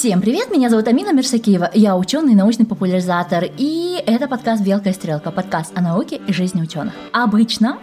Всем 0.00 0.22
привет, 0.22 0.50
меня 0.50 0.70
зовут 0.70 0.88
Амина 0.88 1.12
Мирсакиева, 1.12 1.72
я 1.74 1.94
ученый 1.94 2.34
научный 2.34 2.64
популяризатор, 2.64 3.44
и 3.58 4.02
это 4.06 4.28
подкаст 4.28 4.62
«Белка 4.64 4.88
и 4.88 4.92
стрелка», 4.94 5.30
подкаст 5.30 5.76
о 5.76 5.82
науке 5.82 6.18
и 6.26 6.32
жизни 6.32 6.62
ученых. 6.62 6.94
Обычно 7.12 7.76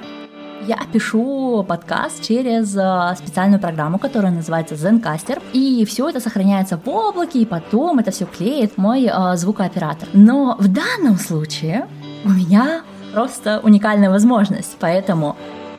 я 0.68 0.80
пишу 0.92 1.64
подкаст 1.70 2.24
через 2.24 2.76
э, 2.76 3.16
специальную 3.24 3.62
программу, 3.62 4.00
которая 4.00 4.32
называется 4.32 4.74
Zencaster, 4.74 5.40
и 5.54 5.86
все 5.86 6.10
это 6.10 6.20
сохраняется 6.20 6.82
в 6.84 6.90
облаке, 6.90 7.38
и 7.38 7.46
потом 7.46 8.00
это 8.00 8.10
все 8.10 8.26
клеит 8.26 8.80
мой 8.80 9.04
э, 9.06 9.36
звукооператор. 9.36 10.10
Но 10.14 10.58
в 10.60 10.70
данном 10.70 11.20
случае 11.20 11.88
у 12.26 12.30
меня 12.30 12.82
просто 13.14 13.60
уникальная 13.62 14.10
возможность, 14.10 14.76
поэтому 14.80 15.38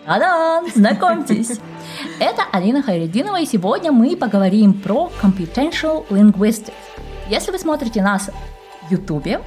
Та-дам! 0.09 0.65
Знакомьтесь! 0.75 1.61
Это 2.19 2.43
Алина 2.51 2.83
Хайрединова, 2.83 3.43
и 3.43 3.45
сегодня 3.45 3.93
мы 3.93 4.17
поговорим 4.17 4.73
про 4.73 5.11
Computational 5.23 6.09
Linguistics. 6.09 6.73
Если 7.29 7.51
вы 7.51 7.59
смотрите 7.59 8.01
нас 8.01 8.31
в 8.89 8.91
Ютубе, 8.91 9.43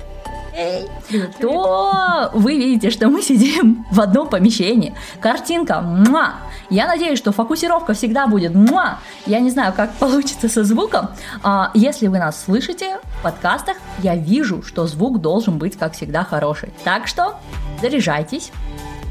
то 1.39 2.29
вы 2.33 2.57
видите, 2.57 2.91
что 2.91 3.07
мы 3.07 3.23
сидим 3.23 3.87
в 3.89 3.99
одном 3.99 4.29
помещении. 4.29 4.93
Картинка, 5.19 5.81
муа! 5.81 6.33
Я 6.69 6.85
надеюсь, 6.85 7.17
что 7.17 7.31
фокусировка 7.31 7.95
всегда 7.95 8.27
будет 8.27 8.53
муа! 8.53 8.99
Я 9.25 9.39
не 9.39 9.49
знаю, 9.49 9.73
как 9.75 9.91
получится 9.95 10.47
со 10.47 10.63
звуком. 10.63 11.09
А, 11.41 11.71
если 11.73 12.05
вы 12.05 12.19
нас 12.19 12.43
слышите 12.43 12.99
в 13.17 13.23
подкастах, 13.23 13.77
я 14.03 14.15
вижу, 14.15 14.61
что 14.61 14.85
звук 14.85 15.21
должен 15.21 15.57
быть, 15.57 15.75
как 15.75 15.93
всегда, 15.93 16.23
хороший. 16.23 16.69
Так 16.83 17.07
что 17.07 17.39
заряжайтесь, 17.81 18.51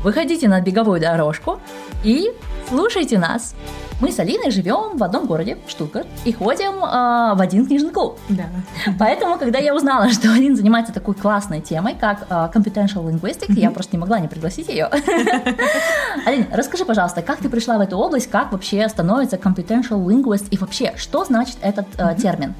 Выходите 0.03 0.49
на 0.49 0.61
беговую 0.61 1.01
дорожку 1.01 1.61
и 2.03 2.33
слушайте 2.69 3.19
нас. 3.19 3.55
Мы 4.01 4.11
с 4.13 4.19
Алиной 4.19 4.51
живем 4.51 4.97
в 4.97 5.05
одном 5.05 5.27
городе, 5.27 5.59
Штутгарт, 5.69 6.07
и 6.25 6.33
ходим 6.33 6.83
э, 6.83 7.35
в 7.35 7.41
один 7.41 7.67
книжный 7.67 7.91
клуб. 7.91 8.19
Да. 8.31 8.45
Поэтому, 8.99 9.37
когда 9.37 9.59
я 9.59 9.75
узнала, 9.75 10.09
что 10.13 10.33
Алина 10.33 10.57
занимается 10.57 10.95
такой 10.95 11.15
классной 11.15 11.61
темой, 11.61 11.95
как 12.01 12.23
э, 12.31 12.35
computational 12.55 13.11
linguistics, 13.11 13.51
mm-hmm. 13.51 13.61
я 13.61 13.71
просто 13.71 13.97
не 13.97 14.01
могла 14.01 14.19
не 14.19 14.29
пригласить 14.29 14.69
ее. 14.69 14.87
Алина, 16.27 16.47
расскажи, 16.51 16.87
пожалуйста, 16.87 17.21
как 17.21 17.41
ты 17.41 17.51
пришла 17.51 17.77
в 17.77 17.83
эту 17.83 17.99
область, 17.99 18.31
как 18.31 18.53
вообще 18.53 18.89
становится 18.89 19.37
computational 19.37 20.03
linguist 20.07 20.47
и 20.51 20.57
вообще, 20.57 20.95
что 20.97 21.27
значит 21.27 21.59
этот 21.61 21.87
э, 21.99 22.17
термин? 22.19 22.55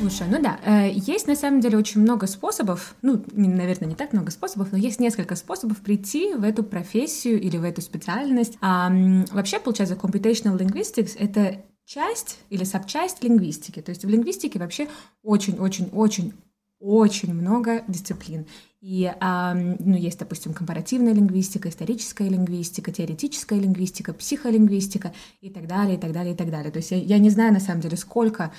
Слушай, 0.00 0.28
ну 0.30 0.40
да, 0.40 0.58
э, 0.64 0.92
есть 0.94 1.26
на 1.26 1.36
самом 1.36 1.60
деле 1.60 1.76
очень 1.76 2.00
много 2.00 2.26
способов, 2.26 2.94
ну, 3.02 3.22
наверное, 3.32 3.86
не 3.86 3.94
так 3.94 4.14
много 4.14 4.30
способов, 4.30 4.72
но 4.72 4.78
есть 4.78 4.98
несколько 4.98 5.36
способов 5.36 5.76
прийти 5.82 6.32
в 6.32 6.42
эту 6.42 6.64
профессию 6.64 7.38
или 7.38 7.58
в 7.58 7.64
эту 7.64 7.82
специальность. 7.82 8.56
А, 8.62 8.90
вообще, 9.30 9.60
получается, 9.60 9.96
computational 9.96 10.56
linguistics— 10.56 11.16
это 11.18 11.58
часть 11.84 12.38
или 12.48 12.64
сабчасть 12.64 13.22
лингвистики. 13.22 13.82
То 13.82 13.90
есть 13.90 14.06
в 14.06 14.08
лингвистике 14.08 14.58
вообще 14.58 14.88
очень-очень-очень 15.22 16.32
очень 16.78 17.34
много 17.34 17.84
дисциплин. 17.86 18.46
И 18.80 19.12
а, 19.20 19.52
ну, 19.52 19.98
есть, 19.98 20.18
допустим, 20.18 20.54
компаративная 20.54 21.12
лингвистика, 21.12 21.68
историческая 21.68 22.26
лингвистика, 22.26 22.90
теоретическая 22.90 23.60
лингвистика, 23.60 24.14
психолингвистика 24.14 25.12
и 25.42 25.50
так 25.50 25.66
далее, 25.66 25.98
и 25.98 26.00
так 26.00 26.12
далее, 26.12 26.32
и 26.32 26.36
так 26.36 26.50
далее. 26.50 26.72
То 26.72 26.78
есть 26.78 26.90
я, 26.90 26.96
я 26.96 27.18
не 27.18 27.28
знаю, 27.28 27.52
на 27.52 27.60
самом 27.60 27.82
деле, 27.82 27.98
сколько 27.98 28.50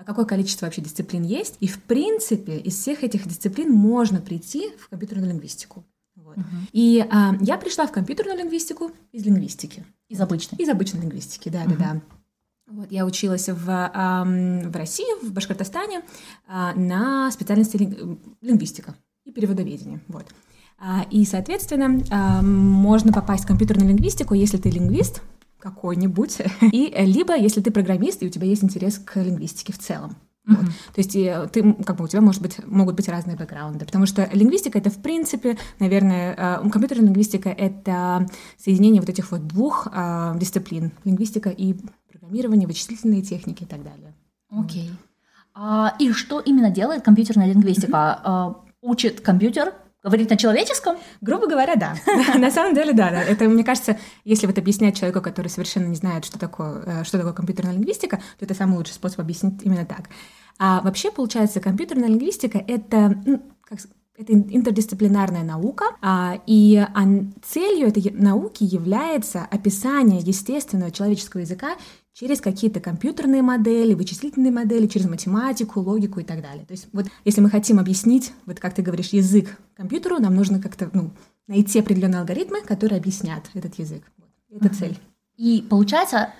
а 0.00 0.04
какое 0.04 0.24
количество 0.24 0.64
вообще 0.64 0.80
дисциплин 0.80 1.22
есть. 1.22 1.56
И, 1.60 1.66
в 1.66 1.78
принципе, 1.82 2.56
из 2.58 2.74
всех 2.74 3.04
этих 3.04 3.28
дисциплин 3.28 3.70
можно 3.70 4.20
прийти 4.20 4.70
в 4.78 4.88
компьютерную 4.88 5.30
лингвистику. 5.30 5.84
Вот. 6.16 6.38
Угу. 6.38 6.46
И 6.72 7.06
а, 7.10 7.36
я 7.40 7.58
пришла 7.58 7.86
в 7.86 7.92
компьютерную 7.92 8.38
лингвистику 8.38 8.92
из 9.12 9.26
лингвистики. 9.26 9.84
Из 10.08 10.18
обычной? 10.18 10.58
Из 10.58 10.68
обычной 10.70 11.02
лингвистики, 11.02 11.50
да, 11.50 11.62
угу. 11.62 11.70
да, 11.72 11.76
да. 11.76 12.00
Вот, 12.66 12.90
я 12.90 13.04
училась 13.04 13.48
в, 13.48 13.64
в 13.64 14.76
России, 14.76 15.26
в 15.26 15.32
Башкортостане, 15.32 16.02
а, 16.46 16.72
на 16.74 17.30
специальности 17.30 17.76
лингвистика 18.40 18.94
и 19.24 19.32
переводоведение. 19.32 20.00
Вот. 20.08 20.24
А, 20.78 21.04
и, 21.10 21.26
соответственно, 21.26 22.42
можно 22.42 23.12
попасть 23.12 23.44
в 23.44 23.46
компьютерную 23.46 23.90
лингвистику, 23.90 24.32
если 24.32 24.56
ты 24.56 24.70
лингвист, 24.70 25.20
какой-нибудь, 25.60 26.38
и 26.72 26.92
э, 26.94 27.04
либо 27.04 27.36
если 27.36 27.60
ты 27.60 27.70
программист 27.70 28.22
и 28.22 28.26
у 28.26 28.30
тебя 28.30 28.46
есть 28.46 28.64
интерес 28.64 28.98
к 28.98 29.16
лингвистике 29.16 29.72
в 29.72 29.78
целом. 29.78 30.16
Mm-hmm. 30.48 30.56
Вот. 30.56 30.66
То 30.66 30.98
есть 30.98 31.16
э, 31.16 31.48
ты, 31.52 31.72
как 31.84 31.96
бы 31.96 32.04
у 32.04 32.08
тебя 32.08 32.20
может 32.20 32.42
быть, 32.42 32.64
могут 32.66 32.96
быть 32.96 33.08
разные 33.08 33.36
бэкграунды, 33.36 33.84
потому 33.84 34.06
что 34.06 34.28
лингвистика 34.32 34.78
это 34.78 34.90
в 34.90 35.00
принципе, 35.02 35.58
наверное, 35.78 36.34
э, 36.64 36.70
компьютерная 36.70 37.06
лингвистика 37.06 37.50
это 37.50 38.26
соединение 38.56 39.00
вот 39.00 39.10
этих 39.10 39.30
вот 39.30 39.46
двух 39.46 39.88
э, 39.92 40.34
дисциплин: 40.38 40.92
лингвистика 41.04 41.50
и 41.50 41.76
программирование, 42.10 42.66
вычислительные 42.66 43.22
техники 43.22 43.62
и 43.64 43.66
так 43.66 43.82
далее. 43.82 44.14
Окей. 44.50 44.88
Okay. 44.88 44.94
А, 45.54 45.94
и 45.98 46.12
что 46.12 46.40
именно 46.40 46.70
делает 46.70 47.02
компьютерная 47.02 47.46
лингвистика? 47.46 47.92
Mm-hmm. 47.92 48.20
А, 48.24 48.56
учит 48.80 49.20
компьютер 49.20 49.74
Говорить 50.02 50.30
на 50.30 50.36
человеческом? 50.38 50.96
Грубо 51.20 51.46
говоря, 51.46 51.76
да. 51.76 51.94
На 52.38 52.50
самом 52.50 52.74
деле, 52.74 52.94
да. 52.94 53.10
Это, 53.22 53.44
мне 53.48 53.64
кажется, 53.64 53.98
если 54.24 54.46
вот 54.46 54.56
объяснять 54.56 54.96
человеку, 54.96 55.20
который 55.20 55.48
совершенно 55.48 55.86
не 55.86 55.96
знает, 55.96 56.24
что 56.24 56.38
такое, 56.38 56.82
э, 56.86 57.04
что 57.04 57.18
такое 57.18 57.34
компьютерная 57.34 57.74
лингвистика, 57.74 58.16
то 58.16 58.44
это 58.44 58.54
самый 58.54 58.78
лучший 58.78 58.94
способ 58.94 59.20
объяснить 59.20 59.62
именно 59.62 59.84
так. 59.84 60.08
А 60.58 60.80
вообще, 60.80 61.10
получается, 61.10 61.60
компьютерная 61.60 62.08
лингвистика— 62.08 62.58
это, 62.66 63.14
ну, 63.26 63.42
как 63.62 63.80
это 64.20 64.34
интердисциплинарная 64.34 65.42
наука, 65.42 65.96
а, 66.02 66.40
и 66.46 66.86
целью 67.42 67.88
этой 67.88 68.10
науки 68.12 68.64
является 68.64 69.46
описание 69.50 70.20
естественного 70.20 70.90
человеческого 70.90 71.40
языка 71.40 71.76
через 72.20 72.42
какие-то 72.42 72.80
компьютерные 72.80 73.40
модели, 73.40 73.94
вычислительные 73.94 74.52
модели, 74.52 74.86
через 74.86 75.08
математику, 75.08 75.80
логику 75.80 76.20
и 76.20 76.22
так 76.22 76.42
далее. 76.42 76.66
То 76.66 76.72
есть 76.72 76.86
вот 76.92 77.06
если 77.24 77.40
мы 77.40 77.48
хотим 77.48 77.78
объяснить, 77.78 78.34
вот 78.44 78.60
как 78.60 78.74
ты 78.74 78.82
говоришь, 78.82 79.08
язык 79.08 79.56
компьютеру, 79.74 80.18
нам 80.18 80.34
нужно 80.34 80.60
как-то 80.60 80.90
ну, 80.92 81.12
найти 81.46 81.80
определенные 81.80 82.20
алгоритмы, 82.20 82.60
которые 82.60 82.98
объяснят 82.98 83.42
этот 83.54 83.78
язык. 83.78 84.02
Это 84.50 84.66
uh-huh. 84.66 84.74
цель. 84.74 84.98
И 85.38 85.64
получается, 85.70 86.34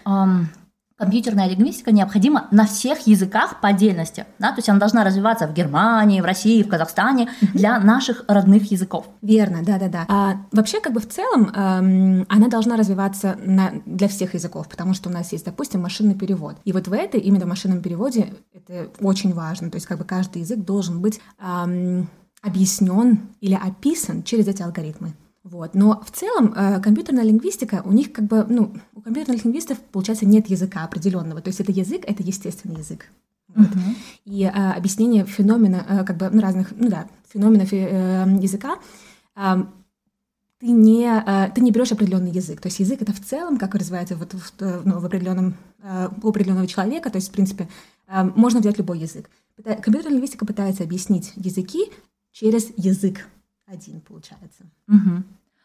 компьютерная 1.00 1.48
лингвистика 1.48 1.92
необходима 1.92 2.46
на 2.50 2.66
всех 2.66 3.06
языках 3.06 3.60
по 3.62 3.68
отдельности. 3.68 4.26
Да? 4.38 4.50
То 4.50 4.58
есть 4.58 4.68
она 4.68 4.78
должна 4.78 5.02
развиваться 5.02 5.46
в 5.48 5.54
Германии, 5.54 6.20
в 6.20 6.26
России, 6.26 6.62
в 6.62 6.68
Казахстане 6.68 7.30
для 7.54 7.80
наших 7.80 8.24
родных 8.28 8.70
языков. 8.70 9.08
Верно, 9.22 9.64
да-да-да. 9.64 10.04
А, 10.08 10.36
вообще, 10.52 10.78
как 10.80 10.92
бы 10.92 11.00
в 11.00 11.08
целом, 11.08 11.50
эм, 11.54 12.26
она 12.28 12.48
должна 12.48 12.76
развиваться 12.76 13.38
на, 13.42 13.72
для 13.86 14.08
всех 14.08 14.34
языков, 14.34 14.68
потому 14.68 14.92
что 14.92 15.08
у 15.08 15.12
нас 15.12 15.32
есть, 15.32 15.46
допустим, 15.46 15.80
машинный 15.80 16.14
перевод. 16.14 16.56
И 16.66 16.72
вот 16.72 16.86
в 16.86 16.92
этой, 16.92 17.18
именно 17.18 17.46
в 17.46 17.48
машинном 17.48 17.80
переводе, 17.80 18.34
это 18.52 18.90
очень 19.00 19.32
важно. 19.32 19.70
То 19.70 19.76
есть 19.76 19.86
как 19.86 19.96
бы 19.96 20.04
каждый 20.04 20.42
язык 20.42 20.58
должен 20.58 21.00
быть 21.00 21.18
эм, 21.40 22.10
объяснен 22.42 23.20
или 23.40 23.54
описан 23.54 24.22
через 24.22 24.48
эти 24.48 24.60
алгоритмы. 24.60 25.14
Вот. 25.42 25.74
Но 25.74 26.02
в 26.06 26.10
целом 26.10 26.52
э, 26.54 26.80
компьютерная 26.80 27.24
лингвистика, 27.24 27.82
у 27.84 27.92
них 27.92 28.12
как 28.12 28.26
бы, 28.26 28.44
ну, 28.48 28.74
у 28.94 29.00
компьютерных 29.00 29.44
лингвистов, 29.44 29.78
получается, 29.78 30.26
нет 30.26 30.48
языка 30.48 30.84
определенного. 30.84 31.40
То 31.40 31.48
есть 31.48 31.60
это 31.60 31.72
язык, 31.72 32.02
это 32.06 32.22
естественный 32.22 32.76
язык. 32.76 33.06
Вот. 33.48 33.66
Uh-huh. 33.66 33.96
И 34.26 34.44
э, 34.44 34.48
объяснение 34.48 35.24
феномена, 35.24 35.84
э, 35.88 36.04
как 36.04 36.18
бы, 36.18 36.28
ну, 36.30 36.40
разных, 36.40 36.72
ну 36.76 36.88
да, 36.88 37.08
феномена 37.32 37.62
э, 37.62 38.38
языка, 38.40 38.78
э, 39.34 39.64
ты 40.60 40.66
не, 40.66 41.06
э, 41.06 41.50
ты 41.54 41.62
не 41.62 41.70
берешь 41.70 41.90
определенный 41.90 42.30
язык. 42.30 42.60
То 42.60 42.68
есть 42.68 42.78
язык 42.78 43.00
это 43.00 43.14
в 43.14 43.20
целом, 43.20 43.56
как 43.56 43.74
развивается 43.74 44.16
вот 44.16 44.34
в, 44.34 44.52
ну, 44.84 45.00
в 45.00 45.06
определенном, 45.06 45.54
э, 45.82 46.08
у 46.22 46.28
определенного 46.28 46.66
человека. 46.66 47.08
То 47.08 47.16
есть, 47.16 47.30
в 47.30 47.32
принципе, 47.32 47.66
э, 48.08 48.24
можно 48.36 48.60
взять 48.60 48.76
любой 48.76 48.98
язык. 48.98 49.30
Компьютерная 49.64 50.12
лингвистика 50.12 50.44
пытается 50.44 50.84
объяснить 50.84 51.32
языки 51.36 51.90
через 52.30 52.68
язык 52.76 53.26
один, 53.72 54.00
получается. 54.00 54.64
Угу. 54.88 55.22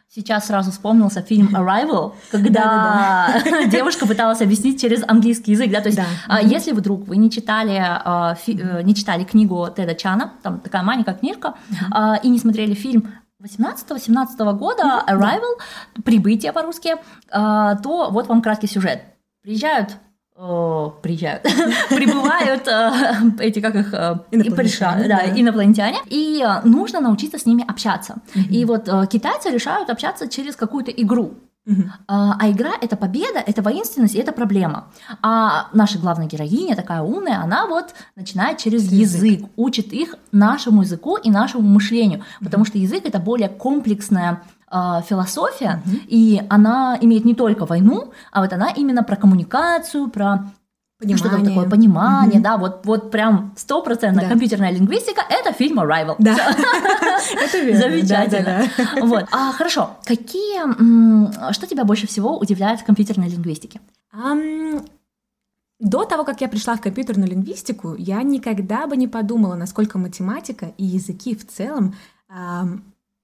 Сейчас 0.08 0.48
сразу 0.48 0.72
вспомнился 0.72 1.22
фильм 1.22 1.50
Arrival, 1.54 2.14
когда 2.32 3.42
девушка 3.68 4.06
пыталась 4.06 4.42
объяснить 4.42 4.80
через 4.80 5.04
английский 5.06 5.52
язык, 5.52 5.72
да, 5.72 5.82
то 5.82 5.90
есть, 5.90 6.00
да. 6.28 6.40
если 6.40 6.72
вдруг 6.72 7.08
вы 7.08 7.18
не 7.18 7.30
читали, 7.30 7.78
а, 7.78 8.38
э, 8.48 8.82
не 8.84 8.96
читали 8.96 9.24
книгу 9.24 9.68
Теда 9.76 9.96
Чана, 9.96 10.34
там 10.44 10.60
такая 10.60 10.84
маленькая 10.84 11.16
книжка, 11.16 11.56
а, 11.92 12.16
и 12.18 12.30
не 12.30 12.40
смотрели 12.40 12.76
фильм 12.76 13.10
18-17 13.44 14.54
года 14.54 15.04
Arrival, 15.08 15.60
прибытие 16.04 16.54
по-русски, 16.54 16.96
а, 17.32 17.76
то 17.76 18.10
вот 18.12 18.28
вам 18.28 18.42
краткий 18.42 18.68
сюжет. 18.68 19.02
Приезжают 19.42 19.98
приезжают, 20.36 21.44
прибывают 21.90 22.68
э, 22.68 22.92
эти, 23.40 23.62
как 23.62 23.76
их, 23.76 23.94
э, 23.94 24.18
инопланетяне, 24.32 25.08
да, 25.08 25.22
инопланетяне, 25.26 26.00
и 26.08 26.44
э, 26.46 26.68
нужно 26.68 27.00
научиться 27.00 27.40
с 27.40 27.46
ними 27.46 27.64
общаться. 27.66 28.16
И 28.50 28.66
вот 28.66 28.90
китайцы 29.10 29.50
решают 29.50 29.90
общаться 29.90 30.28
через 30.28 30.56
какую-то 30.56 30.92
игру. 30.92 31.36
Uh-huh. 31.68 31.86
А, 32.08 32.36
а 32.40 32.52
игра 32.52 32.74
это 32.80 32.96
победа, 32.96 33.40
это 33.40 33.64
воинственность, 33.64 34.14
и 34.14 34.20
это 34.20 34.32
проблема. 34.32 34.92
А 35.24 35.70
наша 35.74 35.98
главная 35.98 36.28
героиня, 36.28 36.76
такая 36.76 37.02
умная, 37.02 37.40
она 37.42 37.66
вот 37.66 37.96
начинает 38.16 38.60
через 38.60 38.92
язык, 38.92 39.40
язык 39.40 39.50
учит 39.56 39.92
их 39.92 40.16
нашему 40.32 40.84
языку 40.84 41.18
и 41.18 41.32
нашему 41.32 41.68
мышлению, 41.68 42.20
uh-huh. 42.20 42.44
потому 42.44 42.66
что 42.66 42.78
язык 42.78 43.06
это 43.06 43.20
более 43.20 43.50
комплексная 43.50 44.44
э, 44.76 45.02
философия, 45.08 45.82
mm-hmm. 45.86 46.02
и 46.08 46.42
она 46.50 46.98
имеет 47.02 47.26
не 47.26 47.34
только 47.34 47.66
войну, 47.66 48.12
а 48.32 48.42
вот 48.42 48.54
она 48.54 48.72
именно 48.72 49.04
про 49.04 49.16
коммуникацию, 49.16 50.10
про 50.10 50.52
Понимание. 50.98 51.18
Что 51.18 51.30
там 51.30 51.46
такое 51.46 51.70
понимание, 51.70 52.40
mm-hmm. 52.40 52.44
да, 52.44 52.58
вот, 52.58 52.86
вот 52.86 53.12
прям 53.12 53.54
стопроцентно 53.58 54.22
да. 54.22 54.30
компьютерная 54.30 54.72
лингвистика— 54.72 55.22
это 55.30 55.52
фильм 55.52 55.82
Arrival. 55.82 56.16
Да, 56.20 56.36
это 57.36 57.60
верно. 57.60 57.82
Замечательно. 57.82 58.64
Вот. 59.02 59.26
А, 59.30 59.52
хорошо, 59.52 59.90
какие, 60.06 61.52
что 61.52 61.68
тебя 61.68 61.84
больше 61.84 62.08
всего 62.08 62.38
удивляет 62.38 62.80
в 62.80 62.86
компьютерной 62.86 63.28
лингвистике? 63.28 63.82
До 65.82 66.06
того, 66.06 66.24
как 66.24 66.40
я 66.40 66.48
пришла 66.48 66.78
в 66.78 66.82
компьютерную 66.82 67.30
лингвистику, 67.30 67.96
я 67.96 68.24
никогда 68.24 68.88
бы 68.88 68.96
не 68.96 69.10
подумала, 69.10 69.56
насколько 69.56 69.98
математика 69.98 70.72
и 70.78 70.86
языки 70.86 71.36
в 71.36 71.46
целом 71.46 71.94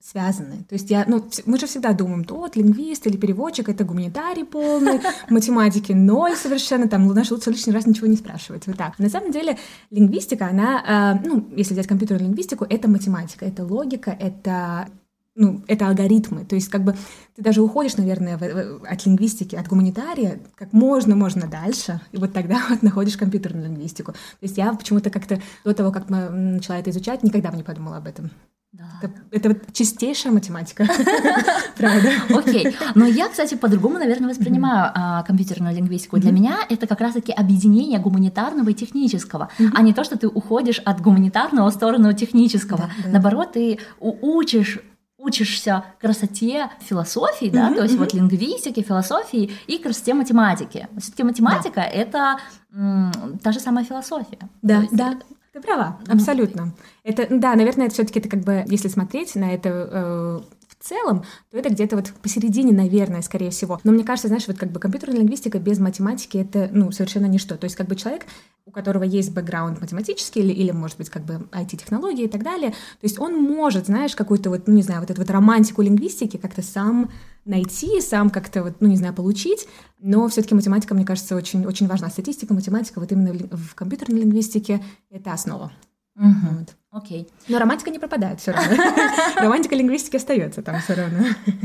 связаны. 0.03 0.63
То 0.69 0.73
есть 0.73 0.89
я, 0.89 1.05
ну, 1.07 1.23
мы 1.45 1.59
же 1.59 1.67
всегда 1.67 1.93
думаем, 1.93 2.23
то 2.23 2.35
вот 2.35 2.55
лингвист 2.55 3.05
или 3.07 3.17
переводчик— 3.17 3.69
это 3.69 3.83
гуманитарий 3.83 4.45
полный, 4.45 4.99
математики 5.29 5.91
ноль 5.91 6.35
совершенно, 6.35 6.87
там 6.87 7.07
наш 7.07 7.31
лучше 7.31 7.51
лишний 7.51 7.73
раз 7.73 7.85
ничего 7.85 8.07
не 8.07 8.17
спрашивать. 8.17 8.67
Вот 8.67 8.77
так. 8.77 8.97
На 8.99 9.09
самом 9.09 9.31
деле 9.31 9.57
лингвистика, 9.89 10.47
она, 10.47 11.19
э, 11.23 11.27
ну, 11.27 11.47
если 11.55 11.73
взять 11.73 11.87
компьютерную 11.87 12.27
лингвистику, 12.27 12.65
это 12.67 12.87
математика, 12.87 13.45
это 13.45 13.63
логика, 13.63 14.11
это 14.11 14.87
ну, 15.35 15.61
это 15.67 15.87
алгоритмы. 15.87 16.45
То 16.45 16.55
есть, 16.55 16.69
как 16.69 16.83
бы 16.83 16.95
ты 17.35 17.41
даже 17.41 17.61
уходишь, 17.61 17.95
наверное, 17.95 18.37
в, 18.37 18.41
в, 18.41 18.85
от 18.85 19.05
лингвистики, 19.05 19.55
от 19.55 19.67
гуманитария, 19.67 20.39
как 20.55 20.73
можно, 20.73 21.15
можно 21.15 21.47
дальше, 21.47 22.01
и 22.11 22.17
вот 22.17 22.33
тогда 22.33 22.61
вот 22.69 22.81
находишь 22.81 23.17
компьютерную 23.17 23.67
лингвистику. 23.67 24.11
То 24.11 24.17
есть 24.41 24.57
я 24.57 24.73
почему-то 24.73 25.09
как-то 25.09 25.41
до 25.63 25.73
того, 25.73 25.91
как 25.91 26.09
начала 26.09 26.77
это 26.77 26.89
изучать, 26.89 27.23
никогда 27.23 27.51
бы 27.51 27.57
не 27.57 27.63
подумала 27.63 27.97
об 27.97 28.07
этом. 28.07 28.31
Да. 28.71 28.85
Это, 29.01 29.13
это 29.31 29.49
вот 29.49 29.73
чистейшая 29.73 30.31
математика, 30.31 30.87
правда. 31.77 32.09
Окей, 32.29 32.73
но 32.95 33.05
я, 33.05 33.27
кстати, 33.27 33.55
по-другому, 33.55 33.97
наверное, 33.97 34.29
воспринимаю 34.29 34.91
а, 34.95 35.23
компьютерную 35.23 35.75
лингвистику. 35.75 36.17
Для 36.17 36.31
меня 36.31 36.59
это 36.69 36.87
как 36.87 37.01
раз-таки 37.01 37.33
объединение 37.33 37.99
гуманитарного 37.99 38.69
и 38.69 38.73
технического, 38.73 39.49
а 39.73 39.81
не 39.81 39.93
то, 39.93 40.05
что 40.05 40.17
ты 40.17 40.29
уходишь 40.29 40.79
от 40.79 41.01
гуманитарного 41.01 41.69
в 41.69 41.73
сторону 41.73 42.13
технического. 42.13 42.89
Наоборот, 43.05 43.53
ты 43.53 43.79
учишь 43.99 44.79
учишься 45.17 45.85
красоте 45.99 46.69
философии, 46.79 47.49
да, 47.53 47.69
mm-hmm, 47.69 47.75
то 47.75 47.83
есть 47.83 47.93
mm-hmm. 47.93 47.99
вот 47.99 48.13
лингвистики, 48.13 48.81
философии 48.81 49.51
и 49.67 49.77
красоте 49.77 50.15
математики. 50.15 50.87
Все-таки 50.97 51.23
математика 51.23 51.75
да. 51.75 51.83
это 51.83 52.37
м, 52.73 53.11
та 53.43 53.51
же 53.51 53.59
самая 53.59 53.85
философия. 53.85 54.39
Да, 54.63 54.81
есть, 54.81 54.95
да. 54.95 55.19
Ты 55.53 55.59
права, 55.59 55.99
абсолютно. 56.07 56.73
Это, 57.03 57.27
да, 57.29 57.55
наверное, 57.55 57.87
это 57.87 57.95
все-таки 57.95 58.19
это 58.19 58.29
как 58.29 58.41
бы, 58.41 58.63
если 58.67 58.87
смотреть 58.87 59.35
на 59.35 59.53
это 59.53 59.69
э, 59.69 60.39
в 60.69 60.83
целом, 60.83 61.25
то 61.51 61.57
это 61.57 61.69
где-то 61.69 61.97
вот 61.97 62.13
посередине, 62.21 62.71
наверное, 62.71 63.21
скорее 63.21 63.51
всего. 63.51 63.79
Но 63.83 63.91
мне 63.91 64.05
кажется, 64.05 64.29
знаешь, 64.29 64.47
вот 64.47 64.57
как 64.57 64.71
бы 64.71 64.79
компьютерная 64.79 65.19
лингвистика 65.19 65.59
без 65.59 65.77
математики 65.77 66.37
это, 66.37 66.69
ну, 66.71 66.91
совершенно 66.91 67.25
ничто. 67.25 67.57
То 67.57 67.65
есть 67.65 67.75
как 67.75 67.87
бы 67.87 67.97
человек, 67.97 68.27
у 68.65 68.71
которого 68.71 69.03
есть 69.03 69.33
бэкграунд 69.33 69.81
математический 69.81 70.41
или, 70.41 70.53
или 70.53 70.71
может 70.71 70.97
быть, 70.97 71.09
как 71.09 71.25
бы 71.25 71.45
IT-технологии 71.51 72.25
и 72.25 72.29
так 72.29 72.43
далее, 72.43 72.71
то 72.71 73.03
есть 73.03 73.19
он 73.19 73.35
может, 73.35 73.87
знаешь, 73.87 74.15
какую-то 74.15 74.49
вот, 74.49 74.67
ну, 74.67 74.75
не 74.75 74.83
знаю, 74.83 75.01
вот 75.01 75.11
эту 75.11 75.19
вот 75.19 75.29
романтику 75.29 75.81
лингвистики 75.81 76.37
как-то 76.37 76.61
сам 76.61 77.11
найти, 77.45 78.01
сам 78.01 78.29
как-то 78.29 78.63
вот, 78.63 78.75
ну, 78.79 78.87
не 78.87 78.97
знаю, 78.97 79.13
получить, 79.13 79.67
но 79.99 80.27
все-таки 80.27 80.55
математика, 80.55 80.93
мне 80.93 81.05
кажется, 81.05 81.35
очень, 81.35 81.65
очень 81.65 81.87
важна. 81.87 82.09
Статистика, 82.09 82.53
математика, 82.53 82.99
вот 82.99 83.11
именно 83.11 83.33
в, 83.33 83.57
в 83.57 83.75
компьютерной 83.75 84.21
лингвистике 84.21 84.83
это 85.09 85.33
основа. 85.33 85.71
Угу. 86.15 86.59
Вот. 86.59 86.75
Окей. 86.91 87.27
Но 87.47 87.57
романтика 87.57 87.89
не 87.89 87.97
пропадает 87.97 88.41
все 88.41 88.51
равно. 88.51 88.75
Романтика 89.37 89.75
лингвистики 89.75 90.17
остается 90.17 90.61
там 90.61 90.79
все 90.81 90.93
равно. 90.93 91.19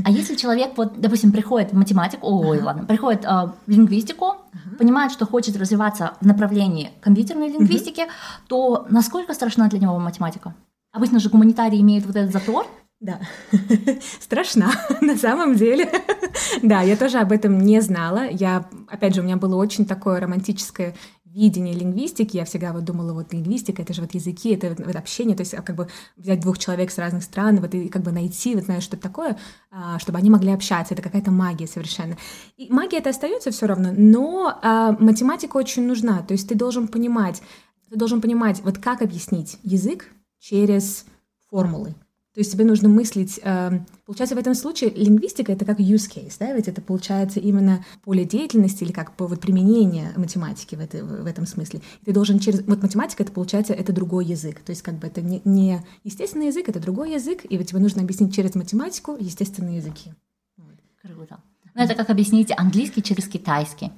А 0.04 0.10
если 0.10 0.36
человек, 0.36 0.76
вот, 0.76 1.00
допустим, 1.00 1.32
приходит 1.32 1.72
в 1.72 1.76
математику, 1.76 2.28
ой, 2.28 2.60
ладно, 2.60 2.84
приходит 2.84 3.24
э, 3.24 3.28
в 3.28 3.54
лингвистику, 3.66 4.36
понимает, 4.78 5.10
что 5.10 5.26
хочет 5.26 5.56
развиваться 5.56 6.12
в 6.20 6.26
направлении 6.26 6.92
компьютерной 7.00 7.48
лингвистики, 7.48 8.04
то 8.46 8.86
насколько 8.88 9.34
страшна 9.34 9.68
для 9.68 9.80
него 9.80 9.98
математика? 9.98 10.54
Обычно 10.92 11.18
же 11.18 11.28
гуманитарии 11.28 11.80
имеют 11.80 12.06
вот 12.06 12.14
этот 12.14 12.32
затор, 12.32 12.66
да, 13.00 13.20
страшна 14.20 14.72
на 15.00 15.16
самом 15.16 15.54
деле. 15.54 15.90
да, 16.62 16.82
я 16.82 16.96
тоже 16.96 17.18
об 17.18 17.32
этом 17.32 17.58
не 17.60 17.80
знала. 17.80 18.28
Я, 18.30 18.68
опять 18.88 19.14
же, 19.14 19.20
у 19.20 19.24
меня 19.24 19.36
было 19.36 19.56
очень 19.56 19.86
такое 19.86 20.20
романтическое 20.20 20.94
видение 21.24 21.74
лингвистики, 21.74 22.38
я 22.38 22.46
всегда 22.46 22.72
вот 22.72 22.84
думала, 22.84 23.12
вот 23.12 23.34
лингвистика, 23.34 23.82
это 23.82 23.92
же 23.92 24.00
вот 24.00 24.14
языки, 24.14 24.54
это 24.54 24.74
вот 24.82 24.96
общение, 24.96 25.36
то 25.36 25.42
есть 25.42 25.52
а, 25.52 25.60
как 25.60 25.76
бы 25.76 25.86
взять 26.16 26.40
двух 26.40 26.56
человек 26.56 26.90
с 26.90 26.96
разных 26.96 27.24
стран, 27.24 27.60
вот 27.60 27.74
и 27.74 27.88
как 27.88 28.00
бы 28.00 28.10
найти, 28.10 28.54
вот 28.54 28.64
знаешь, 28.64 28.84
что-то 28.84 29.02
такое, 29.02 29.36
а, 29.70 29.98
чтобы 29.98 30.16
они 30.16 30.30
могли 30.30 30.50
общаться, 30.50 30.94
это 30.94 31.02
какая-то 31.02 31.30
магия 31.30 31.66
совершенно. 31.66 32.16
И 32.56 32.72
магия 32.72 32.98
это 32.98 33.10
остается 33.10 33.50
все 33.50 33.66
равно, 33.66 33.90
но 33.94 34.58
а, 34.62 34.92
математика 34.92 35.58
очень 35.58 35.86
нужна, 35.86 36.22
то 36.22 36.32
есть 36.32 36.48
ты 36.48 36.54
должен 36.54 36.88
понимать, 36.88 37.42
ты 37.90 37.98
должен 37.98 38.22
понимать, 38.22 38.62
вот 38.64 38.78
как 38.78 39.02
объяснить 39.02 39.58
язык 39.62 40.06
через 40.38 41.04
формулы, 41.50 41.94
то 42.36 42.40
есть 42.40 42.52
тебе 42.52 42.66
нужно 42.66 42.90
мыслить, 42.90 43.40
э, 43.42 43.80
получается, 44.04 44.36
в 44.36 44.38
этом 44.38 44.54
случае 44.54 44.90
лингвистика 44.90 45.52
это 45.52 45.64
как 45.64 45.80
use 45.80 46.06
case, 46.06 46.34
да, 46.38 46.52
ведь 46.52 46.68
это 46.68 46.82
получается 46.82 47.40
именно 47.40 47.82
поле 48.04 48.26
деятельности 48.26 48.84
или 48.84 48.92
как 48.92 49.18
вот 49.18 49.40
применение 49.40 50.12
математики 50.18 50.74
в, 50.74 50.80
это, 50.80 51.02
в 51.02 51.24
этом 51.24 51.46
смысле. 51.46 51.80
Ты 52.04 52.12
должен 52.12 52.38
через... 52.38 52.60
Вот 52.66 52.82
математика 52.82 53.22
это 53.22 53.32
получается, 53.32 53.72
это 53.72 53.94
другой 53.94 54.26
язык, 54.26 54.60
то 54.60 54.68
есть 54.68 54.82
как 54.82 54.98
бы 54.98 55.06
это 55.06 55.22
не, 55.22 55.40
не 55.46 55.80
естественный 56.04 56.48
язык, 56.48 56.68
это 56.68 56.78
другой 56.78 57.14
язык, 57.14 57.40
и 57.48 57.56
вот 57.56 57.68
тебе 57.68 57.78
нужно 57.78 58.02
объяснить 58.02 58.34
через 58.34 58.54
математику 58.54 59.16
естественные 59.18 59.78
языки. 59.78 60.12
Круто. 61.00 61.40
Ну, 61.74 61.82
это 61.82 61.94
как 61.94 62.10
объяснить 62.10 62.52
английский 62.54 63.02
через 63.02 63.28
китайский. 63.28 63.90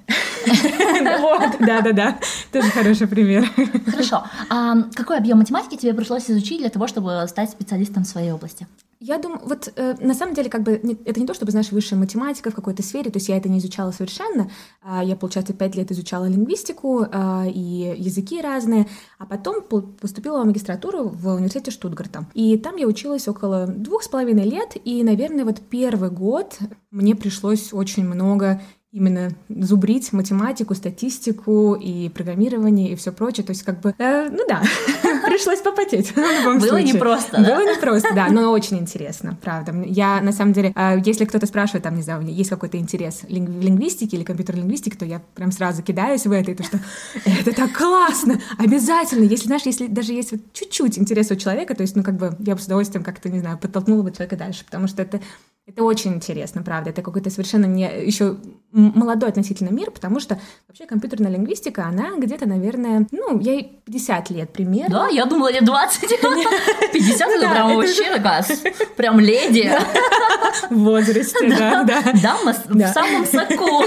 Вот, 1.19 1.57
да-да-да, 1.59 2.19
тоже 2.51 2.69
хороший 2.69 3.07
пример. 3.07 3.49
Хорошо. 3.85 4.23
А 4.49 4.75
какой 4.95 5.17
объем 5.17 5.37
математики 5.39 5.75
тебе 5.75 5.93
пришлось 5.93 6.29
изучить 6.29 6.59
для 6.59 6.69
того, 6.69 6.87
чтобы 6.87 7.25
стать 7.27 7.49
специалистом 7.49 8.03
в 8.03 8.07
своей 8.07 8.31
области? 8.31 8.67
Я 9.01 9.17
думаю, 9.17 9.39
вот 9.45 9.71
э, 9.77 9.95
на 10.01 10.13
самом 10.13 10.33
деле, 10.33 10.49
как 10.49 10.63
бы 10.63 10.77
не, 10.83 10.93
это 11.05 11.21
не 11.21 11.25
то, 11.25 11.33
чтобы, 11.33 11.51
знаешь, 11.51 11.71
высшая 11.71 11.95
математика 11.95 12.51
в 12.51 12.55
какой-то 12.55 12.83
сфере, 12.83 13.09
то 13.09 13.17
есть 13.17 13.29
я 13.29 13.37
это 13.37 13.47
не 13.47 13.59
изучала 13.59 13.91
совершенно. 13.91 14.51
А 14.81 15.01
я, 15.01 15.15
получается, 15.15 15.53
пять 15.53 15.75
лет 15.75 15.89
изучала 15.89 16.25
лингвистику 16.25 17.05
а, 17.09 17.45
и 17.47 17.95
языки 17.97 18.41
разные, 18.41 18.87
а 19.17 19.25
потом 19.25 19.61
поступила 19.61 20.43
в 20.43 20.45
магистратуру 20.45 21.07
в 21.07 21.33
университете 21.33 21.71
Штутгарта. 21.71 22.25
И 22.33 22.57
там 22.57 22.75
я 22.75 22.87
училась 22.87 23.29
около 23.29 23.67
двух 23.67 24.03
с 24.03 24.09
половиной 24.09 24.43
лет, 24.43 24.75
и, 24.83 25.01
наверное, 25.01 25.45
вот 25.45 25.61
первый 25.61 26.09
год 26.09 26.59
мне 26.91 27.15
пришлось 27.15 27.71
очень 27.71 28.03
много 28.03 28.61
именно 28.91 29.29
зубрить 29.49 30.11
математику, 30.13 30.73
статистику 30.73 31.75
и 31.75 32.09
программирование 32.09 32.91
и 32.91 32.95
все 32.95 33.11
прочее. 33.11 33.45
То 33.45 33.51
есть 33.51 33.61
как 33.61 33.81
бы, 33.81 33.93
э, 33.99 34.29
ну 34.31 34.39
да, 34.47 34.63
пришлось 35.27 35.59
попотеть. 35.59 36.13
Было 36.15 36.81
непросто? 36.81 37.37
Было 37.37 37.61
непросто, 37.71 38.09
да, 38.15 38.29
но 38.29 38.51
очень 38.51 38.79
интересно, 38.79 39.37
правда. 39.43 39.75
Я, 39.85 40.21
на 40.21 40.31
самом 40.31 40.53
деле, 40.53 40.73
э, 40.75 40.97
если 41.05 41.25
кто-то 41.25 41.45
спрашивает, 41.45 41.83
там, 41.83 41.95
не 41.95 42.01
знаю, 42.01 42.25
есть 42.25 42.49
какой-то 42.49 42.77
интерес 42.77 43.21
в 43.21 43.29
лингвистике 43.29 44.17
или 44.17 44.23
компьютерной 44.23 44.61
лингвистике, 44.61 44.97
то 44.97 45.05
я 45.05 45.21
прям 45.35 45.51
сразу 45.51 45.83
кидаюсь 45.83 46.25
в 46.25 46.31
это, 46.31 46.49
и 46.49 46.55
то, 46.55 46.63
что 46.63 46.79
это 47.25 47.53
так 47.53 47.71
классно, 47.73 48.41
обязательно. 48.57 49.23
Если, 49.23 49.45
знаешь, 49.45 49.63
если 49.65 49.85
даже 49.85 50.13
есть 50.13 50.33
чуть-чуть 50.53 50.97
интерес 50.97 51.29
у 51.29 51.35
человека, 51.35 51.75
то 51.75 51.81
есть, 51.81 51.95
ну, 51.95 52.01
как 52.01 52.17
бы, 52.17 52.35
я 52.39 52.55
бы 52.55 52.61
с 52.61 52.65
удовольствием 52.65 53.03
как-то, 53.03 53.29
не 53.29 53.39
знаю, 53.39 53.59
подтолкнула 53.59 54.01
бы 54.01 54.11
человека 54.11 54.35
дальше, 54.35 54.65
потому 54.65 54.87
что 54.87 55.03
это 55.03 55.21
это 55.69 55.83
очень 55.83 56.15
интересно, 56.15 56.63
правда. 56.63 56.89
Это 56.89 57.03
какой-то 57.03 57.29
совершенно 57.29 57.65
не 57.65 57.83
еще 57.83 58.37
молодой 58.71 59.29
относительно 59.29 59.69
мир, 59.69 59.91
потому 59.91 60.19
что 60.19 60.39
вообще 60.67 60.87
компьютерная 60.87 61.31
лингвистика, 61.31 61.85
она 61.85 62.17
где-то, 62.17 62.47
наверное, 62.47 63.07
ну, 63.11 63.39
ей 63.39 63.79
50 63.85 64.31
лет 64.31 64.51
примерно. 64.51 65.01
Да, 65.01 65.07
я 65.09 65.25
думала, 65.25 65.51
лет 65.51 65.63
20. 65.63 66.09
50 66.09 66.21
это 67.29 67.49
прям 67.49 67.75
вообще 67.75 68.15
такая, 68.15 68.45
прям 68.97 69.19
леди. 69.19 69.71
В 70.71 70.79
возрасте, 70.79 71.47
да, 71.47 71.83
да. 71.83 72.01
Дама 72.21 72.53
в 72.53 72.93
самом 72.93 73.25
соку. 73.25 73.83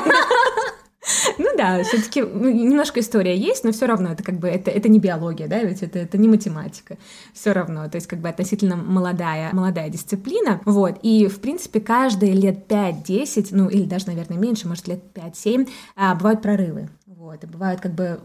Ну 1.39 1.49
да, 1.57 1.83
все-таки 1.83 2.23
ну, 2.23 2.51
немножко 2.51 3.01
история 3.01 3.37
есть, 3.37 3.65
но 3.65 3.73
все 3.73 3.87
равно 3.87 4.13
это 4.13 4.23
как 4.23 4.39
бы 4.39 4.49
это, 4.49 4.71
это 4.71 4.89
не 4.89 4.99
биология, 4.99 5.49
да, 5.49 5.63
ведь 5.63 5.83
это, 5.83 5.99
это 5.99 6.19
не 6.19 6.29
математика. 6.29 6.97
Все 7.33 7.53
равно, 7.53 7.89
то 7.89 7.97
есть 7.97 8.07
как 8.07 8.21
бы 8.21 8.29
относительно 8.29 8.77
молодая, 8.77 9.53
молодая 9.53 9.89
дисциплина. 9.89 10.61
Вот. 10.65 10.99
И, 11.03 11.27
в 11.27 11.41
принципе, 11.41 11.81
каждые 11.81 12.33
лет 12.33 12.71
5-10, 12.71 13.49
ну 13.51 13.69
или 13.69 13.85
даже, 13.85 14.07
наверное, 14.07 14.39
меньше, 14.39 14.69
может, 14.69 14.89
лет 14.89 15.01
5-7, 15.15 15.69
а, 15.97 16.15
бывают 16.15 16.43
прорывы. 16.43 16.89
Вот. 17.07 17.43
И 17.45 17.47
бывают 17.47 17.81
как 17.81 17.95
бы 17.95 18.21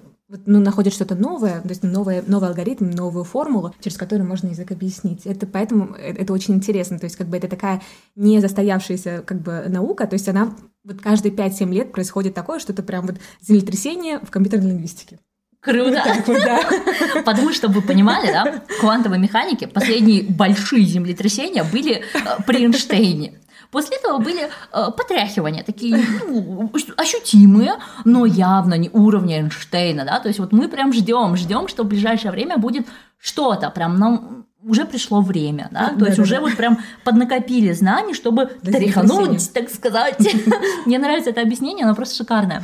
ну, 0.45 0.59
находят 0.59 0.93
что-то 0.93 1.15
новое, 1.15 1.61
то 1.61 1.69
есть 1.69 1.83
новый, 1.83 2.21
новый 2.27 2.49
алгоритм, 2.49 2.89
новую 2.89 3.23
формулу, 3.23 3.73
через 3.79 3.97
которую 3.97 4.27
можно 4.27 4.47
язык 4.47 4.71
объяснить. 4.71 5.25
Это 5.25 5.47
поэтому 5.47 5.95
э, 5.95 6.13
это 6.13 6.33
очень 6.33 6.55
интересно. 6.55 6.99
То 6.99 7.05
есть 7.05 7.15
как 7.15 7.27
бы 7.27 7.37
это 7.37 7.47
такая 7.47 7.81
не 8.15 8.41
застоявшаяся 8.41 9.23
как 9.25 9.41
бы 9.41 9.65
наука, 9.69 10.05
то 10.05 10.15
есть 10.15 10.27
она 10.27 10.53
вот 10.83 11.01
каждые 11.01 11.33
5-7 11.33 11.71
лет 11.71 11.91
происходит 11.91 12.33
такое, 12.33 12.59
что 12.59 12.73
это 12.73 12.83
прям 12.83 13.05
вот 13.07 13.15
землетрясение 13.41 14.19
в 14.19 14.29
компьютерной 14.29 14.71
лингвистике. 14.71 15.19
Круто. 15.61 16.01
Вот 16.05 16.27
вот, 16.27 16.37
да. 16.37 16.61
Потому 17.25 17.51
что 17.51 17.67
вы 17.67 17.81
понимали, 17.81 18.27
да, 18.27 18.61
в 18.67 18.79
квантовой 18.79 19.19
механике 19.19 19.67
последние 19.67 20.23
большие 20.23 20.85
землетрясения 20.85 21.63
были 21.63 21.95
э, 21.95 22.03
при 22.45 22.63
Эйнштейне. 22.63 23.39
После 23.71 23.97
этого 23.97 24.19
были 24.19 24.49
э, 24.71 24.91
потряхивания, 24.95 25.63
такие 25.63 25.97
ну, 26.27 26.71
ощутимые, 26.95 27.73
но 28.05 28.25
явно 28.25 28.75
не 28.75 28.89
уровня 28.89 29.41
Эйнштейна, 29.41 30.05
да, 30.05 30.19
то 30.19 30.27
есть 30.27 30.39
вот 30.39 30.51
мы 30.53 30.67
прям 30.67 30.93
ждем, 30.93 31.35
ждем, 31.35 31.67
что 31.67 31.83
в 31.83 31.87
ближайшее 31.87 32.31
время 32.31 32.57
будет 32.57 32.87
что-то, 33.17 33.69
прям 33.69 33.97
нам 33.97 34.45
уже 34.63 34.85
пришло 34.85 35.21
время, 35.21 35.69
да, 35.71 35.89
то 35.89 35.95
да, 35.95 36.05
есть 36.05 36.17
да, 36.17 36.23
уже 36.23 36.35
да. 36.35 36.41
вот 36.41 36.55
прям 36.55 36.79
поднакопили 37.03 37.71
знаний, 37.73 38.13
чтобы 38.13 38.45
тряхануть, 38.45 39.53
так 39.53 39.69
сказать. 39.69 40.17
Мне 40.85 40.99
нравится 40.99 41.29
это 41.29 41.41
объяснение, 41.41 41.85
оно 41.85 41.95
просто 41.95 42.15
шикарное. 42.15 42.63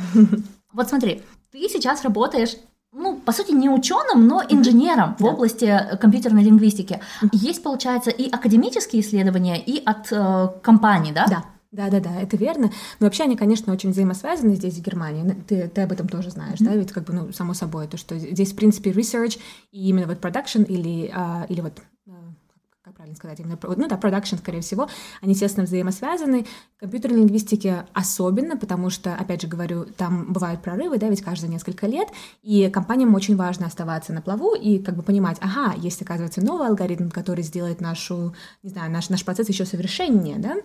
Вот 0.72 0.88
смотри, 0.88 1.22
ты 1.52 1.68
сейчас 1.68 2.02
работаешь 2.02 2.56
ну, 2.94 3.16
по 3.16 3.32
сути, 3.32 3.52
не 3.52 3.68
ученым, 3.68 4.26
но 4.26 4.42
инженером 4.48 5.10
mm-hmm. 5.10 5.22
в 5.22 5.24
области 5.24 5.64
э, 5.64 5.96
компьютерной 5.96 6.44
лингвистики. 6.44 7.00
Mm-hmm. 7.22 7.28
Есть, 7.32 7.62
получается, 7.62 8.10
и 8.10 8.30
академические 8.30 9.02
исследования, 9.02 9.60
и 9.60 9.82
от 9.84 10.12
э, 10.12 10.48
компаний, 10.62 11.12
да? 11.12 11.26
Да. 11.28 11.44
Да, 11.72 11.90
да, 11.90 11.98
да, 11.98 12.20
это 12.20 12.36
верно. 12.36 12.70
Но 13.00 13.06
вообще 13.06 13.24
они, 13.24 13.36
конечно, 13.36 13.72
очень 13.72 13.90
взаимосвязаны 13.90 14.54
здесь, 14.54 14.74
в 14.74 14.80
Германии. 14.80 15.34
Ты, 15.48 15.66
ты 15.66 15.80
об 15.80 15.90
этом 15.90 16.06
тоже 16.08 16.30
знаешь, 16.30 16.60
mm-hmm. 16.60 16.64
да, 16.66 16.76
ведь 16.76 16.92
как 16.92 17.04
бы, 17.04 17.12
ну, 17.12 17.32
само 17.32 17.52
собой, 17.52 17.88
то, 17.88 17.96
что 17.96 18.16
здесь, 18.16 18.52
в 18.52 18.56
принципе, 18.56 18.92
research 18.92 19.40
и 19.72 19.88
именно 19.88 20.06
вот 20.06 20.18
production 20.18 20.64
или, 20.64 21.10
а, 21.12 21.46
или 21.48 21.60
вот 21.60 21.82
правильно 22.94 23.16
сказать, 23.16 23.40
именно, 23.40 23.58
ну 23.62 23.88
да, 23.88 23.96
продакшн, 23.96 24.36
скорее 24.36 24.60
всего, 24.60 24.88
они, 25.20 25.32
естественно, 25.32 25.66
взаимосвязаны. 25.66 26.46
Компьютерной 26.78 27.20
лингвистике 27.20 27.86
особенно, 27.92 28.56
потому 28.56 28.90
что, 28.90 29.14
опять 29.14 29.42
же 29.42 29.48
говорю, 29.48 29.84
там 29.84 30.32
бывают 30.32 30.62
прорывы, 30.62 30.98
да, 30.98 31.08
ведь 31.08 31.22
каждые 31.22 31.50
несколько 31.50 31.86
лет, 31.86 32.08
и 32.42 32.68
компаниям 32.70 33.14
очень 33.14 33.36
важно 33.36 33.66
оставаться 33.66 34.12
на 34.12 34.22
плаву 34.22 34.54
и 34.54 34.78
как 34.78 34.96
бы 34.96 35.02
понимать, 35.02 35.38
ага, 35.40 35.74
есть, 35.76 36.00
оказывается, 36.02 36.44
новый 36.44 36.68
алгоритм, 36.68 37.10
который 37.10 37.42
сделает 37.44 37.80
нашу, 37.80 38.34
не 38.62 38.70
знаю, 38.70 38.90
наш, 38.90 39.08
наш 39.08 39.24
процесс 39.24 39.48
еще 39.48 39.64
совершеннее, 39.64 40.38
да, 40.38 40.56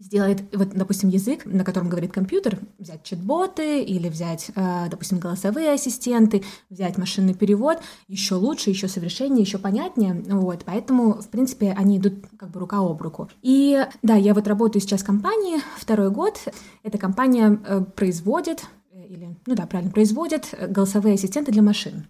сделает, 0.00 0.42
вот, 0.54 0.70
допустим, 0.70 1.08
язык, 1.08 1.44
на 1.44 1.64
котором 1.64 1.88
говорит 1.88 2.12
компьютер, 2.12 2.58
взять 2.78 3.02
чат-боты 3.02 3.82
или 3.82 4.08
взять, 4.08 4.50
э, 4.54 4.88
допустим, 4.88 5.18
голосовые 5.18 5.72
ассистенты, 5.72 6.44
взять 6.70 6.98
машинный 6.98 7.34
перевод, 7.34 7.78
еще 8.06 8.36
лучше, 8.36 8.70
еще 8.70 8.86
совершеннее, 8.88 9.42
еще 9.42 9.58
понятнее, 9.58 10.14
вот, 10.14 10.62
поэтому, 10.64 11.14
в 11.14 11.28
принципе, 11.28 11.74
они 11.76 11.98
идут 11.98 12.14
как 12.38 12.50
бы 12.50 12.60
рука 12.60 12.78
об 12.78 13.02
руку. 13.02 13.28
И 13.42 13.84
да, 14.02 14.14
я 14.14 14.34
вот 14.34 14.46
работаю 14.46 14.80
сейчас 14.80 15.02
в 15.02 15.06
компании 15.06 15.58
второй 15.76 16.10
год, 16.10 16.38
эта 16.84 16.96
компания 16.98 17.60
э, 17.66 17.80
производит, 17.96 18.64
э, 18.92 19.04
или, 19.04 19.36
ну 19.46 19.54
да, 19.54 19.66
правильно, 19.66 19.92
производит 19.92 20.54
голосовые 20.68 21.14
ассистенты 21.14 21.50
для 21.50 21.62
машин. 21.62 22.06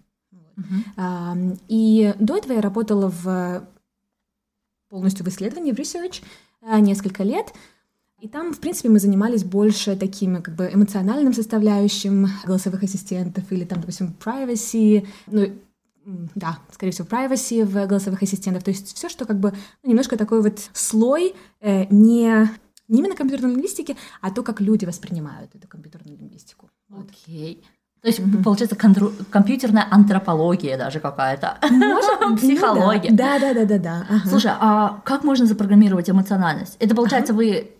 Uh-huh. 0.57 1.57
И 1.69 2.13
до 2.19 2.35
этого 2.35 2.51
я 2.51 2.61
работала 2.61 3.09
в 3.09 3.65
полностью 4.89 5.25
в 5.25 5.29
исследовании, 5.29 5.71
в 5.71 5.79
research 5.79 6.21
несколько 6.61 7.23
лет, 7.23 7.53
и 8.21 8.27
там, 8.27 8.53
в 8.53 8.59
принципе, 8.59 8.89
мы 8.89 8.99
занимались 8.99 9.43
больше 9.43 9.95
такими 9.95 10.39
как 10.39 10.55
бы 10.55 10.69
эмоциональным 10.71 11.33
составляющим 11.33 12.27
голосовых 12.45 12.83
ассистентов 12.83 13.51
или 13.51 13.63
там, 13.63 13.79
допустим, 13.79 14.15
privacy, 14.23 15.07
ну, 15.27 15.47
да, 16.35 16.59
скорее 16.71 16.91
всего, 16.91 17.07
privacy 17.07 17.63
в 17.63 17.87
голосовых 17.87 18.21
ассистентах. 18.21 18.63
То 18.63 18.71
есть 18.71 18.95
все, 18.95 19.09
что 19.09 19.25
как 19.25 19.39
бы 19.39 19.53
ну, 19.83 19.89
немножко 19.89 20.17
такой 20.17 20.41
вот 20.41 20.59
слой 20.73 21.35
э, 21.61 21.85
не, 21.89 22.49
не 22.87 22.99
именно 22.99 23.15
компьютерной 23.15 23.51
лингвистики, 23.51 23.95
а 24.21 24.31
то, 24.31 24.43
как 24.43 24.59
люди 24.59 24.85
воспринимают 24.85 25.55
эту 25.55 25.67
компьютерную 25.67 26.17
лингвистику. 26.17 26.69
Окей. 26.91 27.61
Okay. 27.61 27.79
То 28.01 28.07
есть, 28.07 28.19
mm-hmm. 28.19 28.43
получается, 28.43 28.77
контру... 28.77 29.11
компьютерная 29.29 29.85
антропология 29.91 30.77
даже 30.77 31.01
какая-то. 31.01 31.57
Психология. 32.37 33.11
Да, 33.11 33.39
да, 33.39 33.53
да, 33.53 33.65
да, 33.65 33.77
да. 33.77 34.05
Слушай, 34.25 34.53
а 34.57 35.01
как 35.03 35.25
можно 35.25 35.45
запрограммировать 35.45 36.09
эмоциональность? 36.09 36.77
Это 36.79 36.95
получается, 36.95 37.33
вы 37.33 37.71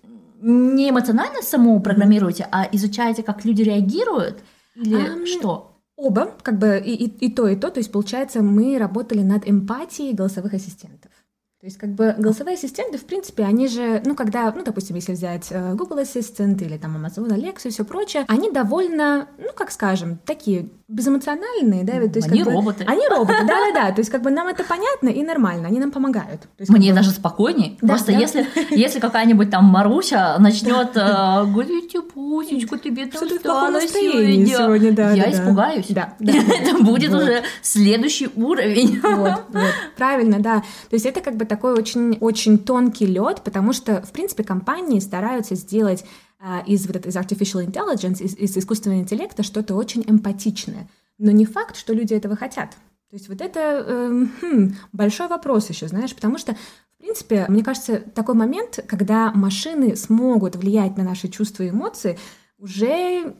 не 0.41 0.89
эмоционально 0.89 1.41
саму 1.41 1.79
программируете, 1.81 2.48
а 2.51 2.67
изучаете, 2.72 3.24
как 3.24 3.46
люди 3.46 3.62
реагируют? 3.62 4.39
Или 4.75 4.96
а, 4.96 5.25
что? 5.25 5.81
Оба, 5.96 6.34
как 6.41 6.58
бы 6.58 6.81
и, 6.84 6.93
и, 6.93 7.25
и 7.25 7.31
то, 7.31 7.48
и 7.48 7.55
то. 7.55 7.69
То 7.69 7.79
есть, 7.79 7.91
получается, 7.91 8.41
мы 8.41 8.77
работали 8.77 9.22
над 9.22 9.50
эмпатией 9.50 10.13
голосовых 10.13 10.53
ассистентов. 10.53 11.12
То 11.60 11.66
есть, 11.66 11.78
как 11.78 11.89
бы 11.89 12.16
голосовые 12.18 12.56
ассистенты, 12.56 12.98
в 12.98 13.04
принципе, 13.04 13.44
они 13.44 13.68
же, 13.68 14.01
ну, 14.06 14.16
когда, 14.16 14.50
ну, 14.56 14.63
допустим, 14.63 14.96
если 14.96 15.12
взять 15.12 15.48
э, 15.50 15.74
Google 15.74 16.00
Assistant 16.00 16.63
или 16.63 16.78
там 16.78 16.96
Amazon 16.96 17.28
Alexa 17.28 17.68
и 17.68 17.70
все 17.70 17.84
прочее, 17.84 18.24
они 18.30 18.50
довольно, 18.50 19.28
ну, 19.38 19.50
как 19.54 19.72
скажем, 19.72 20.20
такие 20.25 20.70
безэмоциональные, 20.89 21.84
да, 21.84 21.94
то 21.94 22.18
есть 22.18 22.28
они 22.28 22.44
как 22.44 22.54
роботы. 22.54 22.84
Бы, 22.84 22.92
они 22.92 23.08
роботы, 23.08 23.46
да, 23.46 23.72
да, 23.72 23.72
да. 23.74 23.92
То 23.92 24.00
есть 24.00 24.10
как 24.10 24.24
бы 24.24 24.32
нам 24.32 24.48
это 24.48 24.63
понятно 24.63 25.10
и 25.10 25.22
нормально, 25.22 25.68
они 25.68 25.80
нам 25.80 25.92
помогают. 25.92 26.48
Есть, 26.58 26.72
Мне 26.72 26.89
бы... 26.89 26.96
даже 26.96 27.12
спокойнее. 27.12 27.78
Да, 27.80 27.89
Просто 27.89 28.12
да. 28.12 28.18
если 28.18 28.48
если 28.72 29.00
какая-нибудь 29.00 29.51
там 29.51 29.66
Маруся 29.66 30.38
начнет 30.39 30.98
э, 30.98 31.46
говорить 31.46 31.96
пусечку, 32.12 32.78
тебе 32.78 33.06
там 33.06 33.30
стало 33.30 33.82
сегодня, 33.82 34.92
да, 34.94 35.12
я 35.12 35.32
испугаюсь. 35.32 35.88
Да, 36.00 36.13
это 36.20 36.82
будет 36.82 37.13
уже 37.13 37.44
следующий 37.62 38.30
уровень. 38.36 39.00
Вот, 39.01 39.42
вот, 39.50 39.74
правильно, 39.98 40.39
да. 40.39 40.60
То 40.89 40.94
есть 40.94 41.06
это 41.06 41.20
как 41.20 41.36
бы 41.36 41.46
такой 41.50 41.74
очень 41.74 42.18
очень 42.20 42.58
тонкий 42.60 43.06
лед, 43.06 43.41
потому 43.44 43.74
что 43.74 44.01
в 44.01 44.12
принципе 44.12 44.44
компании 44.44 45.00
стараются 45.00 45.56
сделать 45.56 46.06
а, 46.39 46.63
из 46.65 46.88
вот 46.88 47.06
из 47.06 47.15
artificial 47.18 47.65
intelligence, 47.65 48.24
из, 48.24 48.38
из 48.38 48.56
искусственного 48.56 49.01
интеллекта 49.01 49.44
что-то 49.44 49.75
очень 49.75 50.06
эмпатичное. 50.08 50.88
Но 51.18 51.32
не 51.32 51.46
факт, 51.46 51.75
что 51.75 51.94
люди 51.94 52.13
этого 52.13 52.38
хотят. 52.38 52.77
То 53.10 53.15
есть 53.15 53.27
вот 53.27 53.41
это 53.41 53.60
э, 53.60 54.25
хм, 54.41 54.75
большой 54.94 55.27
вопрос 55.27 55.70
еще, 55.70 55.88
знаешь, 55.88 56.13
потому 56.13 56.38
что, 56.38 56.53
в 56.53 57.01
принципе, 57.01 57.46
мне 57.50 57.63
кажется, 57.63 58.00
такой 58.00 58.36
момент, 58.36 58.79
когда 58.88 59.32
машины 59.32 59.96
смогут 59.96 60.56
влиять 60.56 60.96
на 60.96 61.03
наши 61.03 61.27
чувства 61.27 61.63
и 61.63 61.70
эмоции, 61.70 62.20
уже 62.62 63.34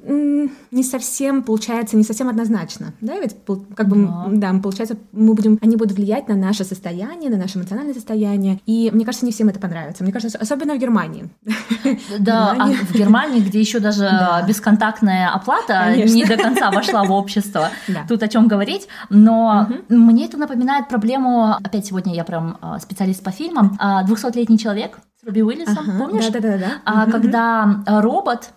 не 0.72 0.84
совсем 0.84 1.44
получается, 1.44 1.98
не 1.98 2.04
совсем 2.04 2.30
однозначно, 2.30 2.94
да, 3.02 3.20
ведь 3.20 3.36
как 3.76 3.88
бы, 3.90 4.06
да. 4.06 4.52
да, 4.54 4.60
получается, 4.60 4.98
мы 5.12 5.34
будем, 5.34 5.60
они 5.62 5.76
будут 5.76 5.98
влиять 5.98 6.30
на 6.30 6.36
наше 6.36 6.64
состояние, 6.64 7.30
на 7.30 7.38
наше 7.38 7.58
эмоциональное 7.58 7.94
состояние, 7.94 8.62
и 8.66 8.90
мне 8.94 9.04
кажется, 9.04 9.26
не 9.26 9.34
всем 9.34 9.50
это 9.50 9.60
понравится, 9.60 10.04
мне 10.04 10.14
кажется, 10.14 10.38
особенно 10.38 10.76
в 10.76 10.78
Германии. 10.78 11.30
Да, 12.20 12.52
а 12.60 12.72
в 12.72 12.94
Германии, 12.94 13.42
где 13.42 13.60
еще 13.60 13.80
даже 13.80 14.04
да. 14.04 14.46
бесконтактная 14.48 15.30
оплата 15.30 15.82
Конечно. 15.86 16.16
не 16.16 16.24
до 16.24 16.38
конца 16.38 16.72
вошла 16.72 17.04
в 17.04 17.12
общество, 17.12 17.70
да. 17.90 18.06
тут 18.08 18.24
о 18.24 18.30
чем 18.30 18.48
говорить, 18.48 18.88
но 19.10 19.68
угу. 19.90 19.98
мне 19.98 20.26
это 20.26 20.38
напоминает 20.38 20.88
проблему, 20.88 21.56
опять 21.62 21.86
сегодня 21.86 22.16
я 22.16 22.24
прям 22.24 22.58
а, 22.62 22.80
специалист 22.80 23.22
по 23.22 23.32
фильмам, 23.32 23.78
200-летний 23.82 24.56
а, 24.56 24.60
человек 24.60 25.00
с 25.22 25.26
Руби 25.26 25.44
Уиллисом, 25.44 25.90
ага, 25.90 26.00
помнишь? 26.00 26.30
Да, 26.30 26.40
да, 26.40 26.52
да, 26.52 26.58
да. 26.58 26.72
А, 26.86 27.12
когда 27.12 27.84
робот 27.86 28.52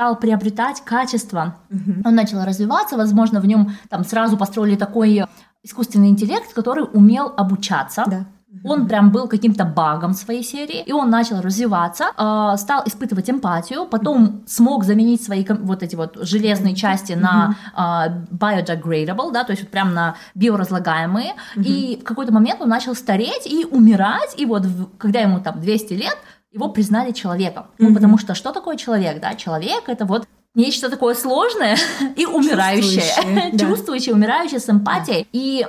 стал 0.00 0.16
приобретать 0.16 0.80
качество, 0.82 1.56
mm-hmm. 1.68 2.02
он 2.06 2.14
начал 2.14 2.42
развиваться, 2.42 2.96
возможно, 2.96 3.38
в 3.38 3.46
нем 3.46 3.72
там 3.90 4.02
сразу 4.02 4.38
построили 4.38 4.74
такой 4.74 5.26
искусственный 5.62 6.08
интеллект, 6.08 6.54
который 6.54 6.86
умел 6.90 7.34
обучаться. 7.36 8.04
Да. 8.06 8.24
Он 8.64 8.88
прям 8.88 9.12
был 9.12 9.28
каким-то 9.28 9.64
багом 9.64 10.14
своей 10.14 10.42
серии, 10.42 10.82
и 10.82 10.92
он 10.92 11.10
начал 11.10 11.40
развиваться, 11.40 12.04
э, 12.16 12.56
стал 12.56 12.82
испытывать 12.86 13.30
эмпатию, 13.30 13.86
потом 13.86 14.42
смог 14.46 14.84
заменить 14.84 15.22
свои 15.22 15.44
вот 15.46 15.82
эти 15.82 15.96
вот 15.96 16.16
железные 16.22 16.74
части 16.74 17.12
на 17.12 17.54
э, 17.76 18.34
biodegradable, 18.34 19.32
да, 19.32 19.44
то 19.44 19.52
есть 19.52 19.62
вот 19.62 19.70
прям 19.70 19.94
на 19.94 20.16
биоразлагаемые, 20.34 21.34
и 21.56 21.98
в 22.00 22.04
какой-то 22.04 22.32
момент 22.32 22.60
он 22.60 22.68
начал 22.68 22.94
стареть 22.94 23.46
и 23.46 23.66
умирать, 23.70 24.34
и 24.36 24.46
вот 24.46 24.64
в, 24.64 24.96
когда 24.96 25.20
ему 25.20 25.40
там 25.40 25.60
200 25.60 25.92
лет, 25.92 26.16
его 26.50 26.68
признали 26.68 27.12
человеком. 27.12 27.64
Mm-hmm. 27.64 27.86
Ну, 27.88 27.94
потому 27.94 28.18
что 28.18 28.34
что 28.34 28.52
такое 28.52 28.76
человек, 28.76 29.20
да? 29.20 29.34
Человек— 29.34 29.84
это 29.86 30.04
вот 30.04 30.26
нечто 30.54 30.90
такое 30.90 31.14
сложное 31.14 31.76
и 32.16 32.26
умирающее. 32.26 33.02
Чувствующее, 33.02 33.58
Чувствующее, 33.58 34.14
умирающее 34.14 34.60
с 34.60 34.68
эмпатией. 34.68 35.28
И 35.32 35.66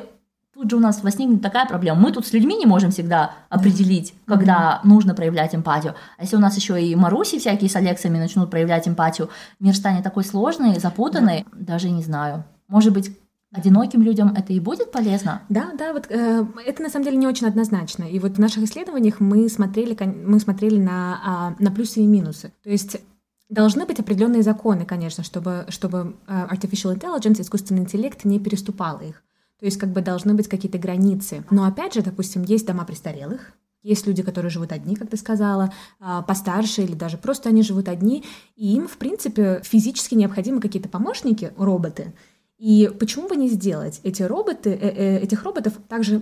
тут 0.53 0.69
же 0.69 0.77
у 0.77 0.79
нас 0.79 1.03
возникнет 1.03 1.41
такая 1.41 1.65
проблема. 1.67 1.99
Мы 1.99 2.11
тут 2.11 2.25
с 2.25 2.33
людьми 2.33 2.55
не 2.55 2.65
можем 2.65 2.91
всегда 2.91 3.35
определить, 3.49 4.13
когда 4.25 4.81
mm-hmm. 4.83 4.87
нужно 4.87 5.13
проявлять 5.13 5.53
эмпатию. 5.53 5.95
А 6.17 6.23
если 6.23 6.35
у 6.35 6.39
нас 6.39 6.55
еще 6.55 6.81
и 6.81 6.95
Маруси 6.95 7.39
всякие 7.39 7.69
с 7.69 7.75
Алексами 7.75 8.17
начнут 8.17 8.49
проявлять 8.49 8.87
эмпатию, 8.87 9.29
мир 9.59 9.75
станет 9.75 10.03
такой 10.03 10.23
сложный, 10.23 10.79
запутанный, 10.79 11.45
да. 11.51 11.73
даже 11.73 11.89
не 11.89 12.01
знаю. 12.01 12.43
Может 12.67 12.93
быть, 12.93 13.15
одиноким 13.51 14.01
людям 14.01 14.33
это 14.35 14.53
и 14.53 14.59
будет 14.59 14.91
полезно? 14.91 15.41
Да, 15.49 15.71
да, 15.77 15.93
вот 15.93 16.07
э, 16.09 16.45
это 16.65 16.83
на 16.83 16.89
самом 16.89 17.05
деле 17.05 17.17
не 17.17 17.27
очень 17.27 17.47
однозначно. 17.47 18.03
И 18.03 18.19
вот 18.19 18.37
в 18.37 18.39
наших 18.39 18.63
исследованиях 18.63 19.19
мы 19.19 19.49
смотрели, 19.49 19.97
мы 20.03 20.39
смотрели 20.39 20.79
на, 20.79 21.55
э, 21.59 21.63
на 21.63 21.71
плюсы 21.71 22.01
и 22.01 22.05
минусы. 22.05 22.53
То 22.63 22.69
есть 22.69 22.97
Должны 23.51 23.85
быть 23.85 23.99
определенные 23.99 24.43
законы, 24.43 24.85
конечно, 24.85 25.25
чтобы, 25.25 25.65
чтобы 25.67 26.15
э, 26.25 26.47
artificial 26.49 26.97
intelligence, 26.97 27.41
искусственный 27.41 27.81
интеллект 27.81 28.23
не 28.23 28.39
переступал 28.39 29.01
их. 29.01 29.23
То 29.59 29.65
есть 29.65 29.77
как 29.77 29.91
бы 29.91 30.01
должны 30.01 30.33
быть 30.33 30.47
какие-то 30.47 30.77
границы. 30.77 31.43
Но 31.51 31.65
опять 31.65 31.93
же, 31.93 32.01
допустим, 32.01 32.43
есть 32.43 32.65
дома 32.65 32.85
престарелых, 32.85 33.51
есть 33.83 34.07
люди, 34.07 34.23
которые 34.23 34.51
живут 34.51 34.71
одни, 34.71 34.95
как 34.95 35.09
ты 35.09 35.17
сказала, 35.17 35.73
а, 35.99 36.21
постарше 36.21 36.83
или 36.83 36.93
даже 36.93 37.17
просто 37.17 37.49
они 37.49 37.61
живут 37.61 37.89
одни, 37.89 38.23
и 38.55 38.73
им, 38.75 38.87
в 38.87 38.97
принципе, 38.97 39.59
физически 39.65 40.15
необходимы 40.15 40.61
какие-то 40.61 40.87
помощники, 40.87 41.51
роботы, 41.57 42.13
и 42.61 42.91
почему 42.99 43.27
бы 43.27 43.35
не 43.35 43.49
сделать 43.49 43.99
эти 44.03 44.21
роботы, 44.21 44.69
э, 44.69 44.89
э, 44.89 45.17
этих 45.17 45.43
роботов 45.45 45.73
также 45.89 46.21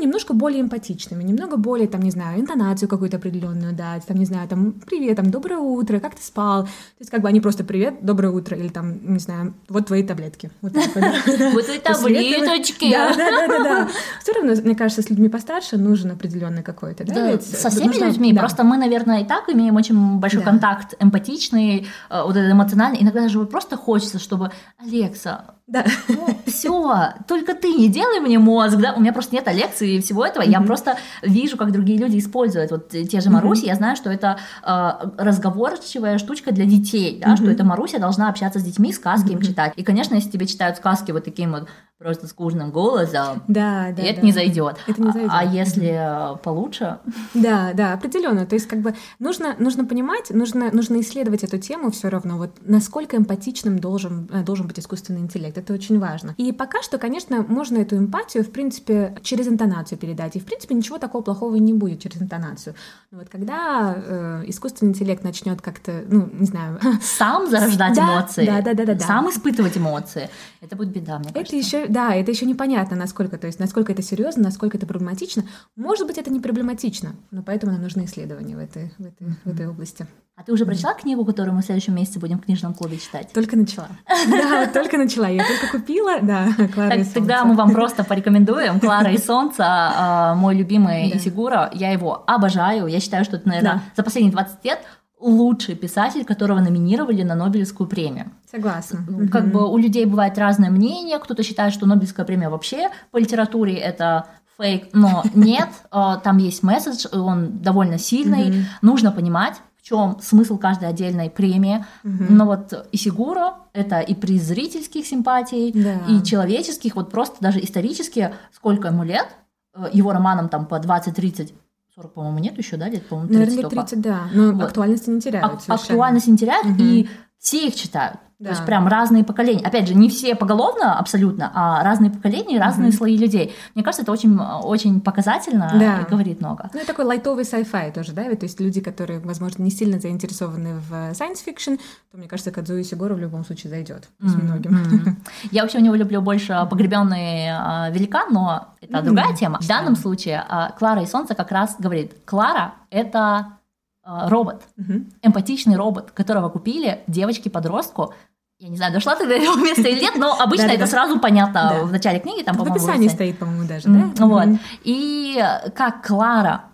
немножко 0.00 0.34
более 0.34 0.60
эмпатичными, 0.60 1.22
немного 1.22 1.56
более, 1.56 1.88
там, 1.88 2.02
не 2.02 2.10
знаю, 2.10 2.40
интонацию 2.40 2.88
какую-то 2.88 3.18
определенную 3.18 3.72
дать, 3.72 4.06
там, 4.06 4.16
не 4.16 4.24
знаю, 4.24 4.48
там, 4.48 4.72
привет, 4.72 5.16
там, 5.16 5.30
доброе 5.30 5.58
утро, 5.58 6.00
как 6.00 6.14
ты 6.14 6.22
спал? 6.22 6.64
То 6.64 6.70
есть, 7.00 7.10
как 7.10 7.22
бы 7.22 7.28
они 7.28 7.40
просто 7.40 7.64
привет, 7.64 7.98
доброе 8.02 8.30
утро, 8.30 8.56
или 8.56 8.68
там, 8.68 9.12
не 9.12 9.18
знаю, 9.18 9.54
вот 9.68 9.86
твои 9.86 10.02
таблетки. 10.02 10.50
Вот 10.62 10.72
твои 10.72 11.78
таблеточки. 11.84 12.90
Да, 12.90 13.14
да, 13.14 13.46
да, 13.48 13.58
да. 13.64 13.88
Все 14.22 14.32
равно, 14.32 14.54
мне 14.62 14.74
кажется, 14.74 15.02
с 15.02 15.10
людьми 15.10 15.28
постарше 15.28 15.76
нужен 15.76 16.10
определенный 16.10 16.62
какой-то, 16.62 17.04
да? 17.04 17.38
Со 17.40 17.70
всеми 17.70 17.94
людьми, 18.04 18.34
просто 18.34 18.64
мы, 18.64 18.76
наверное, 18.76 19.22
и 19.22 19.24
так 19.24 19.48
имеем 19.48 19.76
очень 19.76 20.18
большой 20.18 20.42
контакт 20.42 20.94
эмпатичный, 20.98 21.86
э, 22.10 22.22
вот 22.22 22.36
этот 22.36 22.52
эмоциональный. 22.52 23.02
Иногда 23.02 23.22
даже 23.22 23.44
просто 23.46 23.76
хочется, 23.76 24.18
чтобы 24.18 24.50
Алекса, 24.78 25.54
да. 25.70 25.84
Ну, 26.08 26.36
все, 26.46 27.14
только 27.28 27.54
ты 27.54 27.68
не 27.72 27.88
делай 27.88 28.18
мне 28.18 28.40
мозг, 28.40 28.76
да. 28.78 28.92
У 28.94 29.00
меня 29.00 29.12
просто 29.12 29.36
нет 29.36 29.46
лекции 29.54 29.89
и 29.96 30.00
всего 30.00 30.24
этого. 30.24 30.42
Mm-hmm. 30.42 30.50
Я 30.50 30.60
просто 30.60 30.96
вижу, 31.22 31.56
как 31.56 31.72
другие 31.72 31.98
люди 31.98 32.18
используют. 32.18 32.70
Вот 32.70 32.88
те 32.88 33.20
же 33.20 33.30
Маруси, 33.30 33.64
mm-hmm. 33.64 33.68
я 33.68 33.74
знаю, 33.74 33.96
что 33.96 34.10
это 34.10 34.38
э, 34.64 34.90
разговорчивая 35.18 36.18
штучка 36.18 36.52
для 36.52 36.64
детей, 36.64 37.20
да, 37.20 37.32
mm-hmm. 37.32 37.36
что 37.36 37.50
это 37.50 37.64
Маруся 37.64 37.98
должна 37.98 38.28
общаться 38.28 38.58
с 38.58 38.62
детьми, 38.62 38.92
сказки 38.92 39.28
mm-hmm. 39.28 39.32
им 39.32 39.42
читать. 39.42 39.72
И, 39.76 39.82
конечно, 39.82 40.14
если 40.14 40.30
тебе 40.30 40.46
читают 40.46 40.76
сказки 40.76 41.12
вот 41.12 41.24
таким 41.24 41.52
вот 41.52 41.68
просто 41.98 42.26
скучным 42.26 42.70
голосом, 42.70 43.42
да, 43.46 43.92
да, 43.94 44.02
это 44.02 44.20
да. 44.20 44.26
не 44.26 44.32
зайдет. 44.32 44.76
Это 44.86 45.02
не 45.02 45.12
зайдет. 45.12 45.30
А, 45.30 45.40
а 45.40 45.44
если 45.44 45.90
mm-hmm. 45.90 46.38
получше? 46.38 46.98
Да, 47.34 47.72
да, 47.74 47.92
определенно. 47.92 48.46
То 48.46 48.54
есть, 48.54 48.66
как 48.66 48.80
бы 48.80 48.94
нужно, 49.18 49.54
нужно 49.58 49.84
понимать, 49.84 50.30
нужно, 50.30 50.70
нужно 50.72 51.00
исследовать 51.00 51.44
эту 51.44 51.58
тему 51.58 51.90
все 51.90 52.08
равно. 52.08 52.38
Вот 52.38 52.52
насколько 52.62 53.18
эмпатичным 53.18 53.78
должен, 53.78 54.30
э, 54.32 54.42
должен 54.42 54.66
быть 54.66 54.78
искусственный 54.78 55.20
интеллект 55.20 55.58
это 55.58 55.74
очень 55.74 55.98
важно. 55.98 56.34
И 56.38 56.52
пока 56.52 56.82
что, 56.82 56.98
конечно, 56.98 57.44
можно 57.46 57.78
эту 57.78 57.96
эмпатию, 57.96 58.44
в 58.44 58.50
принципе, 58.50 59.16
через 59.22 59.46
интонацию 59.46 59.69
передать. 59.96 60.36
И, 60.36 60.40
в 60.40 60.44
принципе, 60.44 60.74
ничего 60.74 60.98
такого 60.98 61.22
плохого 61.22 61.56
не 61.56 61.72
будет 61.72 62.00
через 62.00 62.20
интонацию. 62.20 62.74
Но 63.10 63.18
вот 63.18 63.28
когда 63.28 63.94
э, 63.96 64.44
искусственный 64.46 64.90
интеллект 64.90 65.24
начнет 65.24 65.60
как-то, 65.60 66.04
ну, 66.06 66.28
не 66.32 66.46
знаю... 66.46 66.78
Сам 67.02 67.48
зарождать 67.48 67.94
да, 67.94 68.20
эмоции. 68.20 68.46
Да, 68.46 68.60
да, 68.60 68.74
да, 68.74 68.84
да, 68.84 68.94
да. 68.94 69.06
Сам 69.06 69.30
испытывать 69.30 69.76
эмоции. 69.76 70.30
Это 70.60 70.76
будет 70.76 70.90
беда, 70.90 71.18
мне 71.18 71.32
кажется. 71.32 71.56
Это 71.56 71.56
еще, 71.56 71.86
да, 71.88 72.14
это 72.14 72.30
еще 72.30 72.46
непонятно, 72.46 72.96
насколько, 72.96 73.38
то 73.38 73.46
есть, 73.46 73.58
насколько 73.58 73.92
это 73.92 74.02
серьезно, 74.02 74.44
насколько 74.44 74.76
это 74.76 74.86
проблематично. 74.86 75.44
Может 75.76 76.06
быть, 76.06 76.18
это 76.18 76.30
не 76.30 76.40
проблематично, 76.40 77.14
но 77.30 77.42
поэтому 77.42 77.72
нам 77.72 77.82
нужны 77.82 78.04
исследования 78.04 78.56
в 78.56 78.60
этой, 78.60 78.92
в 78.98 79.06
этой, 79.06 79.26
в 79.44 79.48
этой 79.48 79.68
области. 79.68 80.06
А 80.40 80.42
ты 80.42 80.54
уже 80.54 80.64
прочла 80.64 80.94
книгу, 80.94 81.22
которую 81.26 81.54
мы 81.54 81.60
в 81.60 81.66
следующем 81.66 81.94
месяце 81.94 82.18
будем 82.18 82.38
в 82.38 82.42
книжном 82.42 82.72
клубе 82.72 82.96
читать? 82.96 83.30
Только 83.34 83.58
начала. 83.58 83.88
Да, 84.26 84.66
только 84.72 84.96
начала. 84.96 85.28
Я 85.28 85.44
только 85.46 85.70
купила, 85.70 86.18
да, 86.22 86.46
Клара 86.72 86.94
и 86.94 87.02
Солнце. 87.04 87.12
Тогда 87.12 87.44
мы 87.44 87.54
вам 87.54 87.72
просто 87.72 88.04
порекомендуем. 88.04 88.80
Клара 88.80 89.12
и 89.12 89.18
Солнце, 89.18 89.64
а, 89.66 90.34
мой 90.34 90.56
любимый 90.56 91.14
Исигура. 91.14 91.70
Я 91.74 91.92
его 91.92 92.24
обожаю. 92.26 92.86
Я 92.86 93.00
считаю, 93.00 93.26
что 93.26 93.36
это, 93.36 93.48
наверное, 93.48 93.82
за 93.94 94.02
последние 94.02 94.32
20 94.32 94.64
лет 94.64 94.78
лучший 95.18 95.74
писатель, 95.74 96.24
которого 96.24 96.60
номинировали 96.60 97.22
на 97.22 97.34
Нобелевскую 97.34 97.86
премию. 97.86 98.30
Согласна. 98.50 99.04
Как 99.30 99.52
бы 99.52 99.70
у 99.70 99.76
людей 99.76 100.06
бывает 100.06 100.38
разное 100.38 100.70
мнение. 100.70 101.18
Кто-то 101.18 101.42
считает, 101.42 101.74
что 101.74 101.84
Нобелевская 101.84 102.24
премия 102.24 102.48
вообще 102.48 102.88
по 103.10 103.18
литературе 103.18 103.74
это 103.74 104.24
фейк, 104.56 104.88
но 104.94 105.22
нет, 105.34 105.68
а, 105.90 106.16
там 106.16 106.38
есть 106.38 106.62
месседж, 106.62 107.06
он 107.12 107.58
довольно 107.58 107.98
сильный. 107.98 108.64
Нужно 108.80 109.12
понимать, 109.12 109.56
в 109.80 109.86
чем 109.86 110.18
смысл 110.20 110.58
каждой 110.58 110.88
отдельной 110.88 111.30
премии. 111.30 111.84
Угу. 112.04 112.24
Но 112.28 112.46
вот 112.46 112.88
Исигуро 112.92 113.54
это 113.72 114.00
и 114.00 114.14
при 114.14 114.38
зрительских 114.38 115.06
симпатий, 115.06 115.72
да. 115.72 116.00
и 116.08 116.22
человеческих, 116.22 116.96
вот 116.96 117.10
просто 117.10 117.36
даже 117.40 117.62
исторически, 117.62 118.34
сколько 118.52 118.88
ему 118.88 119.04
лет, 119.04 119.28
э, 119.74 119.86
его 119.92 120.12
романам 120.12 120.48
там 120.48 120.66
по 120.66 120.76
20-30 120.76 121.52
40, 121.94 122.14
по-моему, 122.14 122.38
нет 122.38 122.56
еще, 122.56 122.76
да, 122.76 122.88
лет, 122.88 123.06
по-моему, 123.06 123.28
30 123.28 123.48
Наверное, 123.48 123.70
30, 123.70 124.00
да. 124.00 124.20
Но 124.32 124.52
вот. 124.52 124.62
актуальности 124.62 125.10
не 125.10 125.20
теряют. 125.20 125.60
А- 125.66 125.74
актуальности 125.74 126.30
не 126.30 126.38
теряют, 126.38 126.66
угу. 126.66 126.76
и 126.78 127.08
все 127.40 127.66
их 127.66 127.74
читают. 127.74 128.18
Да. 128.40 128.46
То 128.46 128.50
есть 128.52 128.64
прям 128.64 128.88
разные 128.88 129.22
поколения. 129.22 129.62
Опять 129.62 129.86
же, 129.86 129.94
не 129.94 130.08
все 130.08 130.34
поголовно 130.34 130.98
абсолютно, 130.98 131.52
а 131.54 131.84
разные 131.84 132.10
поколения 132.10 132.58
разные 132.58 132.88
угу. 132.88 132.96
слои 132.96 133.18
людей. 133.18 133.54
Мне 133.74 133.84
кажется, 133.84 134.02
это 134.02 134.12
очень, 134.12 134.34
очень 134.38 135.02
показательно 135.02 135.70
да. 135.78 136.00
и 136.00 136.10
говорит 136.10 136.40
много. 136.40 136.70
Ну, 136.72 136.80
и 136.80 136.86
такой 136.86 137.04
лайтовый 137.04 137.44
sci-fi 137.44 137.92
тоже, 137.92 138.12
да? 138.12 138.24
То 138.34 138.46
есть 138.46 138.58
люди, 138.58 138.80
которые, 138.80 139.20
возможно, 139.20 139.62
не 139.62 139.70
сильно 139.70 140.00
заинтересованы 140.00 140.76
в 140.76 140.92
science 141.10 141.44
fiction, 141.46 141.78
то, 142.10 142.16
мне 142.16 142.28
кажется, 142.28 142.50
Кадзуи 142.50 142.82
Сигура 142.82 143.14
в 143.14 143.18
любом 143.18 143.44
случае 143.44 143.68
зайдет 143.68 144.08
mm-hmm. 144.22 144.42
многим. 144.42 144.70
Mm-hmm. 144.70 145.14
Я 145.50 145.60
вообще 145.60 145.76
у 145.76 145.82
него 145.82 145.94
люблю 145.94 146.22
больше 146.22 146.66
погребенный 146.70 147.50
а, 147.50 147.90
великан, 147.90 148.32
но 148.32 148.68
это 148.80 148.94
mm-hmm. 148.94 149.02
другая 149.02 149.36
тема. 149.36 149.58
В 149.60 149.68
данном 149.68 149.96
случае 149.96 150.42
а, 150.48 150.72
Клара 150.78 151.02
и 151.02 151.06
Солнце 151.06 151.34
как 151.34 151.50
раз 151.50 151.76
говорит, 151.78 152.14
Клара— 152.24 152.72
это 152.90 153.59
робот, 154.02 154.62
угу. 154.76 155.04
эмпатичный 155.22 155.76
робот, 155.76 156.10
которого 156.10 156.48
купили 156.48 157.00
девочке-подростку 157.06 158.14
я 158.60 158.68
не 158.68 158.76
знаю, 158.76 158.92
дошла 158.92 159.16
ты 159.16 159.26
до 159.26 159.34
этого 159.34 159.56
места 159.56 159.88
или 159.88 160.00
нет, 160.00 160.16
но 160.16 160.34
обычно 160.38 160.66
это 160.66 160.86
сразу 160.86 161.18
понятно 161.18 161.80
в 161.84 161.92
начале 161.92 162.20
книги, 162.20 162.42
там, 162.42 162.56
в 162.56 162.70
описании 162.70 163.08
стоит, 163.08 163.38
по-моему, 163.38 163.66
даже, 163.66 163.88
да? 163.88 164.26
Вот. 164.26 164.48
И 164.84 165.42
как 165.74 166.06
Клара 166.06 166.64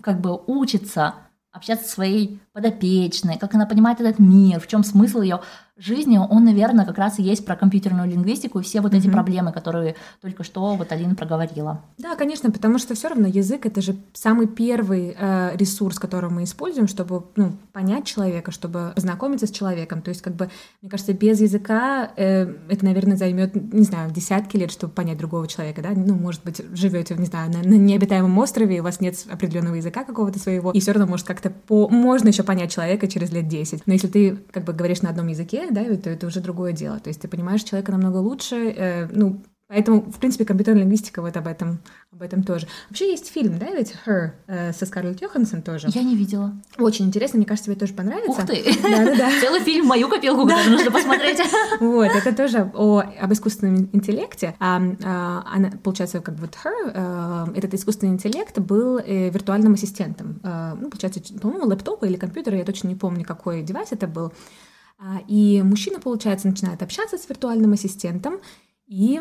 как 0.00 0.20
бы 0.20 0.40
учится 0.46 1.14
общаться 1.52 1.86
со 1.86 1.92
своей 1.92 2.40
подопечной, 2.52 3.38
как 3.38 3.54
она 3.54 3.64
понимает 3.64 4.00
этот 4.00 4.18
мир, 4.18 4.60
в 4.60 4.66
чем 4.66 4.82
смысл 4.82 5.22
ее 5.22 5.40
жизни, 5.78 6.18
он, 6.18 6.44
наверное, 6.44 6.86
как 6.86 6.96
раз 6.96 7.18
и 7.18 7.22
есть 7.22 7.44
про 7.44 7.54
компьютерную 7.54 8.08
лингвистику 8.08 8.60
и 8.60 8.62
все 8.62 8.80
вот 8.80 8.94
эти 8.94 9.06
mm-hmm. 9.06 9.12
проблемы, 9.12 9.52
которые 9.52 9.96
только 10.22 10.42
что 10.42 10.74
вот 10.74 10.90
Алина 10.90 11.14
проговорила. 11.14 11.82
Да, 11.98 12.16
конечно, 12.16 12.50
потому 12.50 12.78
что 12.78 12.94
все 12.94 13.08
равно 13.08 13.28
язык 13.28 13.66
это 13.66 13.82
же 13.82 13.96
самый 14.14 14.46
первый 14.46 15.14
э, 15.18 15.56
ресурс, 15.56 15.98
который 15.98 16.30
мы 16.30 16.44
используем, 16.44 16.88
чтобы 16.88 17.24
ну, 17.36 17.52
понять 17.72 18.06
человека, 18.06 18.52
чтобы 18.52 18.92
познакомиться 18.94 19.46
с 19.46 19.50
человеком. 19.50 20.00
То 20.00 20.08
есть, 20.08 20.22
как 20.22 20.34
бы, 20.34 20.50
мне 20.80 20.90
кажется, 20.90 21.12
без 21.12 21.40
языка 21.40 22.10
э, 22.16 22.54
это, 22.70 22.84
наверное, 22.84 23.16
займет, 23.16 23.54
не 23.72 23.84
знаю, 23.84 24.10
десятки 24.10 24.56
лет, 24.56 24.70
чтобы 24.70 24.94
понять 24.94 25.18
другого 25.18 25.46
человека, 25.46 25.82
да. 25.82 25.90
Ну, 25.94 26.14
может 26.14 26.42
быть, 26.42 26.62
живете, 26.72 27.16
не 27.16 27.26
знаю, 27.26 27.52
на, 27.52 27.58
на 27.58 27.74
необитаемом 27.74 28.36
острове, 28.38 28.78
и 28.78 28.80
у 28.80 28.82
вас 28.82 29.00
нет 29.00 29.16
определенного 29.30 29.74
языка 29.74 30.04
какого-то 30.04 30.38
своего, 30.38 30.70
и 30.70 30.80
все 30.80 30.92
равно 30.92 31.06
может 31.06 31.26
как-то 31.26 31.50
по... 31.50 31.88
можно 31.88 32.28
еще 32.28 32.44
понять 32.44 32.72
человека 32.72 33.08
через 33.08 33.30
лет 33.30 33.46
10. 33.46 33.86
Но 33.86 33.92
если 33.92 34.08
ты 34.08 34.36
как 34.52 34.64
бы 34.64 34.72
говоришь 34.72 35.02
на 35.02 35.10
одном 35.10 35.26
языке, 35.26 35.65
да, 35.70 35.84
то 35.96 36.10
это 36.10 36.26
уже 36.26 36.40
другое 36.40 36.72
дело. 36.72 36.98
То 37.00 37.08
есть 37.08 37.20
ты 37.20 37.28
понимаешь 37.28 37.62
человека 37.62 37.92
намного 37.92 38.18
лучше, 38.18 38.56
э, 38.56 39.08
ну, 39.12 39.42
Поэтому, 39.68 40.02
в 40.02 40.20
принципе, 40.20 40.44
компьютерная 40.44 40.82
лингвистика 40.82 41.20
вот 41.20 41.36
об 41.36 41.48
этом, 41.48 41.80
об 42.12 42.22
этом 42.22 42.44
тоже. 42.44 42.68
Вообще 42.88 43.10
есть 43.10 43.32
фильм, 43.32 43.58
да, 43.58 43.66
ведь 43.72 43.94
Her 44.06 44.30
э, 44.46 44.72
со 44.72 44.86
Скарлетт 44.86 45.20
Йоханссон 45.20 45.60
тоже. 45.60 45.88
Я 45.90 46.04
не 46.04 46.14
видела. 46.14 46.52
Очень 46.78 47.06
интересно, 47.06 47.38
мне 47.38 47.46
кажется, 47.46 47.68
тебе 47.68 47.76
тоже 47.78 47.92
понравится. 47.92 48.30
Ух 48.30 48.46
ты! 48.46 48.62
Да-да-да. 48.80 49.28
Целый 49.40 49.60
фильм 49.60 49.86
в 49.86 49.88
мою 49.88 50.08
копилку, 50.08 50.46
который 50.46 50.70
нужно 50.70 50.90
посмотреть. 50.92 51.40
Вот, 51.80 52.06
это 52.06 52.34
тоже 52.34 52.70
о, 52.74 53.02
об 53.20 53.32
искусственном 53.32 53.90
интеллекте. 53.92 54.54
А, 54.60 54.80
а, 55.02 55.44
она, 55.52 55.72
получается, 55.82 56.20
как 56.20 56.38
вот 56.38 56.56
Her, 56.64 56.92
а, 56.94 57.48
этот 57.56 57.74
искусственный 57.74 58.12
интеллект 58.12 58.56
был 58.60 58.98
э, 58.98 59.30
виртуальным 59.30 59.74
ассистентом. 59.74 60.38
А, 60.44 60.76
ну, 60.80 60.90
получается, 60.90 61.20
по-моему, 61.40 61.66
лэптопа 61.66 62.04
или 62.04 62.16
компьютера, 62.16 62.56
я 62.56 62.64
точно 62.64 62.86
не 62.86 62.94
помню, 62.94 63.24
какой 63.24 63.62
девайс 63.62 63.88
это 63.90 64.06
был. 64.06 64.32
А, 64.98 65.20
и 65.28 65.62
мужчина, 65.62 66.00
получается, 66.00 66.48
начинает 66.48 66.82
общаться 66.82 67.18
с 67.18 67.28
виртуальным 67.28 67.72
ассистентом, 67.72 68.38
и 68.86 69.20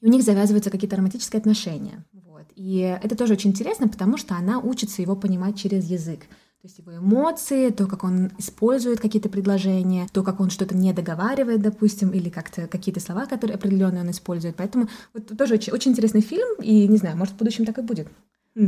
у 0.00 0.08
них 0.08 0.22
завязываются 0.22 0.70
какие-то 0.70 0.96
романтические 0.96 1.38
отношения. 1.38 2.04
Вот. 2.12 2.46
И 2.54 2.78
это 2.78 3.16
тоже 3.16 3.34
очень 3.34 3.50
интересно, 3.50 3.88
потому 3.88 4.16
что 4.16 4.34
она 4.34 4.58
учится 4.58 5.02
его 5.02 5.14
понимать 5.14 5.56
через 5.56 5.84
язык. 5.84 6.20
То 6.60 6.66
есть 6.66 6.78
его 6.78 6.96
эмоции, 6.96 7.70
то, 7.70 7.86
как 7.86 8.02
он 8.02 8.32
использует 8.38 8.98
какие-то 8.98 9.28
предложения, 9.28 10.08
то, 10.12 10.24
как 10.24 10.40
он 10.40 10.50
что-то 10.50 10.76
не 10.76 10.92
договаривает, 10.92 11.62
допустим, 11.62 12.10
или 12.10 12.30
как-то 12.30 12.66
какие-то 12.66 12.98
слова, 12.98 13.26
которые 13.26 13.54
определенные 13.54 14.02
он 14.02 14.10
использует. 14.10 14.56
Поэтому 14.56 14.88
вот 15.14 15.36
тоже 15.38 15.54
очень, 15.54 15.72
очень 15.72 15.92
интересный 15.92 16.20
фильм, 16.20 16.60
и 16.60 16.88
не 16.88 16.96
знаю, 16.96 17.16
может, 17.16 17.34
в 17.34 17.36
будущем 17.36 17.64
так 17.64 17.78
и 17.78 17.82
будет. 17.82 18.08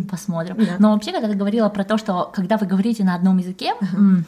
Посмотрим. 0.09 0.57
Да. 0.57 0.77
Но 0.79 0.93
вообще, 0.93 1.11
когда 1.11 1.29
ты 1.29 1.35
говорила 1.35 1.69
про 1.69 1.85
то, 1.85 1.99
что 1.99 2.31
когда 2.33 2.59
вы 2.59 2.67
говорите 2.67 3.03
на 3.03 3.17
одном 3.17 3.39
языке, 3.39 3.73
uh-huh 3.81 4.23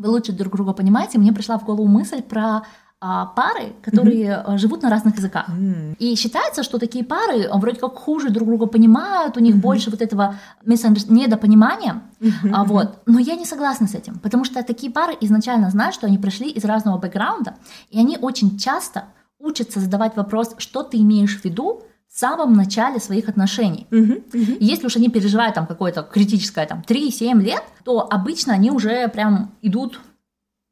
вы 0.00 0.08
лучше 0.08 0.32
друг 0.32 0.54
друга 0.56 0.72
понимаете, 0.72 1.18
мне 1.18 1.32
пришла 1.32 1.58
в 1.58 1.64
голову 1.64 1.86
мысль 1.86 2.22
про 2.22 2.62
а, 3.02 3.26
пары, 3.26 3.74
которые 3.82 4.28
mm-hmm. 4.28 4.58
живут 4.58 4.82
на 4.82 4.90
разных 4.90 5.16
языках. 5.16 5.48
Mm-hmm. 5.48 5.96
И 5.98 6.14
считается, 6.16 6.62
что 6.62 6.78
такие 6.78 7.04
пары 7.04 7.44
а, 7.44 7.58
вроде 7.58 7.78
как 7.78 7.96
хуже 7.96 8.30
друг 8.30 8.48
друга 8.48 8.66
понимают, 8.66 9.36
у 9.36 9.40
них 9.40 9.56
mm-hmm. 9.56 9.60
больше 9.60 9.90
вот 9.90 10.00
этого 10.00 10.36
недопонимания. 10.64 12.02
Mm-hmm. 12.20 12.50
А, 12.52 12.64
вот. 12.64 13.02
Но 13.06 13.18
я 13.18 13.36
не 13.36 13.44
согласна 13.44 13.86
с 13.86 13.94
этим, 13.94 14.18
потому 14.18 14.44
что 14.44 14.62
такие 14.62 14.90
пары 14.90 15.14
изначально 15.20 15.70
знают, 15.70 15.94
что 15.94 16.06
они 16.06 16.18
пришли 16.18 16.50
из 16.50 16.64
разного 16.64 16.98
бэкграунда, 16.98 17.56
и 17.90 17.98
они 17.98 18.18
очень 18.20 18.58
часто 18.58 19.04
учатся 19.38 19.80
задавать 19.80 20.16
вопрос, 20.16 20.54
что 20.58 20.82
ты 20.82 20.98
имеешь 20.98 21.40
в 21.40 21.44
виду, 21.44 21.82
в 22.12 22.18
самом 22.18 22.54
начале 22.54 22.98
своих 22.98 23.28
отношений. 23.28 23.86
Uh-huh, 23.90 24.22
uh-huh. 24.32 24.56
если 24.60 24.86
уж 24.86 24.96
они 24.96 25.08
переживают 25.08 25.54
там 25.54 25.66
какое-то 25.66 26.02
критическое 26.02 26.66
там 26.66 26.82
3-7 26.86 27.40
лет, 27.40 27.62
то 27.84 28.06
обычно 28.10 28.52
они 28.52 28.70
уже 28.70 29.08
прям 29.08 29.52
идут 29.62 30.00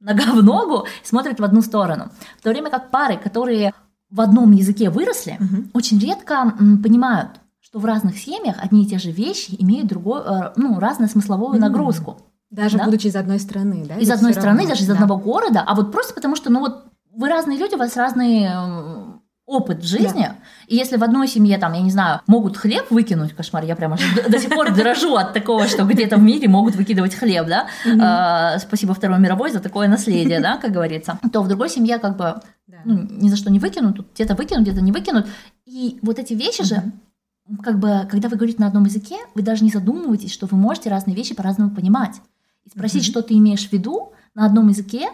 нога 0.01 0.33
в 0.33 0.42
ногу 0.42 0.87
и 1.03 1.07
смотрят 1.07 1.38
в 1.38 1.44
одну 1.44 1.62
сторону. 1.62 2.11
В 2.38 2.42
то 2.42 2.51
время 2.51 2.70
как 2.70 2.90
пары, 2.90 3.16
которые 3.16 3.72
в 4.11 4.20
одном 4.20 4.53
языке 4.53 4.90
выросли, 4.90 5.38
uh-huh. 5.38 5.70
очень 5.74 6.01
редко 6.01 6.55
м, 6.59 6.83
понимают, 6.83 7.40
что 7.61 7.79
в 7.79 7.85
разных 7.85 8.18
семьях 8.18 8.57
одни 8.59 8.85
и 8.85 8.87
те 8.87 8.98
же 8.98 9.11
вещи 9.11 9.55
имеют 9.59 9.88
другую, 9.88 10.22
э, 10.22 10.53
ну, 10.57 10.81
разную 10.81 11.09
смысловую 11.11 11.57
mm-hmm. 11.57 11.61
нагрузку. 11.61 12.16
Даже 12.51 12.79
да? 12.79 12.85
будучи 12.87 13.09
из 13.09 13.16
одной 13.16 13.38
страны, 13.38 13.85
да? 13.87 13.96
Из 13.96 14.11
одной 14.11 14.33
страны, 14.33 14.61
равно, 14.61 14.70
даже 14.70 14.85
из 14.85 14.87
да. 14.87 14.94
одного 14.94 15.18
города, 15.18 15.62
а 15.66 15.74
вот 15.74 15.92
просто 15.92 16.14
потому 16.14 16.35
что, 16.35 16.51
ну 16.51 16.61
вот, 16.61 16.85
вы 17.12 17.29
разные 17.29 17.59
люди, 17.59 17.74
у 17.74 17.79
вас 17.79 17.94
разные 17.96 18.51
опыт 19.49 19.79
в 19.79 19.87
жизни. 19.87 20.27
Да. 20.29 20.37
И 20.67 20.77
если 20.77 20.99
в 20.99 21.03
одной 21.03 21.27
семье, 21.27 21.57
там, 21.57 21.73
я 21.73 21.81
не 21.81 21.91
знаю, 21.91 22.21
могут 22.27 22.59
хлеб 22.59 22.91
выкинуть, 22.91 23.33
кошмар, 23.33 23.65
я 23.65 23.75
прямо 23.77 23.97
до 24.29 24.39
сих 24.39 24.51
пор 24.51 24.75
дрожу 24.75 25.17
от 25.17 25.33
такого, 25.33 25.67
что 25.67 25.85
где-то 25.85 26.17
в 26.17 26.23
мире 26.23 26.49
могут 26.49 26.77
выкидывать 26.77 27.15
хлеб, 27.15 27.47
да, 27.47 27.67
а, 28.01 28.59
спасибо 28.59 28.93
Второй 28.93 29.19
мировой 29.19 29.51
за 29.51 29.61
такое 29.61 29.89
наследие, 29.89 30.41
да, 30.41 30.59
как 30.59 30.73
говорится, 30.73 31.19
то 31.33 31.43
в 31.43 31.49
другой 31.49 31.71
семье 31.71 31.99
как 31.99 32.19
бы 32.19 32.41
ну, 32.85 33.09
ни 33.11 33.29
за 33.31 33.37
что 33.37 33.51
не 33.51 33.59
выкинут, 33.59 34.13
где-то 34.15 34.35
выкинут, 34.35 34.65
где-то 34.65 34.83
не 34.83 34.93
выкинут. 34.93 35.27
И 35.65 35.99
вот 36.03 36.19
эти 36.19 36.35
вещи 36.35 36.63
же, 36.63 36.83
как 37.63 37.79
бы, 37.79 38.07
когда 38.11 38.29
вы 38.29 38.37
говорите 38.37 38.61
на 38.61 38.67
одном 38.67 38.85
языке, 38.85 39.17
вы 39.35 39.43
даже 39.43 39.65
не 39.65 39.71
задумываетесь, 39.71 40.33
что 40.33 40.47
вы 40.47 40.59
можете 40.59 40.91
разные 40.91 41.17
вещи 41.17 41.35
по-разному 41.35 41.75
понимать. 41.75 42.21
И 42.65 42.71
спросить, 42.71 43.05
что 43.05 43.23
ты 43.23 43.35
имеешь 43.35 43.67
в 43.67 43.73
виду 43.73 44.13
на 44.35 44.45
одном 44.45 44.69
языке, 44.69 45.09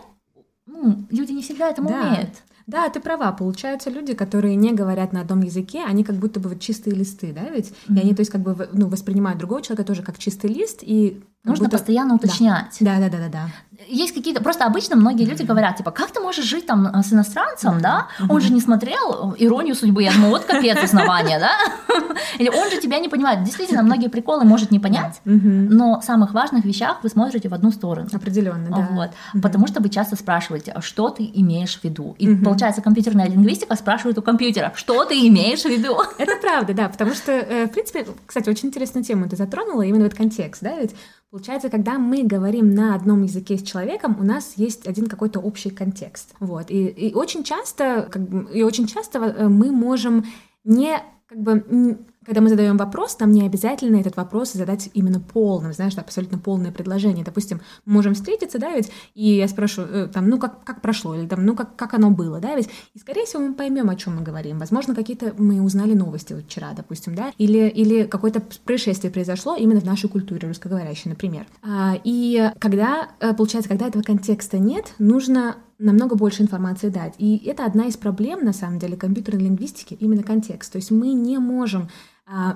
ну, 0.67 1.07
люди 1.11 1.31
не 1.31 1.43
всегда 1.43 1.71
этому 1.71 1.91
да. 1.91 2.01
умеют. 2.01 2.31
Да, 2.67 2.89
ты 2.89 3.01
права. 3.01 3.31
Получается, 3.33 3.91
люди, 3.91 4.15
которые 4.15 4.57
не 4.57 4.73
говорят 4.73 5.13
на 5.13 5.21
одном 5.21 5.43
языке, 5.43 5.85
они 5.87 6.03
как 6.05 6.17
будто 6.17 6.41
бы 6.41 6.49
вот 6.49 6.61
чистые 6.61 6.95
листы, 6.95 7.33
да, 7.33 7.49
ведь? 7.51 7.73
Mm-hmm. 7.89 7.97
И 7.97 8.01
они, 8.01 8.15
то 8.15 8.21
есть, 8.21 8.31
как 8.31 8.41
бы, 8.41 8.69
ну, 8.73 8.89
воспринимают 8.89 9.39
другого 9.39 9.63
человека 9.63 9.85
тоже 9.85 10.03
как 10.03 10.19
чистый 10.19 10.51
лист, 10.51 10.79
и 10.83 11.23
Нужно 11.45 11.67
будто... 11.67 11.77
постоянно 11.77 12.15
уточнять. 12.15 12.77
Да, 12.81 12.99
да, 12.99 13.11
да, 13.11 13.19
да, 13.19 13.29
да. 13.29 13.49
Есть 13.89 14.15
какие-то... 14.15 14.43
Просто 14.43 14.65
обычно 14.65 14.97
многие 14.97 15.25
люди 15.25 15.43
говорят, 15.43 15.77
типа, 15.77 15.91
как 15.91 16.11
ты 16.11 16.21
можешь 16.21 16.45
жить 16.45 16.67
там 16.67 16.87
э, 16.87 17.03
с 17.03 17.13
иностранцем, 17.13 17.81
да? 17.81 18.09
Он 18.29 18.41
же 18.41 18.53
не 18.53 18.61
смотрел 18.61 19.35
«Иронию 19.39 19.75
судьбы». 19.75 20.03
Я 20.03 20.13
думаю, 20.13 20.31
вот 20.31 20.45
капец 20.45 20.83
основания, 20.83 21.39
да? 21.39 21.53
Или 22.39 22.49
он 22.49 22.71
же 22.71 22.81
тебя 22.81 22.99
не 22.99 23.09
понимает. 23.09 23.43
Действительно, 23.45 23.83
многие 23.83 24.09
приколы 24.09 24.45
может 24.45 24.71
не 24.71 24.79
понять, 24.79 25.21
но 25.25 26.01
в 26.01 26.05
самых 26.05 26.33
важных 26.33 26.65
вещах 26.65 26.99
вы 27.03 27.09
смотрите 27.09 27.49
в 27.49 27.55
одну 27.55 27.71
сторону. 27.71 28.09
Определенно, 28.13 28.69
да. 28.71 28.89
Вот. 28.91 29.43
Потому 29.43 29.67
что 29.67 29.81
вы 29.81 29.89
часто 29.89 30.17
спрашиваете, 30.17 30.73
а 30.73 30.81
что 30.81 31.11
ты 31.11 31.31
имеешь 31.35 31.79
в 31.79 31.85
виду? 31.85 32.15
И 32.19 32.35
получается, 32.37 32.83
компьютерная 32.83 33.29
лингвистика 33.29 33.77
спрашивает 33.77 34.19
у 34.19 34.23
компьютера, 34.23 34.73
что 34.77 35.05
ты 35.05 35.27
имеешь 35.29 35.63
в 35.63 35.69
виду? 35.69 35.97
Это 36.19 36.37
правда, 36.41 36.75
да, 36.75 36.89
потому 36.89 37.15
что, 37.15 37.33
э, 37.33 37.67
в 37.67 37.71
принципе, 37.71 38.07
кстати, 38.27 38.49
очень 38.49 38.69
интересную 38.69 39.05
тему 39.05 39.29
ты 39.29 39.37
затронула, 39.37 39.83
именно 39.83 40.05
вот 40.05 40.15
контекст, 40.15 40.63
да, 40.63 40.79
ведь 40.79 40.95
Получается, 41.35 41.69
когда 41.69 41.99
мы 41.99 42.23
говорим 42.23 42.77
на 42.77 42.95
одном 42.95 43.25
языке 43.25 43.59
с 43.59 43.63
человеком, 43.65 43.74
у 44.21 44.25
нас 44.25 44.55
есть 44.57 44.87
один 44.87 45.07
какой-то 45.07 45.41
общий 45.41 45.71
контекст. 45.71 46.35
Вот. 46.41 46.71
И, 46.71 46.87
и 46.87 47.15
очень 47.15 47.45
часто, 47.45 48.09
как 48.11 48.29
бы, 48.29 48.53
и 48.53 48.63
очень 48.63 48.87
часто 48.87 49.19
э, 49.19 49.49
мы 49.49 49.73
можем 49.73 50.25
не 50.65 50.99
как 51.27 51.39
бы 51.41 52.05
когда 52.25 52.41
мы 52.41 52.49
задаем 52.49 52.77
вопрос, 52.77 53.19
нам 53.21 53.31
не 53.33 53.47
обязательно 53.47 53.97
этот 53.97 54.17
вопрос 54.17 54.53
задать 54.53 54.91
именно 54.95 55.21
полным, 55.21 55.73
знаешь, 55.73 55.95
абсолютно 55.97 56.39
полное 56.39 56.73
предложение. 56.73 57.25
Допустим, 57.25 57.61
мы 57.85 57.95
можем 57.95 58.15
встретиться, 58.15 58.59
да, 58.59 58.75
ведь, 58.75 58.91
и 59.15 59.37
я 59.37 59.49
спрошу, 59.49 59.83
э, 59.83 60.09
там, 60.13 60.29
ну, 60.29 60.39
как, 60.39 60.65
как 60.65 60.81
прошло, 60.81 61.15
или 61.15 61.27
там, 61.27 61.45
ну, 61.45 61.55
как, 61.55 61.77
как 61.77 61.95
оно 61.95 62.11
было, 62.11 62.41
да, 62.41 62.55
ведь, 62.55 62.69
и, 62.95 62.99
скорее 62.99 63.25
всего, 63.27 63.43
мы 63.43 63.55
поймем, 63.55 63.91
о 63.91 63.97
чем 63.97 64.17
мы 64.17 64.23
говорим. 64.23 64.59
Возможно, 64.59 64.95
какие-то 64.95 65.35
мы 65.39 65.63
узнали 65.63 65.95
новости 65.95 66.33
вот 66.33 66.45
вчера, 66.45 66.73
допустим, 66.73 67.15
да, 67.15 67.33
или, 67.39 67.69
или 67.69 68.05
какое-то 68.05 68.43
происшествие 68.65 69.11
произошло 69.11 69.57
именно 69.57 69.81
в 69.81 69.85
нашей 69.85 70.09
культуре 70.09 70.49
русскоговорящей, 70.49 71.11
например. 71.11 71.47
А, 71.63 71.97
и 72.05 72.51
когда, 72.59 73.09
э, 73.21 73.35
получается, 73.35 73.69
когда 73.69 73.87
этого 73.87 74.03
контекста 74.03 74.59
нет, 74.59 74.95
нужно 74.99 75.57
намного 75.79 76.17
больше 76.17 76.43
информации 76.43 76.89
дать. 76.89 77.15
И 77.19 77.37
это 77.47 77.67
одна 77.67 77.87
из 77.87 77.97
проблем, 77.97 78.45
на 78.45 78.53
самом 78.53 78.79
деле, 78.79 78.97
компьютерной 78.97 79.45
лингвистики, 79.45 79.95
именно 79.95 80.23
контекст. 80.23 80.73
То 80.73 80.77
есть 80.77 80.91
мы 80.91 81.13
не 81.13 81.39
можем 81.39 81.89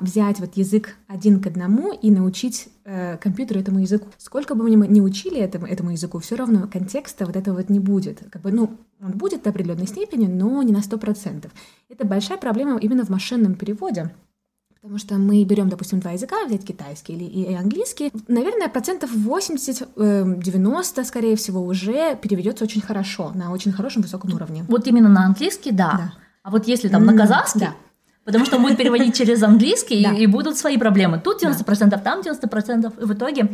взять 0.01 0.41
вот 0.41 0.57
язык 0.57 0.97
один 1.07 1.41
к 1.41 1.47
одному 1.47 1.93
и 1.93 2.11
научить 2.11 2.69
э, 2.85 3.19
компьютеру 3.19 3.61
этому 3.61 3.81
языку. 3.81 4.09
Сколько 4.17 4.55
бы 4.55 4.65
мы 4.65 4.87
ни 4.87 5.01
учили 5.01 5.39
этому, 5.39 5.67
этому 5.67 5.91
языку, 5.91 6.19
все 6.21 6.37
равно 6.37 6.67
контекста 6.67 7.27
вот 7.27 7.37
этого 7.37 7.57
вот 7.57 7.69
не 7.69 7.79
будет. 7.79 8.23
Как 8.31 8.43
бы, 8.43 8.51
ну, 8.51 8.79
он 9.01 9.13
будет 9.13 9.43
до 9.43 9.51
определенной 9.51 9.87
степени, 9.87 10.27
но 10.27 10.63
не 10.63 10.73
на 10.73 10.83
сто 10.83 10.97
процентов. 10.97 11.53
Это 11.89 12.07
большая 12.07 12.39
проблема 12.39 12.79
именно 12.79 13.05
в 13.05 13.11
машинном 13.11 13.55
переводе. 13.55 14.11
Потому 14.81 14.99
что 14.99 15.17
мы 15.17 15.45
берем, 15.45 15.69
допустим, 15.69 15.99
два 15.99 16.13
языка, 16.13 16.47
взять 16.47 16.65
китайский 16.65 17.13
или 17.15 17.25
и 17.25 17.53
английский, 17.53 18.13
наверное, 18.29 18.69
процентов 18.69 19.11
80-90, 19.15 21.05
скорее 21.05 21.35
всего, 21.37 21.61
уже 21.61 22.17
переведется 22.17 22.65
очень 22.65 22.81
хорошо, 22.81 23.33
на 23.35 23.51
очень 23.53 23.73
хорошем 23.73 24.03
высоком 24.03 24.33
уровне. 24.33 24.65
Вот 24.69 24.87
именно 24.87 25.09
на 25.09 25.27
английский, 25.27 25.73
да. 25.73 25.93
да. 25.93 26.13
А 26.45 26.51
вот 26.51 26.69
если 26.69 26.89
там 26.89 27.05
на 27.05 27.17
казахский, 27.17 27.61
да. 27.61 27.75
Потому 28.29 28.45
что 28.45 28.57
он 28.57 28.63
будет 28.63 28.77
переводить 28.77 29.17
через 29.19 29.43
английский, 29.43 30.07
и, 30.19 30.27
будут 30.27 30.59
свои 30.59 30.77
проблемы. 30.77 31.19
Тут 31.19 31.43
90%, 31.43 31.99
там 32.03 32.21
90%. 32.21 33.01
И 33.01 33.05
в 33.07 33.15
итоге 33.15 33.49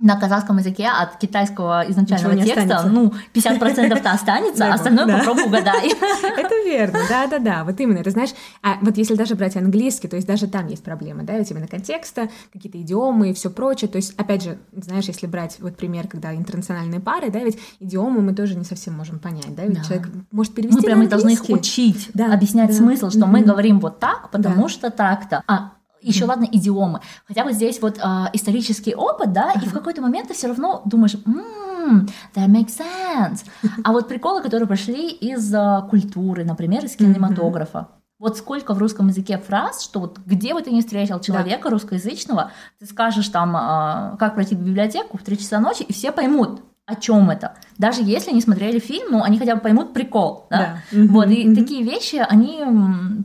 на 0.00 0.18
казахском 0.18 0.58
языке 0.58 0.88
от 0.88 1.18
китайского 1.18 1.84
изначального 1.88 2.34
текста, 2.36 2.62
останется. 2.62 2.88
ну, 2.88 3.12
50%-то 3.32 4.10
останется, 4.12 4.66
а 4.66 4.74
остальное 4.74 5.06
да. 5.06 5.18
попробуй 5.18 5.44
угадай. 5.44 5.88
Это 6.36 6.54
верно, 6.64 6.98
да-да-да, 7.08 7.64
вот 7.64 7.78
именно, 7.78 8.02
ты 8.02 8.10
знаешь, 8.10 8.30
а 8.62 8.78
вот 8.80 8.96
если 8.96 9.14
даже 9.14 9.36
брать 9.36 9.56
английский, 9.56 10.08
то 10.08 10.16
есть 10.16 10.26
даже 10.26 10.48
там 10.48 10.66
есть 10.66 10.82
проблемы, 10.82 11.22
да, 11.22 11.38
ведь 11.38 11.50
именно 11.52 11.68
контекста, 11.68 12.28
какие-то 12.52 12.80
идиомы 12.80 13.30
и 13.30 13.34
все 13.34 13.50
прочее, 13.50 13.88
то 13.88 13.96
есть, 13.96 14.14
опять 14.16 14.42
же, 14.42 14.58
знаешь, 14.72 15.04
если 15.04 15.28
брать 15.28 15.58
вот 15.60 15.76
пример, 15.76 16.08
когда 16.08 16.34
интернациональные 16.34 17.00
пары, 17.00 17.30
да, 17.30 17.38
ведь 17.38 17.58
идиомы 17.78 18.20
мы 18.20 18.34
тоже 18.34 18.56
не 18.56 18.64
совсем 18.64 18.94
можем 18.94 19.20
понять, 19.20 19.54
да, 19.54 19.64
ведь 19.64 19.78
да. 19.78 19.84
человек 19.84 20.08
может 20.32 20.54
перевести 20.54 20.76
Мы 20.76 20.82
прямо 20.82 21.06
должны 21.06 21.30
их 21.30 21.48
учить, 21.48 22.10
да, 22.14 22.34
объяснять 22.34 22.70
да. 22.70 22.74
смысл, 22.74 23.10
что 23.10 23.20
mm-hmm. 23.20 23.26
мы 23.26 23.42
говорим 23.42 23.78
вот 23.78 24.00
так, 24.00 24.30
потому 24.30 24.62
да. 24.64 24.68
что 24.68 24.90
так-то, 24.90 25.44
а 25.46 25.72
еще 26.04 26.24
ладно 26.24 26.46
идиомы. 26.50 27.00
Хотя 27.26 27.44
вот 27.44 27.54
здесь 27.54 27.80
вот 27.80 27.98
э, 27.98 28.02
исторический 28.32 28.94
опыт, 28.94 29.32
да, 29.32 29.52
и 29.52 29.66
в 29.66 29.72
какой-то 29.72 30.02
момент 30.02 30.28
ты 30.28 30.34
все 30.34 30.48
равно 30.48 30.82
думаешь, 30.84 31.14
mm, 31.14 32.10
that 32.34 32.48
makes 32.48 32.78
sense. 32.78 33.44
А 33.82 33.92
вот 33.92 34.08
приколы, 34.08 34.42
которые 34.42 34.68
пошли 34.68 35.10
из 35.10 35.52
э, 35.52 35.82
культуры, 35.88 36.44
например, 36.44 36.84
из 36.84 36.96
кинематографа. 36.96 37.88
Вот 38.18 38.38
сколько 38.38 38.74
в 38.74 38.78
русском 38.78 39.08
языке 39.08 39.38
фраз, 39.38 39.82
что 39.82 40.00
вот 40.00 40.18
где 40.24 40.54
бы 40.54 40.62
ты 40.62 40.70
ни 40.70 40.80
встретил 40.80 41.20
человека 41.20 41.64
да. 41.64 41.70
русскоязычного, 41.70 42.52
ты 42.78 42.86
скажешь 42.86 43.28
там, 43.28 43.56
э, 43.56 44.16
как 44.18 44.34
пройти 44.34 44.54
в 44.54 44.60
библиотеку 44.60 45.18
в 45.18 45.22
3 45.22 45.38
часа 45.38 45.60
ночи, 45.60 45.82
и 45.82 45.92
все 45.92 46.12
поймут, 46.12 46.62
о 46.86 46.94
чем 46.94 47.30
это. 47.30 47.54
Даже 47.78 48.02
если 48.02 48.32
не 48.32 48.40
смотрели 48.40 48.78
фильм, 48.78 49.06
ну, 49.10 49.22
они 49.22 49.38
хотя 49.38 49.54
бы 49.56 49.60
поймут 49.60 49.92
прикол. 49.92 50.46
Да? 50.50 50.82
Да. 50.92 50.98
Вот, 51.08 51.28
и 51.28 51.44
mm-hmm. 51.44 51.54
такие 51.54 51.82
вещи, 51.82 52.24
они 52.28 52.62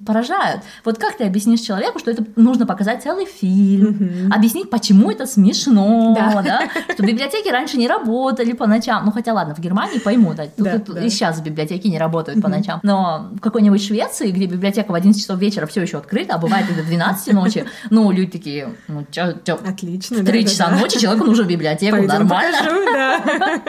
поражают. 0.06 0.62
Вот 0.84 0.98
как 0.98 1.18
ты 1.18 1.26
объяснишь 1.26 1.62
человеку, 1.62 2.00
что 2.00 2.12
это 2.12 2.24
нужно 2.36 2.66
показать 2.66 3.04
целый 3.04 3.26
фильм, 3.26 3.92
mm-hmm. 3.92 4.34
объяснить, 4.34 4.70
почему 4.70 5.12
это 5.12 5.26
смешно, 5.26 6.16
да. 6.16 6.42
Да? 6.42 6.70
что 6.94 7.04
библиотеки 7.04 7.50
раньше 7.50 7.78
не 7.78 7.88
работали 7.88 8.54
по 8.54 8.66
ночам. 8.66 9.06
Ну, 9.06 9.12
хотя 9.12 9.34
ладно, 9.34 9.54
в 9.56 9.60
Германии 9.60 10.00
пойму, 10.00 10.34
да, 10.34 10.46
тут, 10.46 10.66
да, 10.66 10.80
тут 10.80 10.96
да. 10.96 11.04
и 11.04 11.10
сейчас 11.10 11.40
библиотеки 11.42 11.88
не 11.88 12.00
работают 12.00 12.40
mm-hmm. 12.40 12.42
по 12.42 12.48
ночам. 12.48 12.80
Но 12.84 13.30
в 13.34 13.40
какой-нибудь 13.40 13.84
Швеции, 13.84 14.32
где 14.32 14.46
библиотека 14.46 14.92
в 14.92 14.96
11 14.96 15.22
часов 15.22 15.40
вечера 15.40 15.68
все 15.68 15.82
еще 15.82 15.98
открыта, 15.98 16.36
а 16.36 16.38
бывает 16.38 16.70
и 16.70 16.74
до 16.74 16.84
12 16.84 17.34
ночи, 17.34 17.66
ну, 17.90 18.12
люди 18.12 18.32
такие, 18.32 18.70
ну, 18.88 19.06
чё, 19.12 19.34
чё, 19.44 19.60
Отлично, 19.66 20.18
в 20.18 20.26
3 20.26 20.44
да, 20.44 20.50
часа 20.50 20.70
да, 20.70 20.78
ночи 20.78 21.00
человеку 21.00 21.26
нужно 21.26 21.44
в 21.44 21.48
библиотеку, 21.48 21.98
Пойдем 21.98 22.10
нормально. 22.10 22.58
Покажу, 22.58 22.86
да. 22.86 23.62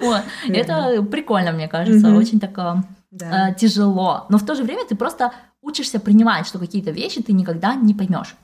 Вот. 0.46 0.56
Это 0.56 1.02
прикольно, 1.02 1.52
мне 1.52 1.68
кажется, 1.68 2.14
очень 2.14 2.40
так 2.40 2.58
э, 2.58 3.54
тяжело. 3.58 4.26
Но 4.28 4.38
в 4.38 4.44
то 4.44 4.54
же 4.54 4.62
время 4.62 4.86
ты 4.86 4.96
просто 4.96 5.32
учишься 5.66 5.98
принимать, 5.98 6.46
что 6.46 6.58
какие-то 6.58 6.92
вещи 6.92 7.22
ты 7.22 7.32
никогда 7.32 7.74
не 7.74 7.94
поймешь. 7.94 8.36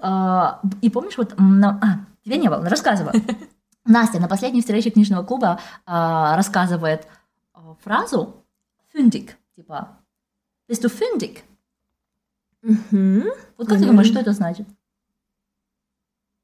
А, 0.00 0.60
и 0.80 0.90
помнишь, 0.90 1.18
вот, 1.18 1.34
а, 1.34 2.00
тебя 2.24 2.36
не 2.36 2.48
было, 2.48 2.68
рассказываю. 2.68 3.12
Настя 3.84 4.20
на 4.20 4.26
последней 4.28 4.60
встрече 4.60 4.90
книжного 4.90 5.22
клуба 5.22 5.60
а, 5.84 6.36
рассказывает 6.36 7.06
фразу 7.84 8.34
«фюндик», 8.92 9.36
типа 9.54 9.88
«bist 10.68 10.82
du 10.82 10.90
fündig?» 10.90 11.42
Вот 12.62 13.68
как 13.68 13.78
ты 13.78 13.86
думаешь, 13.86 14.08
что 14.08 14.18
это 14.18 14.32
значит? 14.32 14.66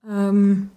Эм, 0.04 0.70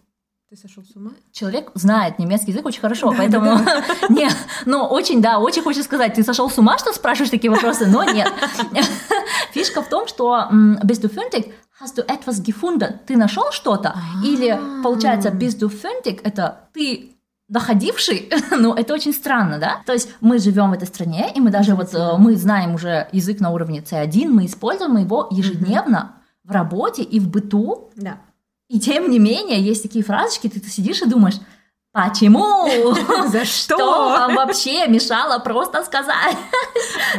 ты 0.56 0.62
сошел 0.62 0.84
с 0.84 0.96
ума? 0.96 1.12
Человек 1.32 1.72
знает 1.74 2.20
немецкий 2.20 2.52
язык 2.52 2.66
очень 2.66 2.80
хорошо, 2.80 3.14
поэтому... 3.16 3.60
Нет, 4.10 4.36
ну, 4.66 4.84
очень, 4.84 5.22
да, 5.22 5.40
очень 5.40 5.62
хочется 5.62 5.86
сказать, 5.86 6.14
ты 6.14 6.24
сошел 6.24 6.50
с 6.50 6.58
ума, 6.58 6.78
что 6.78 6.94
спрашиваешь 6.94 7.30
такие 7.30 7.52
вопросы, 7.52 7.88
но 7.88 8.04
нет. 8.04 8.32
Фишка 9.52 9.82
в 9.82 9.90
том, 9.90 10.08
что 10.08 10.48
bist 10.84 11.02
du 11.02 11.10
fündig, 11.10 11.54
hast 11.80 11.98
du 11.98 12.04
etwas 12.08 12.42
gefunden, 12.42 13.00
ты 13.06 13.18
нашел 13.18 13.52
что-то, 13.52 13.96
или, 14.24 14.60
получается, 14.84 15.30
bist 15.30 15.60
du 15.60 15.70
fündig, 15.70 16.22
это 16.24 16.70
ты 16.74 17.12
доходивший, 17.48 18.30
ну, 18.52 18.74
это 18.74 18.94
очень 18.94 19.14
странно, 19.14 19.60
да? 19.60 19.82
То 19.86 19.94
есть 19.94 20.10
мы 20.22 20.40
живем 20.40 20.70
в 20.70 20.74
этой 20.74 20.88
стране, 20.88 21.32
и 21.36 21.42
мы 21.42 21.52
даже 21.52 21.76
вот, 21.76 21.94
э, 21.94 22.18
мы 22.18 22.36
знаем 22.36 22.76
уже 22.76 23.08
язык 23.12 23.40
на 23.40 23.52
уровне 23.52 23.82
C1, 23.82 24.30
мы 24.30 24.46
используем 24.46 24.98
его 24.98 25.28
ежедневно 25.32 26.14
в 26.44 26.52
работе 26.52 27.04
и 27.04 27.20
в 27.20 27.28
быту. 27.30 27.92
Да. 27.96 28.18
И 28.76 28.80
тем 28.82 29.10
не 29.10 29.20
менее, 29.20 29.62
есть 29.62 29.84
такие 29.84 30.04
фразочки, 30.04 30.50
ты, 30.50 30.60
ты 30.60 30.70
сидишь 30.70 31.02
и 31.02 31.06
думаешь, 31.06 31.36
Почему? 31.96 32.68
За 33.30 33.46
что? 33.46 33.76
Что 33.76 34.10
вам 34.10 34.36
вообще 34.36 34.86
мешало 34.88 35.40
просто 35.40 35.82
сказать? 35.86 36.36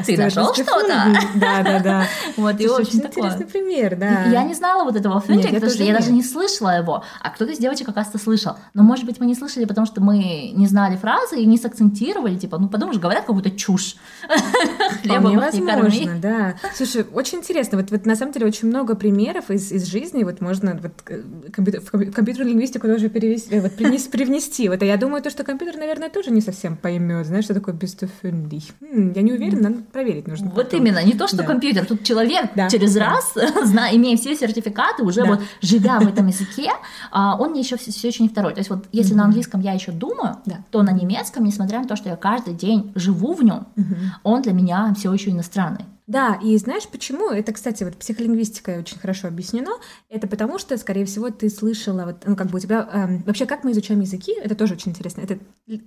Ты 0.04 0.18
нашел 0.18 0.52
что-то? 0.52 1.14
Да, 1.34 1.62
да, 1.62 1.80
да. 1.80 2.06
Вот, 2.36 2.60
и 2.60 2.68
очень 2.68 2.98
интересный 2.98 3.46
пример, 3.46 3.96
да. 3.96 4.26
Я 4.26 4.42
не 4.42 4.52
знала 4.52 4.84
вот 4.84 4.94
этого 4.94 5.18
фунтика, 5.20 5.54
потому 5.54 5.72
что 5.72 5.82
я 5.82 5.94
даже 5.94 6.12
не 6.12 6.22
слышала 6.22 6.76
его, 6.76 7.02
а 7.22 7.30
кто-то 7.30 7.52
из 7.52 7.58
девочек, 7.58 7.88
оказывается, 7.88 8.22
слышал. 8.22 8.56
Но, 8.74 8.82
может 8.82 9.06
быть, 9.06 9.18
мы 9.18 9.24
не 9.24 9.34
слышали, 9.34 9.64
потому 9.64 9.86
что 9.86 10.02
мы 10.02 10.50
не 10.54 10.66
знали 10.66 10.96
фразы 10.96 11.40
и 11.40 11.46
не 11.46 11.56
сакцентировали, 11.56 12.36
типа, 12.36 12.58
ну, 12.58 12.68
подумаешь, 12.68 12.98
говорят 12.98 13.24
какую-то 13.24 13.52
чушь. 13.52 13.96
Хлебом 15.02 15.36
возможно, 15.36 16.18
да. 16.20 16.54
Слушай, 16.74 17.06
очень 17.14 17.38
интересно, 17.38 17.78
вот, 17.78 17.90
вот 17.90 18.04
на 18.04 18.14
самом 18.14 18.32
деле 18.32 18.44
очень 18.44 18.68
много 18.68 18.94
примеров 18.94 19.50
из, 19.50 19.72
из 19.72 19.86
жизни, 19.86 20.22
вот 20.22 20.42
можно 20.42 20.78
вот, 20.82 20.92
э, 21.08 21.22
в 21.56 21.90
компьютерную 21.90 22.50
лингвистику 22.50 22.86
тоже 22.86 23.08
перевести, 23.08 23.58
вот, 23.58 23.72
привнести 23.72 24.65
вот, 24.68 24.82
а 24.82 24.84
я 24.84 24.96
думаю, 24.96 25.22
то, 25.22 25.30
что 25.30 25.44
компьютер, 25.44 25.76
наверное, 25.78 26.08
тоже 26.08 26.30
не 26.30 26.40
совсем 26.40 26.76
поймет, 26.76 27.26
знаешь, 27.26 27.44
что 27.44 27.54
такое 27.54 27.74
бестуфенди. 27.74 28.62
Хм, 28.80 29.12
я 29.14 29.22
не 29.22 29.32
уверена, 29.32 29.70
надо 29.70 29.82
проверить 29.92 30.26
нужно. 30.26 30.50
Вот 30.50 30.66
потом. 30.66 30.80
именно, 30.80 31.02
не 31.02 31.12
то, 31.12 31.26
что 31.26 31.38
да. 31.38 31.44
компьютер, 31.44 31.86
тут 31.86 32.02
человек 32.02 32.50
да, 32.54 32.68
через 32.68 32.94
да. 32.94 33.06
раз, 33.06 33.34
зна, 33.64 33.94
имея 33.94 34.16
все 34.16 34.36
сертификаты, 34.36 35.02
уже 35.02 35.22
да. 35.22 35.26
вот 35.28 35.40
живя 35.60 36.00
в 36.00 36.08
этом 36.08 36.26
языке, 36.26 36.70
а, 37.10 37.36
он 37.38 37.54
еще 37.54 37.76
все, 37.76 37.90
все 37.90 38.08
еще 38.08 38.22
не 38.22 38.28
второй. 38.28 38.52
То 38.54 38.60
есть 38.60 38.70
вот 38.70 38.86
если 38.92 39.12
mm-hmm. 39.12 39.18
на 39.18 39.24
английском 39.24 39.60
я 39.60 39.72
еще 39.72 39.92
думаю, 39.92 40.36
да. 40.46 40.64
то 40.70 40.82
на 40.82 40.90
немецком, 40.90 41.44
несмотря 41.44 41.80
на 41.80 41.86
то, 41.86 41.96
что 41.96 42.08
я 42.08 42.16
каждый 42.16 42.54
день 42.54 42.92
живу 42.94 43.34
в 43.34 43.42
нем, 43.42 43.66
mm-hmm. 43.76 43.96
он 44.22 44.42
для 44.42 44.52
меня 44.52 44.94
все 44.96 45.12
еще 45.12 45.30
иностранный. 45.30 45.84
Да, 46.06 46.38
и 46.40 46.56
знаешь 46.56 46.86
почему? 46.86 47.30
Это, 47.30 47.52
кстати, 47.52 47.82
вот 47.82 47.96
психолингвистика 47.96 48.78
очень 48.78 48.98
хорошо 48.98 49.26
объяснено. 49.26 49.72
Это 50.08 50.28
потому 50.28 50.58
что, 50.58 50.76
скорее 50.78 51.04
всего, 51.04 51.30
ты 51.30 51.50
слышала, 51.50 52.04
вот, 52.06 52.22
ну, 52.26 52.36
как 52.36 52.48
бы 52.48 52.58
у 52.58 52.60
тебя... 52.60 52.88
Эм, 52.92 53.22
вообще, 53.26 53.44
как 53.44 53.64
мы 53.64 53.72
изучаем 53.72 54.00
языки, 54.00 54.32
это 54.40 54.54
тоже 54.54 54.74
очень 54.74 54.92
интересно. 54.92 55.22
Это 55.22 55.38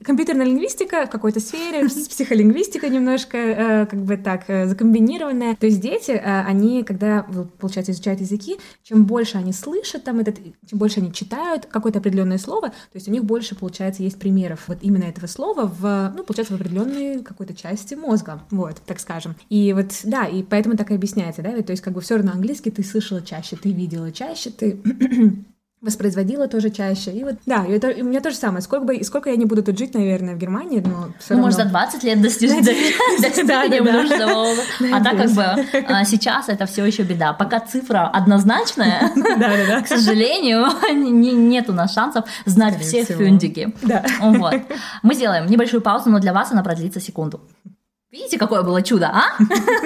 компьютерная 0.04 0.46
лингвистика 0.46 1.06
в 1.06 1.10
какой-то 1.10 1.40
сфере, 1.40 1.88
психолингвистика 1.88 2.90
немножко, 2.90 3.38
э, 3.38 3.86
как 3.86 4.02
бы 4.04 4.18
так, 4.18 4.44
э, 4.48 4.68
закомбинированная. 4.68 5.56
То 5.56 5.68
есть 5.68 5.80
дети, 5.80 6.12
э, 6.12 6.42
они, 6.42 6.84
когда, 6.84 7.26
получается, 7.60 7.94
изучают 7.94 8.20
языки, 8.20 8.58
чем 8.84 9.06
больше 9.06 9.38
они 9.38 9.54
слышат 9.54 10.04
там 10.04 10.20
этот, 10.20 10.38
чем 10.70 10.80
больше 10.80 11.00
они 11.00 11.14
читают 11.14 11.66
какое-то 11.68 12.00
определенное 12.00 12.40
слово, 12.40 12.70
то 12.70 12.96
есть 12.96 13.08
у 13.08 13.12
них 13.12 13.24
больше, 13.24 13.56
получается, 13.56 14.04
есть 14.04 14.20
примеров 14.20 14.66
вот 14.68 14.80
именно 14.82 15.06
этого 15.06 15.28
слова 15.28 15.66
в, 15.66 16.14
ну, 16.16 16.24
получается, 16.26 16.58
в 16.58 16.60
определенной 16.60 17.24
какой-то 17.24 17.54
части 17.54 17.96
мозга, 17.96 18.42
вот, 18.52 18.82
так 18.86 19.00
скажем. 19.00 19.36
И 19.50 19.72
вот 19.72 19.94
да, 20.10 20.26
и 20.26 20.44
поэтому 20.44 20.76
так 20.76 20.92
и 20.92 20.96
объясняется, 20.96 21.42
да, 21.42 21.62
то 21.62 21.72
есть 21.72 21.82
как 21.82 21.94
бы 21.94 22.02
все 22.02 22.16
равно 22.16 22.32
английский 22.32 22.72
ты 22.72 22.84
слышала 22.84 23.22
чаще, 23.22 23.56
ты 23.56 23.72
видела 23.72 24.12
чаще, 24.12 24.50
ты 24.50 24.80
воспроизводила 25.82 26.48
тоже 26.48 26.70
чаще. 26.70 27.12
И 27.12 27.24
вот, 27.24 27.36
да, 27.46 27.66
и 27.66 27.72
это, 27.72 27.90
и 27.90 28.02
у 28.02 28.06
меня 28.06 28.20
то 28.20 28.32
же 28.32 28.36
самое. 28.36 28.62
Сколько, 28.62 28.86
бы, 28.86 29.04
сколько 29.04 29.30
я 29.30 29.38
не 29.38 29.46
буду 29.46 29.64
тут 29.64 29.78
жить, 29.78 29.94
наверное, 29.94 30.36
в 30.36 30.38
Германии, 30.38 30.82
но 30.86 31.14
все 31.20 31.36
ну, 31.36 31.42
равно... 31.42 31.44
может, 31.44 31.60
за 31.60 31.66
20 31.66 32.04
лет 32.04 32.22
достижения 32.22 32.62
нужного 33.94 34.56
А 34.94 35.04
так 35.04 35.18
как 35.18 35.32
бы 35.32 35.44
а, 35.88 36.04
сейчас 36.04 36.50
это 36.50 36.66
все 36.66 36.86
еще 36.86 37.04
беда. 37.04 37.34
Пока 37.34 37.60
цифра 37.62 38.08
однозначная, 38.08 39.10
к 39.84 39.88
сожалению, 39.88 40.66
нет 40.94 41.70
у 41.70 41.74
нас 41.74 41.94
шансов 41.94 42.26
знать 42.46 42.80
все 42.82 43.06
фюндики. 43.06 43.74
Мы 45.02 45.16
сделаем 45.16 45.46
небольшую 45.46 45.82
паузу, 45.82 46.10
но 46.10 46.20
для 46.20 46.34
вас 46.34 46.52
она 46.52 46.62
продлится 46.62 47.00
секунду. 47.00 47.42
Видите, 48.12 48.40
какое 48.40 48.64
было 48.64 48.82
чудо, 48.82 49.12
а? 49.14 49.38